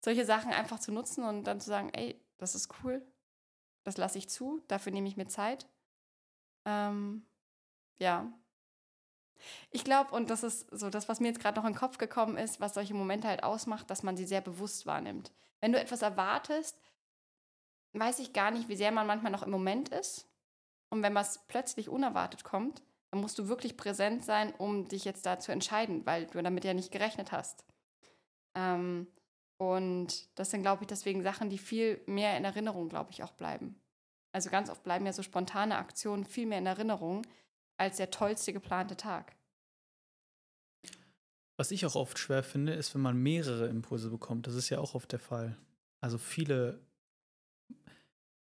solche 0.00 0.24
Sachen 0.24 0.52
einfach 0.52 0.78
zu 0.78 0.92
nutzen 0.92 1.24
und 1.24 1.44
dann 1.44 1.60
zu 1.60 1.68
sagen, 1.68 1.90
ey, 1.92 2.20
das 2.38 2.54
ist 2.54 2.68
cool, 2.82 3.02
das 3.84 3.96
lasse 3.96 4.18
ich 4.18 4.28
zu, 4.28 4.62
dafür 4.68 4.92
nehme 4.92 5.08
ich 5.08 5.16
mir 5.16 5.28
Zeit. 5.28 5.66
Ähm, 6.64 7.26
ja. 7.98 8.32
Ich 9.70 9.84
glaube, 9.84 10.14
und 10.14 10.30
das 10.30 10.42
ist 10.42 10.68
so 10.70 10.90
das, 10.90 11.08
was 11.08 11.20
mir 11.20 11.28
jetzt 11.28 11.40
gerade 11.40 11.58
noch 11.58 11.66
in 11.66 11.72
den 11.72 11.78
Kopf 11.78 11.98
gekommen 11.98 12.36
ist, 12.36 12.60
was 12.60 12.74
solche 12.74 12.94
Momente 12.94 13.28
halt 13.28 13.42
ausmacht, 13.42 13.90
dass 13.90 14.02
man 14.02 14.16
sie 14.16 14.26
sehr 14.26 14.40
bewusst 14.40 14.86
wahrnimmt. 14.86 15.32
Wenn 15.60 15.72
du 15.72 15.80
etwas 15.80 16.02
erwartest, 16.02 16.80
weiß 17.92 18.18
ich 18.20 18.32
gar 18.32 18.50
nicht, 18.50 18.68
wie 18.68 18.76
sehr 18.76 18.92
man 18.92 19.06
manchmal 19.06 19.32
noch 19.32 19.42
im 19.42 19.50
Moment 19.50 19.88
ist. 19.88 20.28
Und 20.90 21.02
wenn 21.02 21.14
was 21.14 21.46
plötzlich 21.46 21.88
unerwartet 21.88 22.44
kommt, 22.44 22.82
dann 23.10 23.20
musst 23.20 23.38
du 23.38 23.48
wirklich 23.48 23.76
präsent 23.76 24.24
sein, 24.24 24.52
um 24.58 24.88
dich 24.88 25.04
jetzt 25.04 25.26
da 25.26 25.38
zu 25.38 25.52
entscheiden, 25.52 26.04
weil 26.06 26.26
du 26.26 26.42
damit 26.42 26.64
ja 26.64 26.74
nicht 26.74 26.90
gerechnet 26.90 27.32
hast. 27.32 27.64
Ähm, 28.54 29.06
und 29.56 30.28
das 30.38 30.50
sind, 30.50 30.62
glaube 30.62 30.82
ich, 30.82 30.88
deswegen 30.88 31.22
Sachen, 31.22 31.48
die 31.48 31.58
viel 31.58 32.02
mehr 32.06 32.36
in 32.36 32.44
Erinnerung, 32.44 32.88
glaube 32.88 33.10
ich, 33.12 33.22
auch 33.22 33.32
bleiben. 33.32 33.80
Also 34.34 34.50
ganz 34.50 34.68
oft 34.68 34.82
bleiben 34.82 35.06
ja 35.06 35.12
so 35.12 35.22
spontane 35.22 35.78
Aktionen 35.78 36.24
viel 36.24 36.46
mehr 36.46 36.58
in 36.58 36.66
Erinnerung 36.66 37.24
als 37.76 37.98
der 37.98 38.10
tollste 38.10 38.52
geplante 38.52 38.96
Tag. 38.96 39.36
Was 41.56 41.70
ich 41.70 41.86
auch 41.86 41.94
oft 41.94 42.18
schwer 42.18 42.42
finde, 42.42 42.72
ist, 42.72 42.92
wenn 42.96 43.00
man 43.00 43.16
mehrere 43.16 43.68
Impulse 43.68 44.10
bekommt. 44.10 44.48
Das 44.48 44.56
ist 44.56 44.70
ja 44.70 44.80
auch 44.80 44.96
oft 44.96 45.12
der 45.12 45.20
Fall. 45.20 45.56
Also 46.00 46.18
viele, 46.18 46.80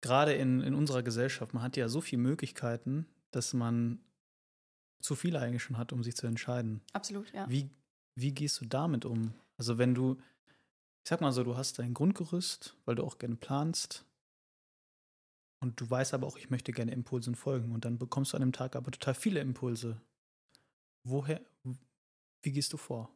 gerade 0.01 0.33
in, 0.33 0.61
in 0.61 0.75
unserer 0.75 1.01
Gesellschaft, 1.01 1.55
man 1.55 1.63
hat 1.63 1.75
ja 1.77 1.89
so 1.89 1.99
viele 1.99 2.21
Möglichkeiten, 2.21 3.07
dass 3.31 3.53
man 3.53 3.99
zu 5.01 5.15
viele 5.15 5.39
eigentlich 5.39 5.63
schon 5.63 5.79
hat, 5.79 5.93
um 5.93 6.03
sich 6.03 6.15
zu 6.15 6.27
entscheiden. 6.27 6.81
Absolut, 6.93 7.33
ja. 7.33 7.49
Wie, 7.49 7.71
wie 8.13 8.35
gehst 8.35 8.61
du 8.61 8.65
damit 8.65 9.03
um? 9.03 9.33
Also 9.57 9.79
wenn 9.79 9.95
du, 9.95 10.17
ich 11.03 11.09
sag 11.09 11.21
mal 11.21 11.31
so, 11.31 11.43
du 11.43 11.57
hast 11.57 11.79
dein 11.79 11.95
Grundgerüst, 11.95 12.77
weil 12.85 12.93
du 12.93 13.03
auch 13.03 13.17
gerne 13.17 13.35
planst. 13.35 14.05
Und 15.61 15.79
du 15.79 15.89
weißt 15.89 16.13
aber 16.13 16.27
auch, 16.27 16.37
ich 16.37 16.49
möchte 16.49 16.71
gerne 16.71 16.91
Impulsen 16.91 17.35
folgen. 17.35 17.71
Und 17.71 17.85
dann 17.85 17.99
bekommst 17.99 18.33
du 18.33 18.37
an 18.37 18.41
dem 18.41 18.51
Tag 18.51 18.75
aber 18.75 18.91
total 18.91 19.13
viele 19.13 19.39
Impulse. 19.39 20.01
Woher, 21.03 21.41
wie 22.41 22.51
gehst 22.51 22.73
du 22.73 22.77
vor? 22.77 23.15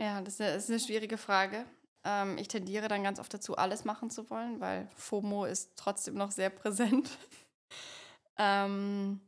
Ja, 0.00 0.20
das 0.22 0.40
ist 0.40 0.70
eine 0.70 0.80
schwierige 0.80 1.18
Frage. 1.18 1.66
Ähm, 2.04 2.38
ich 2.38 2.48
tendiere 2.48 2.88
dann 2.88 3.02
ganz 3.02 3.18
oft 3.18 3.32
dazu, 3.32 3.56
alles 3.56 3.84
machen 3.84 4.10
zu 4.10 4.28
wollen, 4.30 4.60
weil 4.60 4.88
FOMO 4.94 5.44
ist 5.44 5.76
trotzdem 5.76 6.14
noch 6.14 6.30
sehr 6.30 6.50
präsent. 6.50 7.18
ähm, 8.38 9.20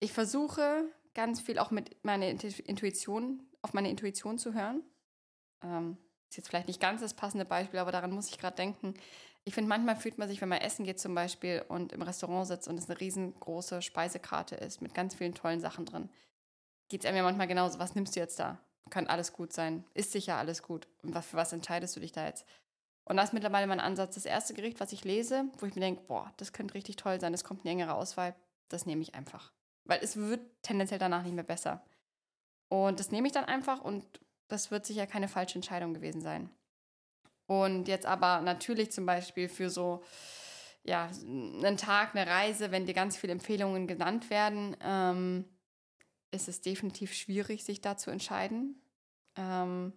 ich 0.00 0.12
versuche 0.12 0.88
ganz 1.14 1.40
viel 1.40 1.58
auch 1.58 1.70
mit 1.70 2.04
meiner 2.04 2.28
Intuition 2.28 3.42
auf 3.62 3.72
meine 3.72 3.90
Intuition 3.90 4.38
zu 4.38 4.52
hören. 4.52 4.82
Ähm, 5.62 5.96
ist 6.34 6.38
jetzt 6.38 6.48
vielleicht 6.48 6.66
nicht 6.66 6.80
ganz 6.80 7.00
das 7.00 7.14
passende 7.14 7.44
Beispiel, 7.44 7.78
aber 7.78 7.92
daran 7.92 8.10
muss 8.10 8.28
ich 8.28 8.38
gerade 8.38 8.56
denken. 8.56 8.94
Ich 9.44 9.54
finde, 9.54 9.68
manchmal 9.68 9.94
fühlt 9.94 10.18
man 10.18 10.28
sich, 10.28 10.40
wenn 10.40 10.48
man 10.48 10.60
essen 10.60 10.84
geht 10.84 10.98
zum 10.98 11.14
Beispiel 11.14 11.64
und 11.68 11.92
im 11.92 12.02
Restaurant 12.02 12.48
sitzt 12.48 12.66
und 12.66 12.76
es 12.76 12.90
eine 12.90 12.98
riesengroße 12.98 13.82
Speisekarte 13.82 14.56
ist 14.56 14.82
mit 14.82 14.94
ganz 14.94 15.14
vielen 15.14 15.34
tollen 15.34 15.60
Sachen 15.60 15.86
drin, 15.86 16.08
geht 16.88 17.02
es 17.02 17.06
einem 17.06 17.18
ja 17.18 17.22
manchmal 17.22 17.46
genauso, 17.46 17.78
was 17.78 17.94
nimmst 17.94 18.16
du 18.16 18.20
jetzt 18.20 18.38
da? 18.40 18.58
Kann 18.90 19.06
alles 19.06 19.32
gut 19.32 19.52
sein, 19.52 19.84
ist 19.94 20.10
sicher 20.10 20.36
alles 20.36 20.62
gut. 20.62 20.88
Und 21.02 21.16
für 21.16 21.36
was 21.36 21.52
entscheidest 21.52 21.94
du 21.94 22.00
dich 22.00 22.12
da 22.12 22.26
jetzt? 22.26 22.46
Und 23.04 23.16
das 23.16 23.26
ist 23.26 23.32
mittlerweile 23.32 23.66
mein 23.66 23.80
Ansatz. 23.80 24.14
Das 24.14 24.24
erste 24.24 24.54
Gericht, 24.54 24.80
was 24.80 24.92
ich 24.92 25.04
lese, 25.04 25.44
wo 25.58 25.66
ich 25.66 25.74
mir 25.74 25.82
denke, 25.82 26.02
boah, 26.02 26.32
das 26.38 26.52
könnte 26.52 26.74
richtig 26.74 26.96
toll 26.96 27.20
sein, 27.20 27.32
es 27.32 27.44
kommt 27.44 27.60
eine 27.60 27.70
engere 27.70 27.94
Auswahl, 27.94 28.34
das 28.68 28.86
nehme 28.86 29.02
ich 29.02 29.14
einfach. 29.14 29.52
Weil 29.84 30.00
es 30.02 30.16
wird 30.16 30.40
tendenziell 30.62 30.98
danach 30.98 31.22
nicht 31.22 31.34
mehr 31.34 31.44
besser. 31.44 31.84
Und 32.68 32.98
das 32.98 33.10
nehme 33.12 33.28
ich 33.28 33.32
dann 33.32 33.44
einfach 33.44 33.82
und 33.82 34.04
das 34.54 34.70
wird 34.70 34.86
sicher 34.86 35.06
keine 35.06 35.28
falsche 35.28 35.56
Entscheidung 35.56 35.92
gewesen 35.92 36.22
sein. 36.22 36.48
Und 37.46 37.88
jetzt 37.88 38.06
aber 38.06 38.40
natürlich 38.40 38.92
zum 38.92 39.04
Beispiel 39.04 39.48
für 39.48 39.68
so 39.68 40.02
ja, 40.84 41.10
einen 41.26 41.76
Tag, 41.76 42.14
eine 42.14 42.30
Reise, 42.30 42.70
wenn 42.70 42.86
dir 42.86 42.94
ganz 42.94 43.16
viele 43.16 43.32
Empfehlungen 43.32 43.86
genannt 43.86 44.30
werden, 44.30 44.76
ähm, 44.80 45.44
ist 46.30 46.48
es 46.48 46.60
definitiv 46.60 47.12
schwierig, 47.12 47.64
sich 47.64 47.80
da 47.80 47.96
zu 47.96 48.10
entscheiden. 48.10 48.80
Ähm, 49.36 49.92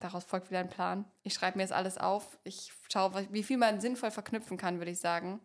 daraus 0.00 0.24
folgt 0.24 0.50
wieder 0.50 0.60
ein 0.60 0.68
Plan. 0.68 1.04
Ich 1.22 1.34
schreibe 1.34 1.58
mir 1.58 1.64
jetzt 1.64 1.72
alles 1.72 1.96
auf. 1.96 2.38
Ich 2.44 2.72
schaue, 2.90 3.26
wie 3.30 3.42
viel 3.42 3.56
man 3.56 3.80
sinnvoll 3.80 4.10
verknüpfen 4.10 4.56
kann, 4.56 4.78
würde 4.78 4.90
ich 4.90 5.00
sagen 5.00 5.40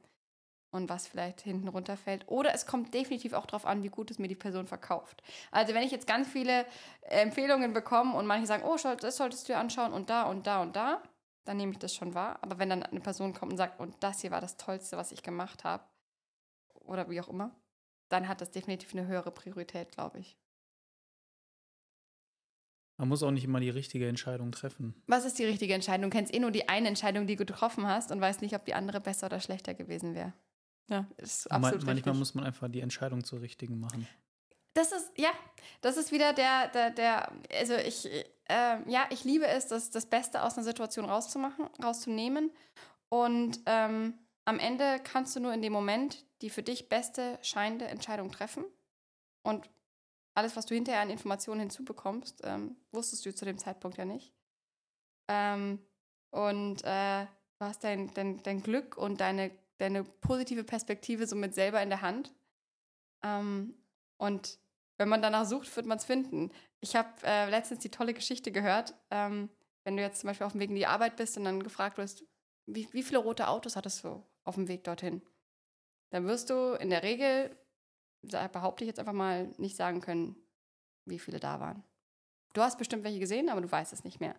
und 0.77 0.89
was 0.89 1.07
vielleicht 1.07 1.41
hinten 1.41 1.67
runterfällt. 1.67 2.23
Oder 2.27 2.53
es 2.53 2.65
kommt 2.65 2.93
definitiv 2.93 3.33
auch 3.33 3.45
darauf 3.45 3.65
an, 3.65 3.83
wie 3.83 3.89
gut 3.89 4.11
es 4.11 4.19
mir 4.19 4.27
die 4.27 4.35
Person 4.35 4.67
verkauft. 4.67 5.21
Also 5.51 5.73
wenn 5.73 5.83
ich 5.83 5.91
jetzt 5.91 6.07
ganz 6.07 6.27
viele 6.27 6.65
Empfehlungen 7.01 7.73
bekomme 7.73 8.15
und 8.15 8.25
manche 8.25 8.47
sagen, 8.47 8.63
oh, 8.65 8.77
das 8.99 9.17
solltest 9.17 9.47
du 9.47 9.53
dir 9.53 9.59
anschauen 9.59 9.91
und 9.91 10.09
da 10.09 10.23
und 10.23 10.47
da 10.47 10.61
und 10.61 10.75
da, 10.75 11.01
dann 11.45 11.57
nehme 11.57 11.71
ich 11.73 11.79
das 11.79 11.93
schon 11.93 12.13
wahr. 12.13 12.39
Aber 12.41 12.59
wenn 12.59 12.69
dann 12.69 12.83
eine 12.83 12.99
Person 12.99 13.33
kommt 13.33 13.51
und 13.51 13.57
sagt, 13.57 13.79
und 13.79 13.95
das 14.01 14.21
hier 14.21 14.31
war 14.31 14.41
das 14.41 14.57
Tollste, 14.57 14.97
was 14.97 15.11
ich 15.11 15.23
gemacht 15.23 15.63
habe, 15.63 15.83
oder 16.87 17.09
wie 17.09 17.19
auch 17.21 17.27
immer, 17.27 17.51
dann 18.09 18.27
hat 18.27 18.41
das 18.41 18.51
definitiv 18.51 18.93
eine 18.93 19.07
höhere 19.07 19.31
Priorität, 19.31 19.91
glaube 19.91 20.19
ich. 20.19 20.37
Man 22.99 23.09
muss 23.09 23.21
auch 23.21 23.31
nicht 23.31 23.43
immer 23.43 23.59
die 23.59 23.69
richtige 23.69 24.07
Entscheidung 24.07 24.51
treffen. 24.51 24.95
Was 25.05 25.23
ist 25.23 25.37
die 25.37 25.45
richtige 25.45 25.75
Entscheidung? 25.75 26.09
Du 26.09 26.17
kennst 26.17 26.33
eh 26.33 26.39
nur 26.39 26.49
die 26.49 26.67
eine 26.67 26.87
Entscheidung, 26.87 27.27
die 27.27 27.35
du 27.35 27.45
getroffen 27.45 27.87
hast 27.87 28.11
und 28.11 28.19
weißt 28.19 28.41
nicht, 28.41 28.55
ob 28.55 28.65
die 28.65 28.73
andere 28.73 28.99
besser 28.99 29.27
oder 29.27 29.39
schlechter 29.39 29.75
gewesen 29.75 30.15
wäre. 30.15 30.33
Ja, 30.89 31.05
ist 31.17 31.51
absolut 31.51 31.85
Man, 31.85 31.95
Manchmal 31.95 32.15
muss 32.15 32.33
man 32.33 32.45
einfach 32.45 32.69
die 32.69 32.81
Entscheidung 32.81 33.23
zur 33.23 33.41
richtigen 33.41 33.79
machen. 33.79 34.07
Das 34.73 34.91
ist, 34.91 35.11
ja, 35.17 35.31
das 35.81 35.97
ist 35.97 36.11
wieder 36.11 36.33
der, 36.33 36.67
der, 36.69 36.91
der 36.91 37.31
also 37.51 37.73
ich, 37.75 38.05
äh, 38.05 38.89
ja, 38.89 39.05
ich 39.09 39.23
liebe 39.23 39.47
es, 39.47 39.67
das, 39.67 39.89
das 39.89 40.05
Beste 40.05 40.43
aus 40.43 40.55
einer 40.55 40.63
Situation 40.63 41.05
rauszumachen, 41.05 41.65
rauszunehmen. 41.83 42.51
Und 43.09 43.59
ähm, 43.65 44.13
am 44.45 44.59
Ende 44.59 44.99
kannst 45.03 45.35
du 45.35 45.39
nur 45.39 45.53
in 45.53 45.61
dem 45.61 45.73
Moment 45.73 46.25
die 46.41 46.49
für 46.49 46.63
dich 46.63 46.89
beste 46.89 47.39
scheinende 47.41 47.87
Entscheidung 47.87 48.31
treffen. 48.31 48.63
Und 49.43 49.69
alles, 50.35 50.55
was 50.55 50.65
du 50.65 50.75
hinterher 50.75 51.01
an 51.01 51.09
Informationen 51.09 51.61
hinzubekommst, 51.61 52.41
ähm, 52.43 52.77
wusstest 52.91 53.25
du 53.25 53.33
zu 53.33 53.45
dem 53.45 53.57
Zeitpunkt 53.57 53.97
ja 53.97 54.05
nicht. 54.05 54.33
Ähm, 55.27 55.79
und 56.31 56.83
äh, 56.83 57.25
du 57.25 57.65
hast 57.65 57.83
dein, 57.83 58.13
dein, 58.13 58.43
dein 58.43 58.61
Glück 58.61 58.97
und 58.97 59.19
deine, 59.19 59.51
deine 59.77 60.03
positive 60.03 60.63
Perspektive 60.63 61.27
somit 61.27 61.53
selber 61.53 61.81
in 61.81 61.89
der 61.89 62.01
Hand. 62.01 62.33
Ähm, 63.23 63.75
und 64.17 64.59
wenn 64.97 65.09
man 65.09 65.21
danach 65.21 65.45
sucht, 65.45 65.73
wird 65.75 65.85
man 65.85 65.97
es 65.97 66.05
finden. 66.05 66.51
Ich 66.79 66.95
habe 66.95 67.09
äh, 67.23 67.49
letztens 67.49 67.79
die 67.79 67.91
tolle 67.91 68.13
Geschichte 68.13 68.51
gehört, 68.51 68.95
ähm, 69.11 69.49
wenn 69.83 69.95
du 69.95 70.03
jetzt 70.03 70.21
zum 70.21 70.27
Beispiel 70.27 70.45
auf 70.45 70.53
dem 70.53 70.61
Weg 70.61 70.69
in 70.69 70.75
die 70.75 70.87
Arbeit 70.87 71.15
bist 71.15 71.37
und 71.37 71.45
dann 71.45 71.63
gefragt 71.63 71.97
wirst, 71.97 72.25
wie, 72.65 72.91
wie 72.91 73.03
viele 73.03 73.19
rote 73.19 73.47
Autos 73.47 73.75
hattest 73.75 74.03
du 74.03 74.23
auf 74.43 74.55
dem 74.55 74.67
Weg 74.67 74.83
dorthin? 74.83 75.21
Dann 76.09 76.25
wirst 76.25 76.49
du 76.49 76.73
in 76.73 76.89
der 76.89 77.03
Regel, 77.03 77.55
behaupte 78.21 78.83
ich 78.83 78.87
jetzt 78.87 78.99
einfach 78.99 79.13
mal, 79.13 79.53
nicht 79.57 79.75
sagen 79.75 80.01
können, 80.01 80.35
wie 81.05 81.19
viele 81.19 81.39
da 81.39 81.59
waren. 81.59 81.83
Du 82.53 82.61
hast 82.61 82.77
bestimmt 82.77 83.03
welche 83.03 83.19
gesehen, 83.19 83.49
aber 83.49 83.61
du 83.61 83.71
weißt 83.71 83.93
es 83.93 84.03
nicht 84.03 84.19
mehr. 84.19 84.35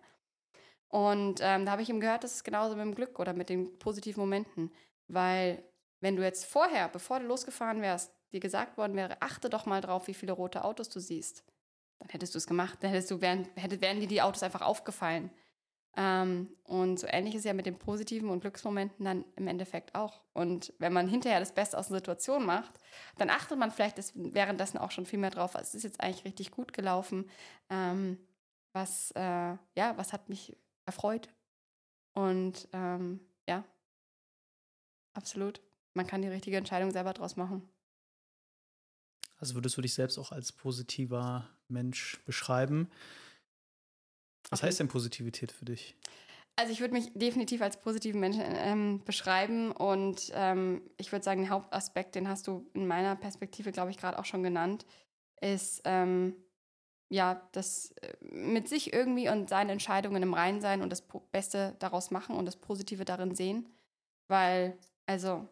Und 0.89 1.39
ähm, 1.41 1.65
da 1.65 1.71
habe 1.71 1.81
ich 1.81 1.89
ihm 1.89 1.99
gehört, 1.99 2.23
das 2.23 2.35
ist 2.35 2.43
genauso 2.43 2.75
mit 2.75 2.83
dem 2.83 2.95
Glück 2.95 3.19
oder 3.19 3.33
mit 3.33 3.49
den 3.49 3.77
positiven 3.77 4.21
Momenten. 4.21 4.71
Weil 5.09 5.63
wenn 5.99 6.15
du 6.15 6.23
jetzt 6.23 6.45
vorher, 6.45 6.87
bevor 6.87 7.19
du 7.19 7.25
losgefahren 7.25 7.81
wärst, 7.81 8.13
dir 8.31 8.39
gesagt 8.39 8.77
worden 8.77 8.95
wäre, 8.95 9.21
achte 9.21 9.49
doch 9.49 9.65
mal 9.65 9.81
drauf, 9.81 10.07
wie 10.07 10.13
viele 10.13 10.31
rote 10.31 10.63
Autos 10.63 10.89
du 10.89 10.99
siehst, 10.99 11.43
dann 11.99 12.09
hättest 12.09 12.35
du 12.35 12.37
es 12.37 12.47
gemacht, 12.47 12.77
dann 12.81 12.91
hättest 12.91 13.11
du, 13.11 13.21
wären, 13.21 13.49
hätte, 13.55 13.81
wären 13.81 13.99
dir 13.99 14.07
die 14.07 14.21
Autos 14.21 14.43
einfach 14.43 14.61
aufgefallen. 14.61 15.31
Ähm, 15.97 16.55
und 16.63 16.99
so 16.99 17.07
ähnlich 17.07 17.33
ist 17.33 17.39
es 17.39 17.45
ja 17.45 17.53
mit 17.53 17.65
den 17.65 17.77
positiven 17.77 18.29
und 18.29 18.41
Glücksmomenten 18.41 19.03
dann 19.03 19.25
im 19.35 19.47
Endeffekt 19.47 19.95
auch. 19.95 20.21
Und 20.33 20.73
wenn 20.77 20.93
man 20.93 21.07
hinterher 21.07 21.39
das 21.39 21.51
Beste 21.51 21.77
aus 21.77 21.87
der 21.87 21.97
Situation 21.97 22.45
macht, 22.45 22.79
dann 23.17 23.29
achtet 23.29 23.57
man 23.57 23.71
vielleicht 23.71 23.97
währenddessen 24.13 24.77
auch 24.77 24.91
schon 24.91 25.07
viel 25.07 25.19
mehr 25.19 25.31
drauf, 25.31 25.55
was 25.55 25.73
ist 25.73 25.83
jetzt 25.83 25.99
eigentlich 25.99 26.25
richtig 26.25 26.51
gut 26.51 26.71
gelaufen, 26.73 27.29
ähm, 27.69 28.17
was, 28.71 29.11
äh, 29.11 29.21
ja, 29.75 29.97
was 29.97 30.13
hat 30.13 30.29
mich 30.29 30.55
erfreut. 30.85 31.27
Und 32.13 32.69
ähm, 32.71 33.19
absolut. 35.13 35.61
Man 35.93 36.07
kann 36.07 36.21
die 36.21 36.27
richtige 36.27 36.57
Entscheidung 36.57 36.91
selber 36.91 37.13
draus 37.13 37.35
machen. 37.35 37.67
Also 39.37 39.55
würdest 39.55 39.77
du 39.77 39.81
dich 39.81 39.93
selbst 39.93 40.17
auch 40.17 40.31
als 40.31 40.51
positiver 40.51 41.49
Mensch 41.67 42.19
beschreiben? 42.25 42.89
Was 44.49 44.59
okay. 44.59 44.67
heißt 44.67 44.79
denn 44.79 44.87
Positivität 44.87 45.51
für 45.51 45.65
dich? 45.65 45.95
Also 46.55 46.73
ich 46.73 46.81
würde 46.81 46.93
mich 46.93 47.11
definitiv 47.13 47.61
als 47.61 47.79
positiven 47.79 48.19
Menschen 48.19 48.43
ähm, 48.45 49.01
beschreiben 49.05 49.71
und 49.71 50.29
ähm, 50.33 50.81
ich 50.97 51.09
würde 51.13 51.23
sagen, 51.23 51.43
der 51.43 51.51
Hauptaspekt, 51.51 52.15
den 52.15 52.27
hast 52.27 52.47
du 52.47 52.69
in 52.73 52.85
meiner 52.85 53.15
Perspektive, 53.15 53.71
glaube 53.71 53.91
ich, 53.91 53.97
gerade 53.97 54.19
auch 54.19 54.25
schon 54.25 54.43
genannt, 54.43 54.85
ist 55.39 55.81
ähm, 55.85 56.35
ja 57.09 57.47
das 57.53 57.91
äh, 58.01 58.13
mit 58.21 58.67
sich 58.67 58.91
irgendwie 58.91 59.29
und 59.29 59.47
seinen 59.47 59.69
Entscheidungen 59.69 60.21
im 60.21 60.33
Reinen 60.33 60.59
sein 60.59 60.81
und 60.81 60.89
das 60.89 61.07
Beste 61.31 61.77
daraus 61.79 62.11
machen 62.11 62.35
und 62.35 62.45
das 62.45 62.57
Positive 62.57 63.05
darin 63.05 63.35
sehen, 63.35 63.69
weil 64.27 64.77
also 65.09 65.47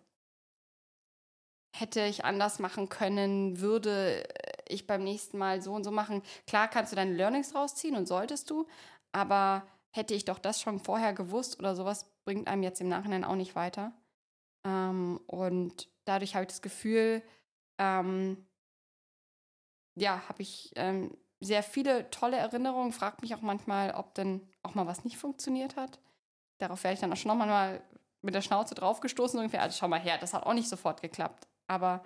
hätte 1.75 2.01
ich 2.05 2.23
anders 2.25 2.59
machen 2.59 2.89
können, 2.89 3.59
würde 3.59 4.23
ich 4.67 4.85
beim 4.85 5.03
nächsten 5.03 5.39
Mal 5.39 5.63
so 5.63 5.73
und 5.73 5.83
so 5.83 5.89
machen. 5.89 6.21
Klar 6.45 6.67
kannst 6.67 6.91
du 6.91 6.95
deine 6.95 7.13
Learnings 7.13 7.55
rausziehen 7.55 7.95
und 7.95 8.07
solltest 8.07 8.51
du, 8.51 8.67
aber 9.11 9.65
hätte 9.89 10.13
ich 10.13 10.25
doch 10.25 10.37
das 10.37 10.61
schon 10.61 10.79
vorher 10.79 11.13
gewusst 11.13 11.57
oder 11.57 11.75
sowas, 11.75 12.05
bringt 12.23 12.47
einem 12.47 12.61
jetzt 12.61 12.81
im 12.81 12.87
Nachhinein 12.87 13.23
auch 13.23 13.35
nicht 13.35 13.55
weiter. 13.55 13.93
Ähm, 14.63 15.19
und 15.25 15.89
dadurch 16.05 16.35
habe 16.35 16.43
ich 16.43 16.49
das 16.49 16.61
Gefühl, 16.61 17.23
ähm, 17.79 18.45
ja, 19.95 20.21
habe 20.29 20.43
ich 20.43 20.71
ähm, 20.75 21.17
sehr 21.39 21.63
viele 21.63 22.11
tolle 22.11 22.37
Erinnerungen. 22.37 22.91
Fragt 22.91 23.23
mich 23.23 23.33
auch 23.33 23.41
manchmal, 23.41 23.95
ob 23.95 24.13
denn 24.13 24.47
auch 24.61 24.75
mal 24.75 24.85
was 24.85 25.03
nicht 25.03 25.17
funktioniert 25.17 25.77
hat. 25.77 25.99
Darauf 26.59 26.83
werde 26.83 26.93
ich 26.93 26.99
dann 26.99 27.11
auch 27.11 27.17
schon 27.17 27.29
nochmal 27.29 27.81
mit 28.21 28.35
der 28.35 28.41
Schnauze 28.41 28.75
draufgestoßen. 28.75 29.39
Ungefähr, 29.39 29.61
also 29.61 29.77
schau 29.77 29.87
mal 29.87 29.99
her, 29.99 30.17
das 30.19 30.33
hat 30.33 30.43
auch 30.43 30.53
nicht 30.53 30.69
sofort 30.69 31.01
geklappt. 31.01 31.47
Aber 31.67 32.03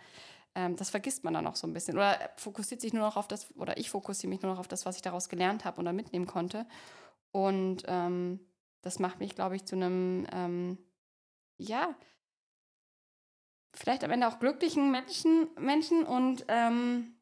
ähm, 0.56 0.76
das 0.76 0.90
vergisst 0.90 1.24
man 1.24 1.34
dann 1.34 1.48
auch 1.48 1.56
so 1.56 1.68
ein 1.68 1.74
bisschen. 1.74 1.96
Oder 1.96 2.32
fokussiert 2.36 2.82
sich 2.82 2.94
nur 2.94 3.04
noch 3.04 3.18
auf 3.18 3.28
das, 3.28 3.56
oder 3.56 3.78
ich 3.78 3.90
fokussiere 3.90 4.30
mich 4.30 4.42
nur 4.42 4.52
noch 4.52 4.60
auf 4.60 4.68
das, 4.68 4.86
was 4.86 4.96
ich 4.96 5.02
daraus 5.02 5.30
gelernt 5.30 5.66
habe 5.66 5.80
oder 5.80 5.94
mitnehmen 5.94 6.28
konnte. 6.28 6.66
Und 7.32 7.84
ähm, 7.88 8.40
das 8.82 9.00
macht 9.00 9.20
mich, 9.20 9.36
glaube 9.36 9.56
ich, 9.56 9.66
zu 9.66 9.76
einem, 9.76 10.28
ähm, 10.32 10.78
ja, 11.58 11.96
vielleicht 13.74 14.04
am 14.04 14.12
Ende 14.12 14.28
auch 14.28 14.40
glücklichen 14.40 14.92
Menschen, 14.92 15.48
Menschen 15.58 16.04
und 16.04 16.46
ähm, 16.50 17.16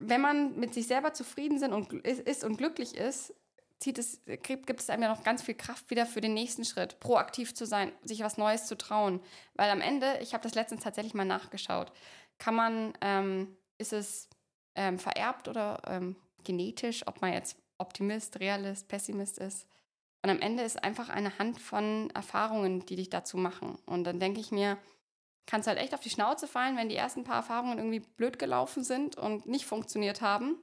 wenn 0.00 0.20
man 0.20 0.58
mit 0.58 0.74
sich 0.74 0.86
selber 0.86 1.12
zufrieden 1.12 1.58
sind 1.58 1.72
und, 1.72 1.92
ist 1.92 2.42
und 2.42 2.56
glücklich 2.56 2.96
ist, 2.96 3.34
zieht 3.80 3.98
es, 3.98 4.20
gibt 4.42 4.80
es 4.80 4.90
einem 4.90 5.04
ja 5.04 5.08
noch 5.08 5.24
ganz 5.24 5.42
viel 5.42 5.54
Kraft 5.54 5.90
wieder 5.90 6.06
für 6.06 6.20
den 6.20 6.34
nächsten 6.34 6.64
Schritt, 6.64 7.00
proaktiv 7.00 7.54
zu 7.54 7.66
sein, 7.66 7.92
sich 8.04 8.20
was 8.20 8.36
Neues 8.36 8.66
zu 8.66 8.76
trauen. 8.76 9.20
Weil 9.54 9.70
am 9.70 9.80
Ende, 9.80 10.18
ich 10.20 10.34
habe 10.34 10.42
das 10.42 10.54
letztens 10.54 10.84
tatsächlich 10.84 11.14
mal 11.14 11.24
nachgeschaut, 11.24 11.90
kann 12.38 12.54
man, 12.54 12.92
ähm, 13.00 13.56
ist 13.78 13.94
es 13.94 14.28
ähm, 14.74 14.98
vererbt 14.98 15.48
oder 15.48 15.80
ähm, 15.86 16.16
genetisch, 16.44 17.06
ob 17.06 17.22
man 17.22 17.32
jetzt 17.32 17.56
Optimist, 17.78 18.38
Realist, 18.38 18.86
Pessimist 18.88 19.38
ist. 19.38 19.66
Und 20.22 20.28
am 20.28 20.40
Ende 20.40 20.62
ist 20.62 20.84
einfach 20.84 21.08
eine 21.08 21.38
Hand 21.38 21.58
von 21.58 22.10
Erfahrungen, 22.10 22.84
die 22.84 22.96
dich 22.96 23.08
dazu 23.08 23.38
machen. 23.38 23.78
Und 23.86 24.04
dann 24.04 24.20
denke 24.20 24.40
ich 24.40 24.52
mir, 24.52 24.76
kannst 25.46 25.66
halt 25.66 25.78
echt 25.78 25.94
auf 25.94 26.00
die 26.00 26.10
Schnauze 26.10 26.46
fallen, 26.46 26.76
wenn 26.76 26.90
die 26.90 26.96
ersten 26.96 27.24
paar 27.24 27.36
Erfahrungen 27.36 27.78
irgendwie 27.78 28.00
blöd 28.00 28.38
gelaufen 28.38 28.84
sind 28.84 29.16
und 29.16 29.46
nicht 29.46 29.64
funktioniert 29.64 30.20
haben. 30.20 30.58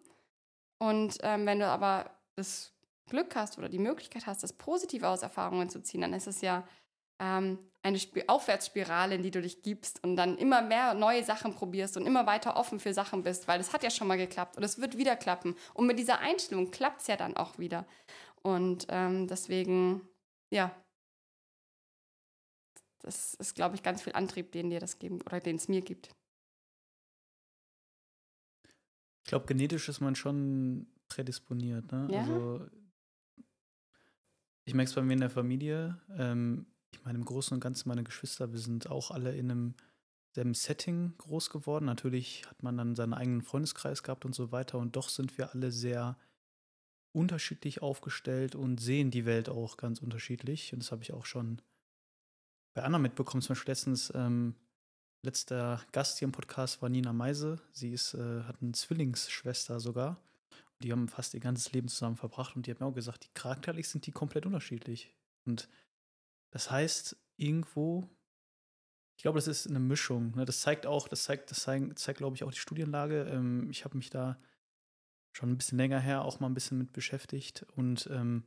Und 0.77 1.17
ähm, 1.23 1.47
wenn 1.47 1.59
du 1.59 1.67
aber 1.67 2.11
das 2.35 2.76
Glück 3.07 3.35
hast 3.35 3.57
oder 3.57 3.69
die 3.69 3.79
Möglichkeit 3.79 4.27
hast, 4.27 4.43
das 4.43 4.53
Positive 4.53 5.07
aus 5.07 5.23
Erfahrungen 5.23 5.69
zu 5.69 5.81
ziehen, 5.81 6.01
dann 6.01 6.13
ist 6.13 6.27
es 6.27 6.41
ja 6.41 6.67
ähm, 7.19 7.59
eine 7.83 7.97
Sp 7.97 8.27
Aufwärtsspirale, 8.27 9.15
in 9.15 9.23
die 9.23 9.31
du 9.31 9.41
dich 9.41 9.63
gibst 9.63 10.03
und 10.03 10.15
dann 10.15 10.37
immer 10.37 10.61
mehr 10.61 10.93
neue 10.93 11.23
Sachen 11.23 11.53
probierst 11.53 11.97
und 11.97 12.05
immer 12.05 12.25
weiter 12.25 12.57
offen 12.57 12.79
für 12.79 12.93
Sachen 12.93 13.23
bist, 13.23 13.47
weil 13.47 13.59
es 13.59 13.73
hat 13.73 13.83
ja 13.83 13.89
schon 13.89 14.07
mal 14.07 14.17
geklappt 14.17 14.57
und 14.57 14.63
es 14.63 14.79
wird 14.79 14.97
wieder 14.97 15.15
klappen. 15.15 15.55
Und 15.73 15.87
mit 15.87 15.97
dieser 15.97 16.19
Einstellung 16.19 16.71
klappt 16.71 17.01
es 17.01 17.07
ja 17.07 17.15
dann 17.15 17.37
auch 17.37 17.57
wieder. 17.57 17.85
Und 18.43 18.87
ähm, 18.89 19.27
deswegen, 19.27 20.01
ja, 20.51 20.75
das 22.99 23.35
ist, 23.35 23.55
glaube 23.55 23.75
ich, 23.75 23.83
ganz 23.83 24.01
viel 24.01 24.13
Antrieb, 24.13 24.51
den 24.51 24.69
dir 24.69 24.79
das 24.79 24.99
geben 24.99 25.21
oder 25.21 25.39
den 25.39 25.55
es 25.55 25.67
mir 25.67 25.81
gibt. 25.81 26.09
Ich 29.23 29.29
glaube, 29.29 29.45
genetisch 29.45 29.89
ist 29.89 30.01
man 30.01 30.15
schon 30.15 30.87
prädisponiert. 31.09 31.91
Ne? 31.91 32.07
Ja. 32.11 32.19
Also 32.19 32.67
ich 34.67 34.73
merke 34.73 34.89
es 34.89 34.95
bei 34.95 35.01
mir 35.01 35.13
in 35.13 35.21
der 35.21 35.29
Familie. 35.29 35.97
Ähm, 36.17 36.65
ich 36.91 37.03
meine, 37.05 37.17
im 37.17 37.23
Großen 37.23 37.55
und 37.55 37.61
Ganzen 37.61 37.87
meine 37.87 38.03
Geschwister, 38.03 38.51
wir 38.51 38.59
sind 38.59 38.91
auch 38.91 39.11
alle 39.11 39.33
in 39.33 39.49
einem 39.49 39.75
selben 40.35 40.53
Setting 40.53 41.13
groß 41.17 41.49
geworden. 41.49 41.85
Natürlich 41.85 42.45
hat 42.49 42.61
man 42.63 42.75
dann 42.77 42.93
seinen 42.93 43.13
eigenen 43.13 43.41
Freundeskreis 43.43 44.03
gehabt 44.03 44.25
und 44.25 44.35
so 44.35 44.51
weiter. 44.51 44.77
Und 44.77 44.97
doch 44.97 45.07
sind 45.07 45.37
wir 45.37 45.53
alle 45.53 45.71
sehr 45.71 46.17
unterschiedlich 47.13 47.81
aufgestellt 47.81 48.55
und 48.55 48.81
sehen 48.81 49.09
die 49.09 49.25
Welt 49.25 49.47
auch 49.47 49.77
ganz 49.77 50.01
unterschiedlich. 50.01 50.73
Und 50.73 50.83
das 50.83 50.91
habe 50.91 51.01
ich 51.01 51.13
auch 51.13 51.25
schon 51.25 51.61
bei 52.73 52.83
anderen 52.83 53.03
mitbekommen. 53.03 53.41
Zum 53.41 53.53
Beispiel 53.53 53.71
letztens, 53.71 54.11
ähm, 54.15 54.53
letzter 55.23 55.81
Gast 55.93 56.19
hier 56.19 56.25
im 56.25 56.33
Podcast 56.33 56.81
war 56.81 56.89
Nina 56.89 57.13
Meise. 57.13 57.61
Sie 57.71 57.93
ist, 57.93 58.15
äh, 58.15 58.43
hat 58.43 58.61
eine 58.61 58.73
Zwillingsschwester 58.73 59.79
sogar. 59.79 60.21
Die 60.83 60.91
haben 60.91 61.07
fast 61.07 61.33
ihr 61.33 61.39
ganzes 61.39 61.71
Leben 61.71 61.87
zusammen 61.87 62.17
verbracht 62.17 62.55
und 62.55 62.65
die 62.65 62.71
hat 62.71 62.79
mir 62.79 62.85
auch 62.85 62.93
gesagt, 62.93 63.25
die 63.25 63.33
charakterlich 63.33 63.89
sind 63.89 64.05
die 64.05 64.11
komplett 64.11 64.45
unterschiedlich. 64.45 65.15
Und 65.45 65.69
das 66.51 66.69
heißt, 66.69 67.17
irgendwo, 67.37 68.09
ich 69.17 69.23
glaube, 69.23 69.37
das 69.37 69.47
ist 69.47 69.67
eine 69.67 69.79
Mischung. 69.79 70.35
Ne? 70.35 70.45
Das 70.45 70.61
zeigt 70.61 70.85
auch, 70.85 71.07
das 71.07 71.23
zeigt, 71.23 71.49
das 71.51 71.61
zeigt, 71.61 71.97
zeigt 71.97 72.19
glaube 72.19 72.35
ich, 72.35 72.43
auch 72.43 72.51
die 72.51 72.59
Studienlage. 72.59 73.23
Ähm, 73.23 73.69
ich 73.71 73.85
habe 73.85 73.97
mich 73.97 74.09
da 74.09 74.39
schon 75.35 75.51
ein 75.51 75.57
bisschen 75.57 75.77
länger 75.77 75.99
her 75.99 76.23
auch 76.23 76.39
mal 76.39 76.47
ein 76.47 76.53
bisschen 76.53 76.77
mit 76.79 76.93
beschäftigt 76.93 77.63
und 77.75 78.07
ähm, 78.11 78.43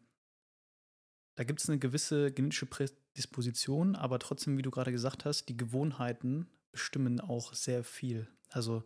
da 1.37 1.45
gibt 1.45 1.61
es 1.61 1.69
eine 1.69 1.79
gewisse 1.79 2.33
genetische 2.33 2.67
Prädisposition, 2.67 3.95
aber 3.97 4.19
trotzdem, 4.19 4.59
wie 4.59 4.63
du 4.63 4.71
gerade 4.71 4.93
gesagt 4.93 5.25
hast, 5.25 5.47
die 5.47 5.57
Gewohnheiten 5.57 6.51
bestimmen 6.73 7.21
auch 7.21 7.55
sehr 7.55 7.85
viel. 7.85 8.29
Also 8.49 8.83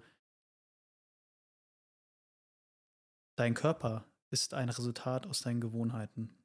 Dein 3.36 3.54
Körper 3.54 4.06
ist 4.30 4.54
ein 4.54 4.68
Resultat 4.68 5.26
aus 5.26 5.40
deinen 5.40 5.60
Gewohnheiten. 5.60 6.38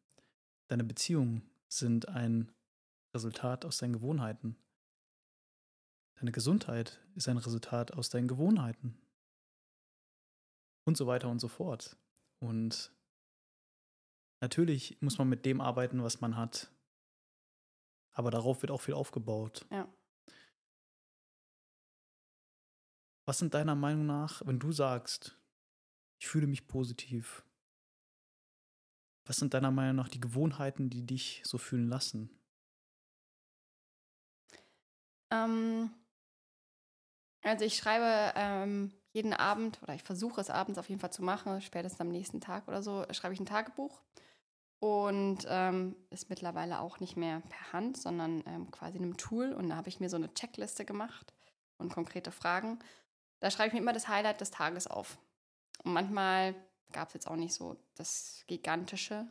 Deine 0.67 0.83
Beziehungen 0.83 1.47
sind 1.67 2.07
ein 2.07 2.51
Resultat 3.13 3.63
aus 3.63 3.77
deinen 3.77 3.93
Gewohnheiten. 3.93 4.57
Deine 6.15 6.31
Gesundheit 6.31 6.99
ist 7.15 7.29
ein 7.29 7.37
Resultat 7.37 7.93
aus 7.93 8.09
deinen 8.09 8.27
Gewohnheiten. 8.27 8.99
Und 10.83 10.97
so 10.97 11.05
weiter 11.05 11.29
und 11.29 11.39
so 11.39 11.47
fort. 11.47 11.95
Und 12.39 12.91
natürlich 14.41 14.99
muss 15.01 15.17
man 15.19 15.29
mit 15.29 15.45
dem 15.45 15.61
arbeiten, 15.61 16.03
was 16.03 16.21
man 16.21 16.35
hat. 16.35 16.71
Aber 18.13 18.31
darauf 18.31 18.63
wird 18.63 18.71
auch 18.71 18.81
viel 18.81 18.95
aufgebaut. 18.95 19.65
Ja. 19.69 19.87
Was 23.25 23.37
sind 23.37 23.53
deiner 23.53 23.75
Meinung 23.75 24.07
nach, 24.07 24.45
wenn 24.47 24.57
du 24.57 24.71
sagst, 24.71 25.38
ich 26.19 26.27
fühle 26.27 26.47
mich 26.47 26.67
positiv, 26.67 27.43
was 29.25 29.37
sind 29.37 29.53
deiner 29.53 29.71
Meinung 29.71 29.95
nach 29.95 30.09
die 30.09 30.19
Gewohnheiten, 30.19 30.89
die 30.89 31.05
dich 31.05 31.41
so 31.45 31.57
fühlen 31.57 31.87
lassen? 31.87 32.29
Ähm, 35.31 35.91
also 37.43 37.63
ich 37.63 37.77
schreibe 37.77 38.33
ähm, 38.35 38.91
jeden 39.11 39.33
Abend, 39.33 39.81
oder 39.83 39.93
ich 39.93 40.03
versuche 40.03 40.41
es 40.41 40.49
abends 40.49 40.79
auf 40.79 40.89
jeden 40.89 40.99
Fall 40.99 41.11
zu 41.11 41.23
machen, 41.23 41.61
spätestens 41.61 42.01
am 42.01 42.09
nächsten 42.09 42.41
Tag 42.41 42.67
oder 42.67 42.81
so, 42.81 43.05
schreibe 43.11 43.33
ich 43.33 43.39
ein 43.39 43.45
Tagebuch. 43.45 44.01
Und 44.79 45.45
ähm, 45.49 45.95
ist 46.09 46.29
mittlerweile 46.29 46.79
auch 46.79 47.01
nicht 47.01 47.17
mehr 47.17 47.41
per 47.41 47.73
Hand, 47.73 47.97
sondern 47.97 48.43
ähm, 48.47 48.71
quasi 48.71 48.97
in 48.97 49.03
einem 49.03 49.17
Tool. 49.17 49.51
Und 49.51 49.69
da 49.69 49.75
habe 49.75 49.89
ich 49.89 49.99
mir 49.99 50.09
so 50.09 50.15
eine 50.15 50.33
Checkliste 50.33 50.85
gemacht 50.85 51.33
und 51.77 51.93
konkrete 51.93 52.31
Fragen. 52.31 52.79
Da 53.41 53.51
schreibe 53.51 53.67
ich 53.67 53.73
mir 53.73 53.81
immer 53.81 53.93
das 53.93 54.07
Highlight 54.07 54.39
des 54.39 54.51
Tages 54.51 54.87
auf. 54.87 55.19
Und 55.83 55.93
manchmal 55.93 56.55
gab 56.91 57.09
es 57.09 57.13
jetzt 57.13 57.27
auch 57.27 57.35
nicht 57.35 57.53
so 57.53 57.77
das 57.95 58.43
Gigantische. 58.47 59.27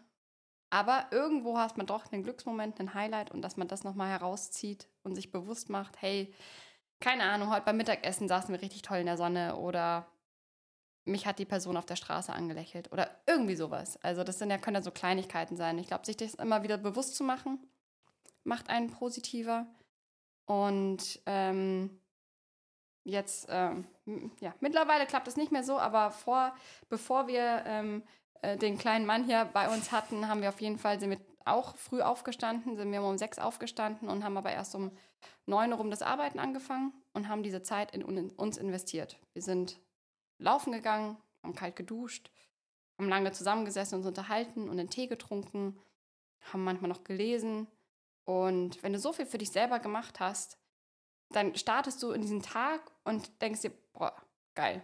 Aber 0.70 1.06
irgendwo 1.10 1.56
hast 1.58 1.76
man 1.76 1.86
doch 1.86 2.12
einen 2.12 2.22
Glücksmoment, 2.22 2.78
einen 2.78 2.94
Highlight 2.94 3.30
und 3.30 3.42
dass 3.42 3.56
man 3.56 3.68
das 3.68 3.84
nochmal 3.84 4.10
herauszieht 4.10 4.88
und 5.02 5.14
sich 5.14 5.32
bewusst 5.32 5.70
macht, 5.70 6.02
hey, 6.02 6.34
keine 7.00 7.24
Ahnung, 7.24 7.50
heute 7.50 7.64
beim 7.64 7.76
Mittagessen 7.76 8.28
saßen 8.28 8.52
wir 8.52 8.60
richtig 8.60 8.82
toll 8.82 8.98
in 8.98 9.06
der 9.06 9.16
Sonne 9.16 9.56
oder 9.56 10.06
mich 11.04 11.26
hat 11.26 11.38
die 11.38 11.46
Person 11.46 11.76
auf 11.76 11.86
der 11.86 11.96
Straße 11.96 12.32
angelächelt 12.32 12.92
oder 12.92 13.10
irgendwie 13.26 13.56
sowas. 13.56 13.98
Also 14.02 14.24
das 14.24 14.38
sind 14.38 14.50
ja, 14.50 14.58
können 14.58 14.76
ja 14.76 14.82
so 14.82 14.90
Kleinigkeiten 14.90 15.56
sein. 15.56 15.78
Ich 15.78 15.86
glaube, 15.86 16.04
sich 16.04 16.16
das 16.16 16.34
immer 16.34 16.62
wieder 16.62 16.76
bewusst 16.76 17.16
zu 17.16 17.24
machen, 17.24 17.66
macht 18.44 18.68
einen 18.68 18.90
positiver. 18.90 19.66
Und 20.44 21.20
ähm, 21.26 22.00
jetzt, 23.08 23.46
ähm, 23.50 23.86
ja, 24.40 24.54
mittlerweile 24.60 25.06
klappt 25.06 25.28
es 25.28 25.36
nicht 25.36 25.52
mehr 25.52 25.64
so, 25.64 25.78
aber 25.78 26.10
vor, 26.10 26.54
bevor 26.88 27.26
wir 27.26 27.62
ähm, 27.66 28.02
äh, 28.42 28.56
den 28.56 28.78
kleinen 28.78 29.06
Mann 29.06 29.24
hier 29.24 29.46
bei 29.52 29.72
uns 29.72 29.92
hatten, 29.92 30.28
haben 30.28 30.42
wir 30.42 30.48
auf 30.50 30.60
jeden 30.60 30.78
Fall, 30.78 31.00
sind 31.00 31.10
wir 31.10 31.20
auch 31.44 31.76
früh 31.76 32.02
aufgestanden, 32.02 32.76
sind 32.76 32.92
wir 32.92 33.02
um 33.02 33.18
sechs 33.18 33.38
aufgestanden 33.38 34.08
und 34.08 34.22
haben 34.22 34.36
aber 34.36 34.52
erst 34.52 34.74
um 34.74 34.92
neun 35.46 35.72
Uhr 35.72 35.80
um 35.80 35.90
das 35.90 36.02
Arbeiten 36.02 36.38
angefangen 36.38 36.92
und 37.12 37.28
haben 37.28 37.42
diese 37.42 37.62
Zeit 37.62 37.92
in, 37.92 38.02
in 38.02 38.30
uns 38.30 38.58
investiert. 38.58 39.18
Wir 39.32 39.42
sind 39.42 39.80
laufen 40.38 40.72
gegangen, 40.72 41.16
haben 41.42 41.54
kalt 41.54 41.76
geduscht, 41.76 42.30
haben 42.98 43.08
lange 43.08 43.32
zusammengesessen, 43.32 43.98
uns 43.98 44.06
unterhalten 44.06 44.68
und 44.68 44.78
einen 44.78 44.90
Tee 44.90 45.06
getrunken, 45.06 45.78
haben 46.52 46.64
manchmal 46.64 46.90
noch 46.90 47.04
gelesen. 47.04 47.66
Und 48.24 48.82
wenn 48.82 48.92
du 48.92 48.98
so 48.98 49.12
viel 49.12 49.26
für 49.26 49.38
dich 49.38 49.50
selber 49.50 49.78
gemacht 49.78 50.20
hast, 50.20 50.58
dann 51.30 51.54
startest 51.56 52.02
du 52.02 52.12
in 52.12 52.22
diesen 52.22 52.42
Tag 52.42 52.80
und 53.08 53.40
denkst 53.40 53.62
dir, 53.62 53.72
boah, 53.92 54.14
geil, 54.54 54.82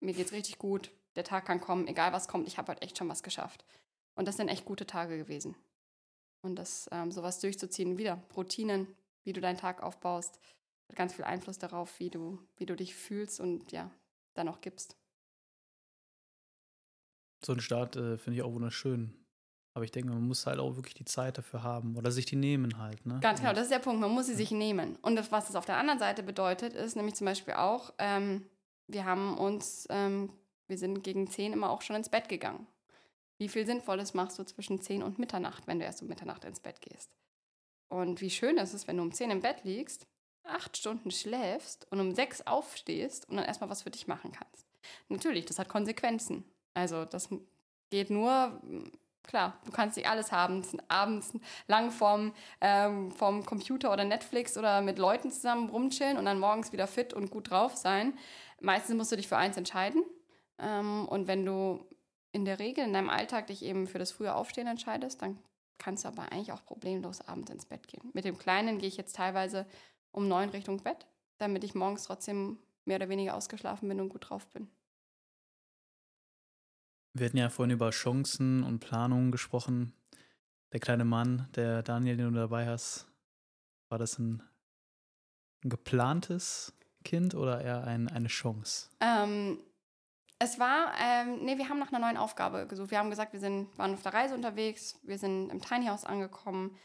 mir 0.00 0.14
geht's 0.14 0.32
richtig 0.32 0.58
gut, 0.58 0.92
der 1.16 1.24
Tag 1.24 1.44
kann 1.46 1.60
kommen, 1.60 1.88
egal 1.88 2.12
was 2.12 2.28
kommt, 2.28 2.46
ich 2.46 2.56
habe 2.56 2.72
heute 2.72 2.82
echt 2.82 2.96
schon 2.96 3.08
was 3.08 3.22
geschafft. 3.22 3.64
Und 4.14 4.28
das 4.28 4.36
sind 4.36 4.48
echt 4.48 4.64
gute 4.64 4.86
Tage 4.86 5.18
gewesen. 5.18 5.56
Und 6.42 6.56
das 6.56 6.88
ähm, 6.92 7.10
sowas 7.10 7.40
durchzuziehen, 7.40 7.98
wieder 7.98 8.22
Routinen, 8.36 8.86
wie 9.24 9.32
du 9.32 9.40
deinen 9.40 9.58
Tag 9.58 9.82
aufbaust, 9.82 10.38
hat 10.88 10.96
ganz 10.96 11.14
viel 11.14 11.24
Einfluss 11.24 11.58
darauf, 11.58 11.98
wie 11.98 12.10
du, 12.10 12.38
wie 12.56 12.66
du 12.66 12.76
dich 12.76 12.94
fühlst 12.94 13.40
und 13.40 13.72
ja, 13.72 13.90
dann 14.34 14.48
auch 14.48 14.60
gibst. 14.60 14.96
So 17.44 17.52
ein 17.52 17.60
Start 17.60 17.96
äh, 17.96 18.18
finde 18.18 18.38
ich 18.38 18.42
auch 18.42 18.52
wunderschön. 18.52 19.23
Aber 19.74 19.84
ich 19.84 19.90
denke, 19.90 20.10
man 20.12 20.26
muss 20.26 20.46
halt 20.46 20.60
auch 20.60 20.76
wirklich 20.76 20.94
die 20.94 21.04
Zeit 21.04 21.36
dafür 21.36 21.64
haben 21.64 21.96
oder 21.96 22.12
sich 22.12 22.26
die 22.26 22.36
nehmen 22.36 22.78
halt. 22.78 23.04
Ne? 23.04 23.18
Ganz 23.20 23.40
genau, 23.40 23.52
das 23.52 23.64
ist 23.64 23.72
der 23.72 23.80
Punkt. 23.80 24.00
Man 24.00 24.12
muss 24.12 24.26
sie 24.26 24.34
sich 24.34 24.52
nehmen. 24.52 24.96
Und 25.02 25.16
das, 25.16 25.32
was 25.32 25.46
das 25.46 25.56
auf 25.56 25.66
der 25.66 25.76
anderen 25.76 25.98
Seite 25.98 26.22
bedeutet, 26.22 26.74
ist 26.74 26.94
nämlich 26.94 27.16
zum 27.16 27.24
Beispiel 27.24 27.54
auch, 27.54 27.92
ähm, 27.98 28.46
wir 28.86 29.04
haben 29.04 29.36
uns, 29.36 29.86
ähm, 29.90 30.30
wir 30.68 30.78
sind 30.78 31.02
gegen 31.02 31.28
10 31.28 31.52
immer 31.52 31.70
auch 31.70 31.82
schon 31.82 31.96
ins 31.96 32.08
Bett 32.08 32.28
gegangen. 32.28 32.68
Wie 33.38 33.48
viel 33.48 33.66
Sinnvolles 33.66 34.14
machst 34.14 34.38
du 34.38 34.44
zwischen 34.44 34.80
10 34.80 35.02
und 35.02 35.18
Mitternacht, 35.18 35.66
wenn 35.66 35.80
du 35.80 35.84
erst 35.84 36.02
um 36.02 36.08
Mitternacht 36.08 36.44
ins 36.44 36.60
Bett 36.60 36.80
gehst? 36.80 37.10
Und 37.88 38.20
wie 38.20 38.30
schön 38.30 38.58
ist 38.58 38.74
es, 38.74 38.86
wenn 38.86 38.96
du 38.96 39.02
um 39.02 39.12
10 39.12 39.32
im 39.32 39.40
Bett 39.40 39.64
liegst, 39.64 40.06
acht 40.44 40.76
Stunden 40.76 41.10
schläfst 41.10 41.90
und 41.90 42.00
um 42.00 42.14
sechs 42.14 42.46
aufstehst 42.46 43.28
und 43.28 43.36
dann 43.36 43.44
erstmal 43.44 43.70
was 43.70 43.82
für 43.82 43.90
dich 43.90 44.06
machen 44.06 44.30
kannst. 44.32 44.66
Natürlich, 45.08 45.46
das 45.46 45.58
hat 45.58 45.68
Konsequenzen. 45.68 46.44
Also 46.74 47.04
das 47.04 47.28
geht 47.90 48.10
nur 48.10 48.60
klar, 49.24 49.58
du 49.64 49.72
kannst 49.72 49.96
nicht 49.96 50.08
alles 50.08 50.32
haben. 50.32 50.62
Abends 50.88 51.32
lang 51.66 51.90
vorm, 51.90 52.32
ähm, 52.60 53.10
vorm 53.10 53.44
Computer 53.44 53.92
oder 53.92 54.04
Netflix 54.04 54.56
oder 54.56 54.80
mit 54.80 54.98
Leuten 54.98 55.30
zusammen 55.30 55.68
rumchillen 55.68 56.16
und 56.16 56.24
dann 56.24 56.38
morgens 56.38 56.72
wieder 56.72 56.86
fit 56.86 57.12
und 57.12 57.30
gut 57.30 57.50
drauf 57.50 57.76
sein. 57.76 58.16
Meistens 58.60 58.96
musst 58.96 59.12
du 59.12 59.16
dich 59.16 59.28
für 59.28 59.36
eins 59.36 59.56
entscheiden. 59.56 60.04
Ähm, 60.58 61.06
und 61.08 61.26
wenn 61.26 61.44
du 61.44 61.84
in 62.32 62.44
der 62.44 62.58
Regel 62.58 62.84
in 62.84 62.92
deinem 62.92 63.10
Alltag 63.10 63.46
dich 63.48 63.64
eben 63.64 63.86
für 63.86 63.98
das 63.98 64.12
frühe 64.12 64.34
Aufstehen 64.34 64.66
entscheidest, 64.66 65.22
dann 65.22 65.38
kannst 65.78 66.04
du 66.04 66.08
aber 66.08 66.32
eigentlich 66.32 66.52
auch 66.52 66.64
problemlos 66.64 67.20
abends 67.20 67.50
ins 67.50 67.66
Bett 67.66 67.88
gehen. 67.88 68.10
Mit 68.12 68.24
dem 68.24 68.38
Kleinen 68.38 68.78
gehe 68.78 68.88
ich 68.88 68.96
jetzt 68.96 69.16
teilweise 69.16 69.66
um 70.12 70.28
neun 70.28 70.48
Richtung 70.50 70.82
Bett, 70.82 71.06
damit 71.38 71.64
ich 71.64 71.74
morgens 71.74 72.04
trotzdem 72.04 72.58
mehr 72.84 72.96
oder 72.96 73.08
weniger 73.08 73.34
ausgeschlafen 73.34 73.88
bin 73.88 74.00
und 74.00 74.08
gut 74.08 74.28
drauf 74.28 74.46
bin. 74.48 74.68
Wir 77.16 77.26
hatten 77.26 77.36
ja 77.36 77.48
vorhin 77.48 77.72
über 77.72 77.90
Chancen 77.90 78.64
und 78.64 78.80
Planungen 78.80 79.30
gesprochen. 79.30 79.94
Der 80.72 80.80
kleine 80.80 81.04
Mann, 81.04 81.48
der 81.54 81.84
Daniel, 81.84 82.16
den 82.16 82.32
du 82.32 82.40
dabei 82.40 82.66
hast, 82.66 83.06
war 83.88 83.98
das 83.98 84.18
ein, 84.18 84.42
ein 85.62 85.70
geplantes 85.70 86.74
Kind 87.04 87.36
oder 87.36 87.60
eher 87.60 87.84
ein, 87.84 88.08
eine 88.08 88.26
Chance? 88.26 88.90
Ähm, 89.00 89.60
es 90.40 90.58
war, 90.58 90.92
ähm, 91.00 91.44
nee, 91.44 91.56
wir 91.56 91.68
haben 91.68 91.78
nach 91.78 91.92
einer 91.92 92.04
neuen 92.04 92.16
Aufgabe 92.16 92.66
gesucht. 92.66 92.90
Wir 92.90 92.98
haben 92.98 93.10
gesagt, 93.10 93.32
wir 93.32 93.40
sind, 93.40 93.78
waren 93.78 93.94
auf 93.94 94.02
der 94.02 94.12
Reise 94.12 94.34
unterwegs, 94.34 94.98
wir 95.04 95.16
sind 95.18 95.50
im 95.50 95.60
Tiny 95.60 95.86
House 95.86 96.04
angekommen, 96.04 96.76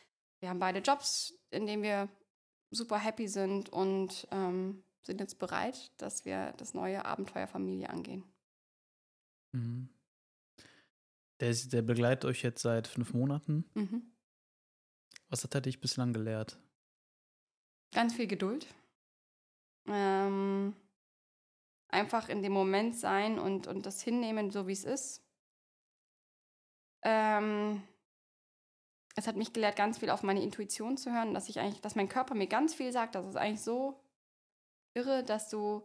wir 0.41 0.49
haben 0.49 0.59
beide 0.59 0.79
Jobs, 0.79 1.33
in 1.49 1.65
denen 1.65 1.81
wir 1.81 2.07
super 2.69 2.99
happy 2.99 3.27
sind 3.27 3.69
und 3.69 4.27
ähm, 4.29 4.83
sind 5.01 5.19
jetzt 5.19 5.39
bereit, 5.39 5.91
dass 5.97 6.23
wir 6.23 6.53
das 6.57 6.75
neue 6.75 7.03
Abenteuer 7.03 7.47
Familie 7.47 7.89
angehen. 7.89 8.23
Mhm. 9.53 9.89
Der, 11.39 11.53
der 11.53 11.81
begleitet 11.81 12.25
euch 12.25 12.43
jetzt 12.43 12.61
seit 12.61 12.87
fünf 12.87 13.13
Monaten. 13.13 13.69
Mhm. 13.73 14.11
Was 15.29 15.43
hat 15.43 15.55
er 15.55 15.61
dich 15.61 15.79
bislang 15.79 16.13
gelehrt? 16.13 16.59
Ganz 17.93 18.13
viel 18.13 18.27
Geduld. 18.27 18.67
Ähm, 19.87 20.75
einfach 21.87 22.29
in 22.29 22.43
dem 22.43 22.51
Moment 22.51 22.95
sein 22.95 23.39
und, 23.39 23.67
und 23.67 23.85
das 23.85 24.01
hinnehmen, 24.01 24.51
so 24.51 24.67
wie 24.67 24.73
es 24.73 24.83
ist. 24.83 25.23
Ähm, 27.03 27.81
es 29.15 29.27
hat 29.27 29.35
mich 29.35 29.53
gelehrt, 29.53 29.75
ganz 29.75 29.97
viel 29.97 30.09
auf 30.09 30.23
meine 30.23 30.43
Intuition 30.43 30.97
zu 30.97 31.11
hören, 31.11 31.33
dass 31.33 31.49
ich 31.49 31.59
eigentlich, 31.59 31.81
dass 31.81 31.95
mein 31.95 32.09
Körper 32.09 32.35
mir 32.35 32.47
ganz 32.47 32.73
viel 32.73 32.91
sagt. 32.91 33.15
Das 33.15 33.25
ist 33.25 33.35
eigentlich 33.35 33.61
so 33.61 33.99
irre, 34.93 35.23
dass 35.23 35.49
du 35.49 35.83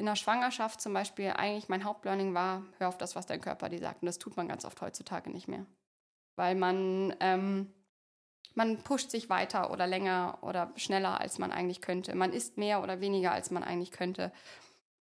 in 0.00 0.06
der 0.06 0.16
Schwangerschaft 0.16 0.80
zum 0.80 0.94
Beispiel 0.94 1.28
eigentlich 1.36 1.68
mein 1.68 1.84
Hauptlearning 1.84 2.32
war, 2.32 2.62
hör 2.78 2.88
auf 2.88 2.96
das, 2.96 3.14
was 3.16 3.26
dein 3.26 3.42
Körper 3.42 3.68
dir 3.68 3.80
sagt. 3.80 4.00
Und 4.00 4.06
das 4.06 4.18
tut 4.18 4.34
man 4.34 4.48
ganz 4.48 4.64
oft 4.64 4.80
heutzutage 4.80 5.28
nicht 5.30 5.46
mehr. 5.46 5.66
Weil 6.36 6.54
man, 6.54 7.14
ähm, 7.20 7.70
man 8.54 8.82
pusht 8.82 9.10
sich 9.10 9.28
weiter 9.28 9.70
oder 9.70 9.86
länger 9.86 10.38
oder 10.40 10.72
schneller, 10.76 11.20
als 11.20 11.38
man 11.38 11.52
eigentlich 11.52 11.82
könnte. 11.82 12.16
Man 12.16 12.32
isst 12.32 12.56
mehr 12.56 12.82
oder 12.82 13.02
weniger, 13.02 13.32
als 13.32 13.50
man 13.50 13.62
eigentlich 13.62 13.90
könnte. 13.90 14.32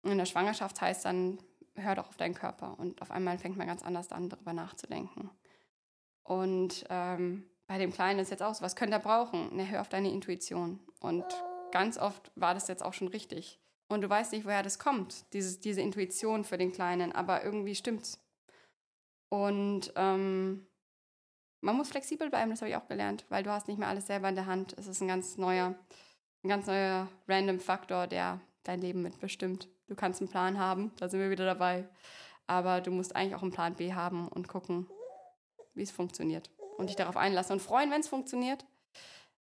In 0.03 0.17
der 0.17 0.25
Schwangerschaft 0.25 0.79
heißt 0.79 1.03
dann, 1.03 1.39
hör 1.75 1.95
doch 1.95 2.07
auf 2.07 2.15
deinen 2.15 2.33
Körper. 2.33 2.79
Und 2.79 3.01
auf 3.01 3.11
einmal 3.11 3.37
fängt 3.37 3.57
man 3.57 3.67
ganz 3.67 3.83
anders 3.83 4.13
an, 4.13 4.29
darüber 4.29 4.53
nachzudenken. 4.53 5.29
Und 6.23 6.85
ähm, 6.89 7.43
bei 7.67 7.77
dem 7.79 7.91
Kleinen 7.91 8.19
ist 8.19 8.31
jetzt 8.31 8.43
auch 8.43 8.55
so, 8.55 8.61
was 8.61 8.77
könnte 8.77 8.95
er 8.95 9.01
brauchen? 9.01 9.57
Ne, 9.57 9.69
hör 9.69 9.81
auf 9.81 9.89
deine 9.89 10.09
Intuition. 10.09 10.79
Und 11.01 11.25
ganz 11.73 11.97
oft 11.97 12.31
war 12.35 12.53
das 12.53 12.69
jetzt 12.69 12.81
auch 12.81 12.93
schon 12.93 13.09
richtig. 13.09 13.59
Und 13.87 14.01
du 14.01 14.09
weißt 14.09 14.31
nicht, 14.31 14.45
woher 14.45 14.63
das 14.63 14.79
kommt, 14.79 15.31
dieses, 15.33 15.59
diese 15.59 15.81
Intuition 15.81 16.43
für 16.43 16.57
den 16.57 16.71
Kleinen, 16.71 17.11
aber 17.11 17.43
irgendwie 17.43 17.75
stimmt's. 17.75 18.19
Und 19.29 19.93
ähm, 19.95 20.65
man 21.61 21.77
muss 21.77 21.89
flexibel 21.89 22.29
bleiben, 22.29 22.51
das 22.51 22.61
habe 22.61 22.69
ich 22.69 22.77
auch 22.77 22.87
gelernt, 22.87 23.25
weil 23.29 23.43
du 23.43 23.51
hast 23.51 23.67
nicht 23.67 23.77
mehr 23.77 23.87
alles 23.87 24.07
selber 24.07 24.29
in 24.29 24.35
der 24.35 24.45
Hand. 24.45 24.75
Es 24.77 24.87
ist 24.87 25.01
ein 25.01 25.07
ganz 25.07 25.37
neuer, 25.37 25.75
ein 26.43 26.49
ganz 26.49 26.67
neuer 26.67 27.07
random 27.27 27.59
Faktor, 27.59 28.07
der 28.07 28.39
dein 28.63 28.81
Leben 28.81 29.01
mitbestimmt. 29.01 29.69
Du 29.87 29.95
kannst 29.95 30.21
einen 30.21 30.29
Plan 30.29 30.59
haben, 30.59 30.91
da 30.97 31.09
sind 31.09 31.19
wir 31.19 31.29
wieder 31.29 31.45
dabei. 31.45 31.87
Aber 32.47 32.81
du 32.81 32.91
musst 32.91 33.15
eigentlich 33.15 33.35
auch 33.35 33.41
einen 33.41 33.51
Plan 33.51 33.75
B 33.75 33.93
haben 33.93 34.27
und 34.27 34.47
gucken, 34.47 34.87
wie 35.73 35.83
es 35.83 35.91
funktioniert. 35.91 36.49
Und 36.77 36.89
dich 36.89 36.95
darauf 36.95 37.17
einlassen 37.17 37.53
und 37.53 37.61
freuen, 37.61 37.91
wenn 37.91 38.01
es 38.01 38.07
funktioniert. 38.07 38.65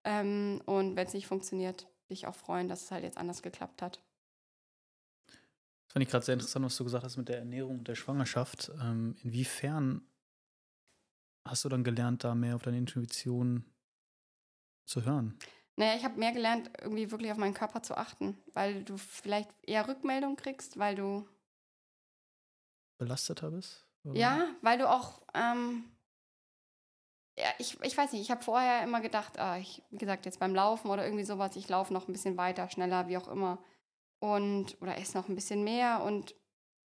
Ähm, 0.05 0.61
und 0.66 0.97
wenn 0.97 1.07
es 1.07 1.14
nicht 1.14 1.26
funktioniert, 1.26 1.86
dich 2.11 2.26
auch 2.26 2.34
freuen, 2.34 2.68
dass 2.68 2.84
es 2.84 2.91
halt 2.91 3.05
jetzt 3.05 3.18
anders 3.18 3.43
geklappt 3.43 3.82
hat. 3.82 4.01
Das 5.89 5.95
fand 5.95 6.03
ich 6.03 6.11
gerade 6.11 6.24
sehr 6.24 6.34
interessant, 6.34 6.66
was 6.66 6.76
du 6.76 6.84
gesagt 6.84 7.05
hast 7.05 7.16
mit 7.16 7.28
der 7.28 7.39
Ernährung 7.39 7.78
und 7.78 7.89
der 7.89 7.95
Schwangerschaft. 7.95 8.70
Ähm, 8.80 9.16
inwiefern 9.22 10.07
hast 11.47 11.64
du 11.64 11.70
dann 11.70 11.82
gelernt, 11.82 12.24
da 12.24 12.34
mehr 12.34 12.57
auf 12.57 12.62
deine 12.62 12.76
Intuition 12.76 13.64
zu 14.84 15.07
hören? 15.07 15.39
Naja, 15.76 15.95
ich 15.97 16.05
habe 16.05 16.18
mehr 16.18 16.32
gelernt, 16.32 16.70
irgendwie 16.82 17.11
wirklich 17.11 17.32
auf 17.32 17.39
meinen 17.39 17.55
Körper 17.55 17.82
zu 17.82 17.97
achten, 17.97 18.36
weil 18.53 18.84
du 18.84 18.99
vielleicht 18.99 19.49
eher 19.66 19.89
Rückmeldung 19.89 20.36
kriegst, 20.36 20.78
weil 20.78 20.95
du 20.95 21.26
belasteter 22.99 23.51
bist? 23.51 23.86
Oder? 24.05 24.18
Ja, 24.18 24.49
weil 24.61 24.76
du 24.76 24.91
auch, 24.91 25.22
ähm, 25.32 25.84
ja, 27.39 27.47
ich, 27.59 27.80
ich 27.82 27.97
weiß 27.97 28.12
nicht, 28.12 28.22
ich 28.22 28.30
habe 28.30 28.43
vorher 28.43 28.82
immer 28.82 29.01
gedacht, 29.01 29.39
ah, 29.39 29.57
ich, 29.57 29.82
wie 29.91 29.99
gesagt, 29.99 30.26
jetzt 30.26 30.41
beim 30.41 30.55
Laufen 30.55 30.91
oder 30.91 31.05
irgendwie 31.05 31.24
sowas, 31.24 31.57
ich 31.57 31.68
laufe 31.68 31.95
noch 31.95 32.09
ein 32.09 32.12
bisschen 32.12 32.36
weiter, 32.36 32.68
schneller, 32.68 33.09
wie 33.09 33.16
auch 33.16 33.28
immer. 33.28 33.59
Und, 34.21 34.81
oder 34.81 34.99
esse 34.99 35.16
noch 35.16 35.29
ein 35.29 35.35
bisschen 35.35 35.62
mehr. 35.64 36.03
Und 36.03 36.35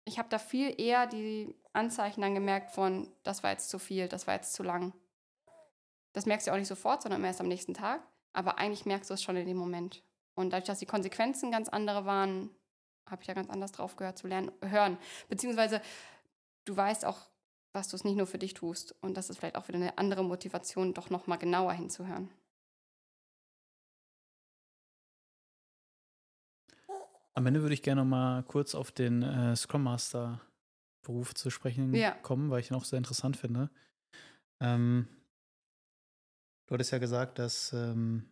ich 0.05 0.19
habe 0.19 0.29
da 0.29 0.39
viel 0.39 0.75
eher 0.81 1.07
die 1.07 1.55
Anzeichen 1.73 2.23
dann 2.23 2.35
gemerkt 2.35 2.71
von, 2.71 3.13
das 3.23 3.43
war 3.43 3.51
jetzt 3.51 3.69
zu 3.69 3.79
viel, 3.79 4.09
das 4.09 4.27
war 4.27 4.35
jetzt 4.35 4.55
zu 4.55 4.63
lang. 4.63 4.93
Das 6.13 6.27
merkst 6.27 6.47
du 6.47 6.53
auch 6.53 6.57
nicht 6.57 6.69
sofort, 6.69 7.03
sondern 7.03 7.23
erst 7.25 7.41
am 7.41 7.49
nächsten 7.49 7.75
Tag. 7.75 8.03
Aber 8.33 8.59
eigentlich 8.59 8.87
merkst 8.87 9.11
du 9.11 9.15
es 9.15 9.23
schon 9.23 9.37
in 9.37 9.47
dem 9.47 9.57
Moment. 9.57 10.03
Und 10.35 10.51
dadurch, 10.53 10.67
dass 10.67 10.79
die 10.79 10.87
Konsequenzen 10.87 11.51
ganz 11.51 11.69
andere 11.69 12.05
waren, 12.05 12.51
habe 13.07 13.23
ich 13.23 13.27
da 13.27 13.35
ganz 13.35 13.51
anders 13.51 13.73
drauf 13.73 13.97
gehört 13.97 14.19
zu 14.19 14.27
lernen, 14.27 14.53
hören. 14.63 14.99
Beziehungsweise 15.29 15.83
du 16.65 16.77
weißt 16.77 17.05
auch, 17.05 17.19
was 17.73 17.89
du 17.89 17.97
es 17.97 18.05
nicht 18.05 18.17
nur 18.17 18.27
für 18.27 18.39
dich 18.39 18.55
tust. 18.55 18.95
Und 19.01 19.17
das 19.17 19.31
ist 19.31 19.39
vielleicht 19.39 19.57
auch 19.57 19.69
wieder 19.69 19.79
eine 19.79 19.99
andere 19.99 20.25
Motivation, 20.25 20.95
doch 20.95 21.11
nochmal 21.11 21.39
genauer 21.39 21.73
hinzuhören. 21.73 22.31
Am 27.35 27.47
Ende 27.47 27.63
würde 27.63 27.75
ich 27.75 27.83
gerne 27.83 28.03
noch 28.03 28.09
mal 28.09 28.43
kurz 28.43 28.75
auf 28.75 28.91
den 28.93 29.23
äh, 29.23 29.55
Scrum 29.57 29.85
Master 29.85 30.41
Beruf 31.03 31.35
zu 31.35 31.51
sprechen 31.51 31.95
ja. 31.95 32.13
kommen, 32.13 32.51
weil 32.51 32.61
ich 32.61 32.71
ihn 32.71 32.77
auch 32.77 32.85
sehr 32.85 32.99
interessant 32.99 33.37
finde. 33.37 33.71
Ähm, 34.61 35.09
du 36.67 36.75
hattest 36.75 36.93
ja 36.93 36.99
gesagt, 36.99 37.39
dass, 37.39 37.73
ähm, 37.73 38.29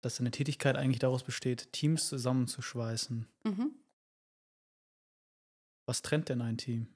dass 0.00 0.16
deine 0.16 0.30
Tätigkeit 0.30 0.76
eigentlich 0.76 0.98
daraus 0.98 1.22
besteht, 1.22 1.72
Teams 1.72 2.08
zusammenzuschweißen. 2.08 3.26
Mhm. 3.44 3.74
Was 5.86 6.02
trennt 6.02 6.28
denn 6.28 6.42
ein 6.42 6.58
Team? 6.58 6.88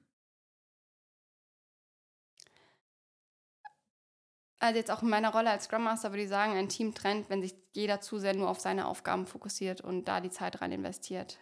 Also 4.63 4.77
jetzt 4.77 4.91
auch 4.91 5.01
in 5.01 5.09
meiner 5.09 5.33
Rolle 5.33 5.49
als 5.49 5.65
Scrum 5.65 5.83
Master 5.83 6.11
würde 6.11 6.23
ich 6.23 6.29
sagen, 6.29 6.53
ein 6.53 6.69
Team 6.69 6.95
trennt, 6.95 7.29
wenn 7.29 7.41
sich 7.41 7.53
jeder 7.73 7.99
zu 7.99 8.17
sehr 8.17 8.33
nur 8.33 8.47
auf 8.47 8.61
seine 8.61 8.87
Aufgaben 8.87 9.27
fokussiert 9.27 9.81
und 9.81 10.05
da 10.05 10.21
die 10.21 10.29
Zeit 10.29 10.61
rein 10.61 10.71
investiert. 10.71 11.37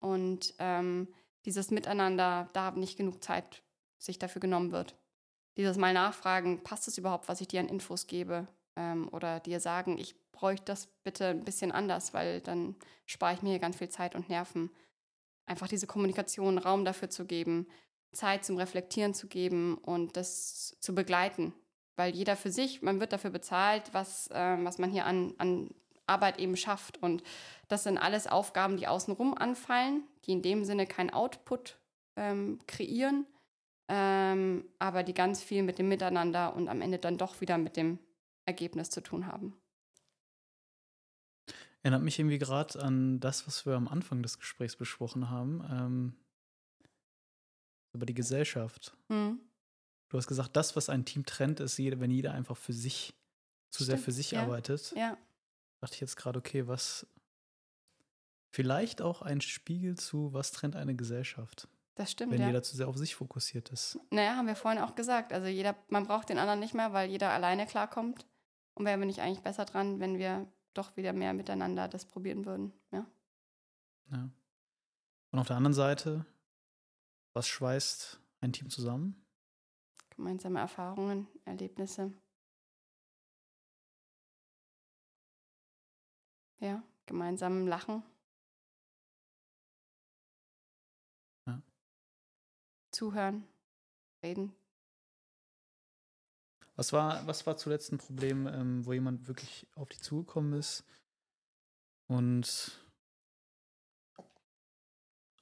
Und 0.00 0.52
ähm, 0.58 1.08
dieses 1.46 1.70
Miteinander, 1.70 2.46
da 2.52 2.70
nicht 2.72 2.98
genug 2.98 3.24
Zeit 3.24 3.62
sich 3.96 4.18
dafür 4.18 4.40
genommen 4.40 4.70
wird. 4.70 4.96
Dieses 5.56 5.78
Mal 5.78 5.94
nachfragen, 5.94 6.62
passt 6.62 6.86
es 6.88 6.98
überhaupt, 6.98 7.26
was 7.30 7.40
ich 7.40 7.48
dir 7.48 7.60
an 7.60 7.70
Infos 7.70 8.06
gebe? 8.06 8.46
Ähm, 8.76 9.08
oder 9.12 9.40
dir 9.40 9.60
sagen, 9.60 9.96
ich 9.96 10.14
bräuchte 10.30 10.66
das 10.66 10.88
bitte 11.04 11.28
ein 11.28 11.44
bisschen 11.46 11.72
anders, 11.72 12.12
weil 12.12 12.42
dann 12.42 12.76
spare 13.06 13.32
ich 13.32 13.40
mir 13.40 13.48
hier 13.48 13.60
ganz 13.60 13.78
viel 13.78 13.88
Zeit 13.88 14.14
und 14.14 14.28
Nerven 14.28 14.68
einfach 15.46 15.68
diese 15.68 15.86
Kommunikation 15.86 16.58
Raum 16.58 16.84
dafür 16.84 17.08
zu 17.08 17.24
geben, 17.24 17.66
Zeit 18.12 18.44
zum 18.44 18.58
Reflektieren 18.58 19.14
zu 19.14 19.26
geben 19.26 19.78
und 19.78 20.18
das 20.18 20.76
zu 20.80 20.94
begleiten. 20.94 21.54
Weil 21.98 22.14
jeder 22.14 22.36
für 22.36 22.52
sich, 22.52 22.80
man 22.80 23.00
wird 23.00 23.12
dafür 23.12 23.30
bezahlt, 23.30 23.92
was, 23.92 24.28
äh, 24.28 24.56
was 24.62 24.78
man 24.78 24.92
hier 24.92 25.04
an, 25.04 25.34
an 25.38 25.74
Arbeit 26.06 26.38
eben 26.38 26.56
schafft. 26.56 27.02
Und 27.02 27.24
das 27.66 27.82
sind 27.82 27.98
alles 27.98 28.28
Aufgaben, 28.28 28.76
die 28.76 28.86
außenrum 28.86 29.34
anfallen, 29.34 30.04
die 30.24 30.32
in 30.32 30.40
dem 30.40 30.64
Sinne 30.64 30.86
kein 30.86 31.12
Output 31.12 31.76
ähm, 32.14 32.60
kreieren, 32.68 33.26
ähm, 33.88 34.64
aber 34.78 35.02
die 35.02 35.12
ganz 35.12 35.42
viel 35.42 35.64
mit 35.64 35.80
dem 35.80 35.88
Miteinander 35.88 36.54
und 36.54 36.68
am 36.68 36.82
Ende 36.82 36.98
dann 36.98 37.18
doch 37.18 37.40
wieder 37.40 37.58
mit 37.58 37.76
dem 37.76 37.98
Ergebnis 38.46 38.90
zu 38.90 39.00
tun 39.00 39.26
haben. 39.26 39.56
Erinnert 41.82 42.02
mich 42.02 42.20
irgendwie 42.20 42.38
gerade 42.38 42.80
an 42.80 43.18
das, 43.18 43.48
was 43.48 43.66
wir 43.66 43.74
am 43.74 43.88
Anfang 43.88 44.22
des 44.22 44.38
Gesprächs 44.38 44.76
besprochen 44.76 45.30
haben, 45.30 45.66
ähm, 45.68 46.16
über 47.92 48.06
die 48.06 48.14
Gesellschaft. 48.14 48.96
Mhm. 49.08 49.40
Du 50.08 50.16
hast 50.16 50.26
gesagt, 50.26 50.56
das, 50.56 50.74
was 50.74 50.88
ein 50.88 51.04
Team 51.04 51.26
trennt, 51.26 51.60
ist, 51.60 51.78
wenn 51.78 52.10
jeder 52.10 52.32
einfach 52.32 52.56
für 52.56 52.72
sich, 52.72 53.14
zu 53.70 53.84
Stimmt, 53.84 53.86
sehr 53.86 53.98
für 53.98 54.12
sich 54.12 54.30
ja. 54.30 54.42
arbeitet. 54.42 54.92
Ja. 54.96 55.18
Dachte 55.80 55.94
ich 55.94 56.00
jetzt 56.00 56.16
gerade, 56.16 56.38
okay, 56.38 56.66
was 56.66 57.06
vielleicht 58.50 59.02
auch 59.02 59.22
ein 59.22 59.40
Spiegel 59.40 59.96
zu, 59.96 60.32
was 60.32 60.52
trennt 60.52 60.76
eine 60.76 60.96
Gesellschaft? 60.96 61.68
Das 61.94 62.12
stimmt. 62.12 62.32
Wenn 62.32 62.40
ja. 62.40 62.46
jeder 62.46 62.62
zu 62.62 62.76
sehr 62.76 62.88
auf 62.88 62.96
sich 62.96 63.16
fokussiert 63.16 63.70
ist. 63.70 63.98
Naja, 64.10 64.36
haben 64.36 64.46
wir 64.46 64.56
vorhin 64.56 64.80
auch 64.80 64.94
gesagt. 64.94 65.32
Also 65.32 65.48
jeder, 65.48 65.76
man 65.88 66.06
braucht 66.06 66.28
den 66.28 66.38
anderen 66.38 66.60
nicht 66.60 66.72
mehr, 66.72 66.92
weil 66.92 67.10
jeder 67.10 67.30
alleine 67.30 67.66
klarkommt. 67.66 68.24
Und 68.74 68.86
wären 68.86 69.00
wir 69.00 69.06
nicht 69.06 69.20
eigentlich 69.20 69.42
besser 69.42 69.64
dran, 69.64 69.98
wenn 69.98 70.18
wir 70.18 70.46
doch 70.74 70.96
wieder 70.96 71.12
mehr 71.12 71.34
miteinander 71.34 71.88
das 71.88 72.04
probieren 72.04 72.46
würden. 72.46 72.72
Ja. 72.92 73.04
ja. 74.12 74.30
Und 75.32 75.38
auf 75.40 75.48
der 75.48 75.56
anderen 75.56 75.74
Seite, 75.74 76.24
was 77.32 77.48
schweißt 77.48 78.20
ein 78.40 78.52
Team 78.52 78.70
zusammen? 78.70 79.20
Gemeinsame 80.18 80.58
Erfahrungen, 80.58 81.28
Erlebnisse. 81.44 82.12
Ja, 86.58 86.82
gemeinsam 87.06 87.68
lachen. 87.68 88.02
Ja. 91.46 91.62
Zuhören, 92.90 93.44
reden, 94.20 94.52
was 96.74 96.92
war, 96.92 97.26
was 97.26 97.46
war 97.46 97.56
zuletzt 97.56 97.92
ein 97.92 97.98
Problem, 97.98 98.48
ähm, 98.48 98.86
wo 98.86 98.92
jemand 98.92 99.28
wirklich 99.28 99.68
auf 99.76 99.88
dich 99.88 100.00
zugekommen 100.00 100.52
ist 100.52 100.84
und 102.08 102.84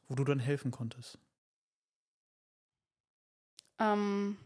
wo 0.08 0.14
du 0.14 0.24
dann 0.24 0.38
helfen 0.38 0.70
konntest? 0.70 1.18
Ähm, 3.78 4.38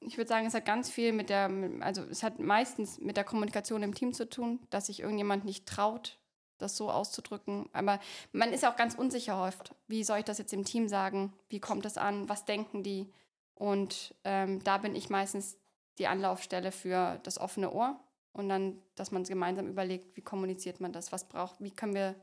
ich 0.00 0.16
würde 0.16 0.28
sagen, 0.28 0.46
es 0.46 0.54
hat 0.54 0.64
ganz 0.64 0.90
viel 0.90 1.12
mit 1.12 1.28
der, 1.28 1.50
also 1.80 2.02
es 2.02 2.22
hat 2.22 2.38
meistens 2.38 2.98
mit 2.98 3.16
der 3.16 3.24
Kommunikation 3.24 3.82
im 3.82 3.94
Team 3.94 4.12
zu 4.12 4.28
tun, 4.28 4.60
dass 4.70 4.86
sich 4.86 5.00
irgendjemand 5.00 5.44
nicht 5.44 5.66
traut, 5.66 6.18
das 6.58 6.76
so 6.76 6.90
auszudrücken. 6.90 7.68
Aber 7.72 8.00
man 8.32 8.52
ist 8.52 8.62
ja 8.62 8.72
auch 8.72 8.76
ganz 8.76 8.94
unsicher 8.94 9.42
oft. 9.42 9.74
Wie 9.88 10.04
soll 10.04 10.18
ich 10.18 10.24
das 10.24 10.38
jetzt 10.38 10.52
im 10.52 10.64
Team 10.64 10.88
sagen? 10.88 11.32
Wie 11.48 11.60
kommt 11.60 11.84
es 11.84 11.98
an? 11.98 12.28
Was 12.28 12.44
denken 12.44 12.82
die? 12.82 13.12
Und 13.54 14.14
ähm, 14.24 14.64
da 14.64 14.78
bin 14.78 14.94
ich 14.94 15.10
meistens 15.10 15.58
die 15.98 16.06
Anlaufstelle 16.06 16.72
für 16.72 17.20
das 17.24 17.38
offene 17.38 17.72
Ohr 17.72 18.00
und 18.32 18.48
dann, 18.48 18.80
dass 18.94 19.10
man 19.10 19.24
gemeinsam 19.24 19.68
überlegt, 19.68 20.16
wie 20.16 20.22
kommuniziert 20.22 20.80
man 20.80 20.92
das, 20.92 21.12
was 21.12 21.28
braucht, 21.28 21.60
wie 21.60 21.70
können 21.70 21.94
wir 21.94 22.14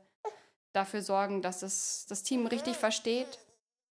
dafür 0.72 1.02
sorgen, 1.02 1.42
dass 1.42 1.62
es 1.62 2.06
das 2.08 2.24
Team 2.24 2.46
richtig 2.46 2.76
versteht 2.76 3.38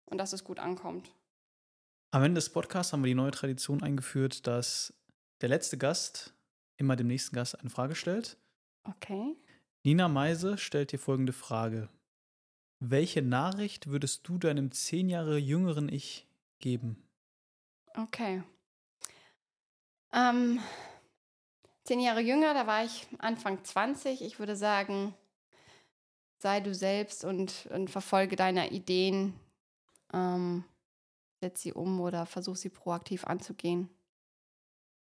und 0.06 0.18
dass 0.18 0.34
es 0.34 0.44
gut 0.44 0.60
ankommt. 0.60 1.10
Am 2.18 2.24
Ende 2.24 2.40
des 2.40 2.50
Podcasts 2.50 2.94
haben 2.94 3.04
wir 3.04 3.10
die 3.10 3.14
neue 3.14 3.30
Tradition 3.30 3.84
eingeführt, 3.84 4.48
dass 4.48 4.92
der 5.42 5.50
letzte 5.50 5.78
Gast 5.78 6.34
immer 6.78 6.96
dem 6.96 7.06
nächsten 7.06 7.36
Gast 7.36 7.60
eine 7.60 7.70
Frage 7.70 7.94
stellt. 7.94 8.38
Okay. 8.86 9.36
Nina 9.84 10.08
Meise 10.08 10.58
stellt 10.58 10.92
dir 10.92 10.98
folgende 10.98 11.32
Frage. 11.32 11.90
Welche 12.80 13.22
Nachricht 13.22 13.92
würdest 13.92 14.28
du 14.28 14.40
deinem 14.40 14.72
zehn 14.72 15.10
Jahre 15.10 15.38
jüngeren 15.38 15.90
Ich 15.90 16.26
geben? 16.58 17.08
Okay. 17.96 18.42
Ähm, 20.12 20.60
zehn 21.84 22.00
Jahre 22.00 22.22
jünger, 22.22 22.56
da 22.56 22.66
war 22.66 22.84
ich 22.84 23.06
Anfang 23.20 23.64
20. 23.64 24.24
Ich 24.24 24.40
würde 24.40 24.56
sagen, 24.56 25.14
sei 26.40 26.62
du 26.62 26.74
selbst 26.74 27.24
und, 27.24 27.68
und 27.70 27.92
verfolge 27.92 28.36
deine 28.36 28.72
Ideen. 28.72 29.36
Ähm, 30.12 30.64
setz 31.42 31.62
sie 31.62 31.74
um 31.74 32.00
oder 32.00 32.26
versuch 32.26 32.56
sie 32.56 32.70
proaktiv 32.70 33.26
anzugehen. 33.26 33.90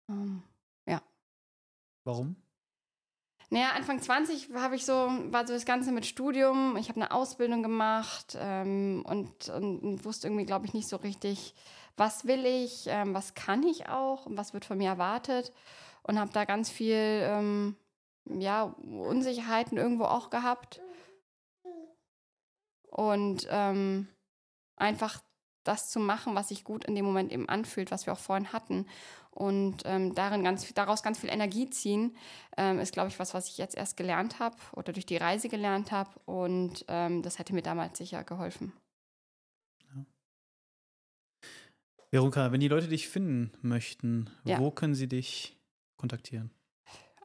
Ähm, 0.10 0.44
ja. 0.88 1.02
Warum? 2.06 2.36
Naja, 3.50 3.72
Anfang 3.76 4.02
20 4.02 4.50
habe 4.56 4.76
ich 4.76 4.84
so, 4.86 4.94
war 4.94 5.46
so 5.46 5.54
das 5.54 5.66
Ganze 5.66 5.92
mit 5.92 6.06
Studium. 6.06 6.76
Ich 6.78 6.90
habe 6.90 7.00
eine 7.00 7.12
Ausbildung 7.12 7.62
gemacht 7.62 8.36
ähm, 8.40 9.04
und, 9.08 9.50
und, 9.50 10.04
wusste 10.04 10.28
irgendwie, 10.28 10.46
glaube 10.46 10.66
ich, 10.66 10.74
nicht 10.74 10.88
so 10.88 10.96
richtig, 10.96 11.54
was 11.96 12.26
will 12.26 12.46
ich, 12.48 12.86
ähm, 12.88 13.14
was 13.14 13.36
kann 13.36 13.62
ich 13.62 13.90
auch 13.90 14.26
und 14.26 14.38
was 14.38 14.54
wird 14.54 14.66
von 14.66 14.80
mir 14.80 14.90
erwartet. 14.90 15.54
Und 16.02 16.20
habe 16.20 16.34
da 16.34 16.46
ganz 16.46 16.72
viel 16.72 16.96
ähm, 16.98 17.76
ja, 18.26 18.64
Unsicherheiten 18.64 19.78
irgendwo 19.78 20.06
auch 20.06 20.32
gehabt. 20.32 20.82
Und 22.90 23.48
ähm, 23.52 24.08
einfach 24.76 25.22
das 25.64 25.89
zu 25.89 25.99
machen, 25.99 26.36
was 26.36 26.49
sich 26.49 26.64
gut 26.64 26.86
in 26.86 26.95
dem 26.95 27.05
Moment 27.05 27.32
eben 27.32 27.47
anfühlt, 27.49 27.91
was 27.91 28.05
wir 28.05 28.14
auch 28.14 28.20
vorhin 28.20 28.53
hatten. 28.53 28.86
Und 29.32 29.82
ähm, 29.86 30.14
darin 30.14 30.43
ganz, 30.43 30.72
daraus 30.74 31.01
ganz 31.01 31.20
viel 31.20 31.32
Energie 31.32 31.70
ziehen, 31.70 32.16
ähm, 32.55 32.80
ist, 32.80 32.93
glaube 32.93 33.09
ich, 33.09 33.18
was, 33.18 33.34
was 33.34 33.47
ich 33.47 33.57
jetzt 33.57 33.76
erst 33.76 33.97
gelernt 33.97 34.39
habe 34.39 34.55
oder 34.74 34.93
durch 34.93 35.07
die 35.07 35.18
Reise 35.18 35.49
gelernt 35.49 35.91
habe. 35.91 36.11
Und 36.26 36.86
ähm, 36.88 37.24
das 37.24 37.39
hätte 37.39 37.53
mir 37.53 37.64
damals 37.64 37.97
sicher 37.97 38.24
geholfen. 38.24 38.74
Ja. 39.88 40.05
Veronika, 42.11 42.51
wenn 42.51 42.59
die 42.59 42.68
Leute 42.68 42.88
dich 42.88 43.07
finden 43.07 43.51
möchten, 43.61 44.30
ja. 44.43 44.59
wo 44.59 44.70
können 44.70 44.93
sie 44.93 45.07
dich 45.07 45.57
kontaktieren? 45.97 46.51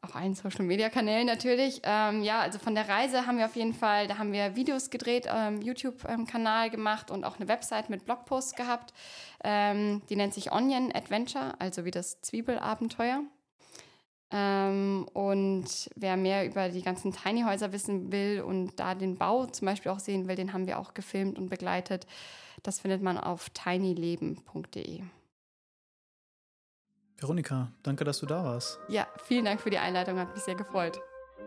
Auf 0.02 0.14
allen 0.14 0.34
Social 0.34 0.64
Media 0.64 0.88
Kanälen 0.88 1.26
natürlich. 1.26 1.80
Ähm, 1.84 2.22
ja, 2.22 2.40
also 2.40 2.58
von 2.58 2.74
der 2.74 2.88
Reise 2.88 3.26
haben 3.26 3.38
wir 3.38 3.46
auf 3.46 3.56
jeden 3.56 3.74
Fall, 3.74 4.06
da 4.06 4.18
haben 4.18 4.32
wir 4.32 4.56
Videos 4.56 4.90
gedreht, 4.90 5.28
ähm, 5.32 5.60
YouTube-Kanal 5.60 6.70
gemacht 6.70 7.10
und 7.10 7.24
auch 7.24 7.36
eine 7.36 7.48
Website 7.48 7.90
mit 7.90 8.04
Blogposts 8.04 8.54
gehabt. 8.54 8.92
Ähm, 9.44 10.02
die 10.08 10.16
nennt 10.16 10.34
sich 10.34 10.52
Onion 10.52 10.92
Adventure, 10.94 11.54
also 11.58 11.84
wie 11.84 11.90
das 11.90 12.20
Zwiebelabenteuer. 12.20 13.22
Ähm, 14.30 15.08
und 15.14 15.90
wer 15.96 16.16
mehr 16.16 16.46
über 16.46 16.68
die 16.68 16.82
ganzen 16.82 17.12
Tiny 17.12 17.42
Häuser 17.42 17.72
wissen 17.72 18.12
will 18.12 18.42
und 18.42 18.78
da 18.78 18.94
den 18.94 19.16
Bau 19.16 19.46
zum 19.46 19.66
Beispiel 19.66 19.90
auch 19.90 20.00
sehen 20.00 20.28
will, 20.28 20.36
den 20.36 20.52
haben 20.52 20.66
wir 20.66 20.78
auch 20.78 20.94
gefilmt 20.94 21.38
und 21.38 21.48
begleitet. 21.48 22.06
Das 22.62 22.80
findet 22.80 23.02
man 23.02 23.16
auf 23.16 23.50
tinyleben.de. 23.50 25.02
Veronika, 27.18 27.68
danke, 27.82 28.04
dass 28.04 28.20
du 28.20 28.26
da 28.26 28.44
warst. 28.44 28.78
Ja, 28.88 29.06
vielen 29.24 29.44
Dank 29.44 29.60
für 29.60 29.70
die 29.70 29.78
Einleitung, 29.78 30.18
hat 30.18 30.32
mich 30.34 30.44
sehr 30.44 30.54
gefreut. 30.54 31.00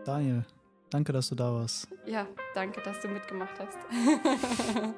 Daniel, 0.04 0.44
danke, 0.90 1.12
dass 1.12 1.30
du 1.30 1.34
da 1.34 1.50
warst. 1.52 1.88
Ja, 2.04 2.26
danke, 2.54 2.82
dass 2.82 3.00
du 3.00 3.08
mitgemacht 3.08 3.58
hast. 3.58 3.78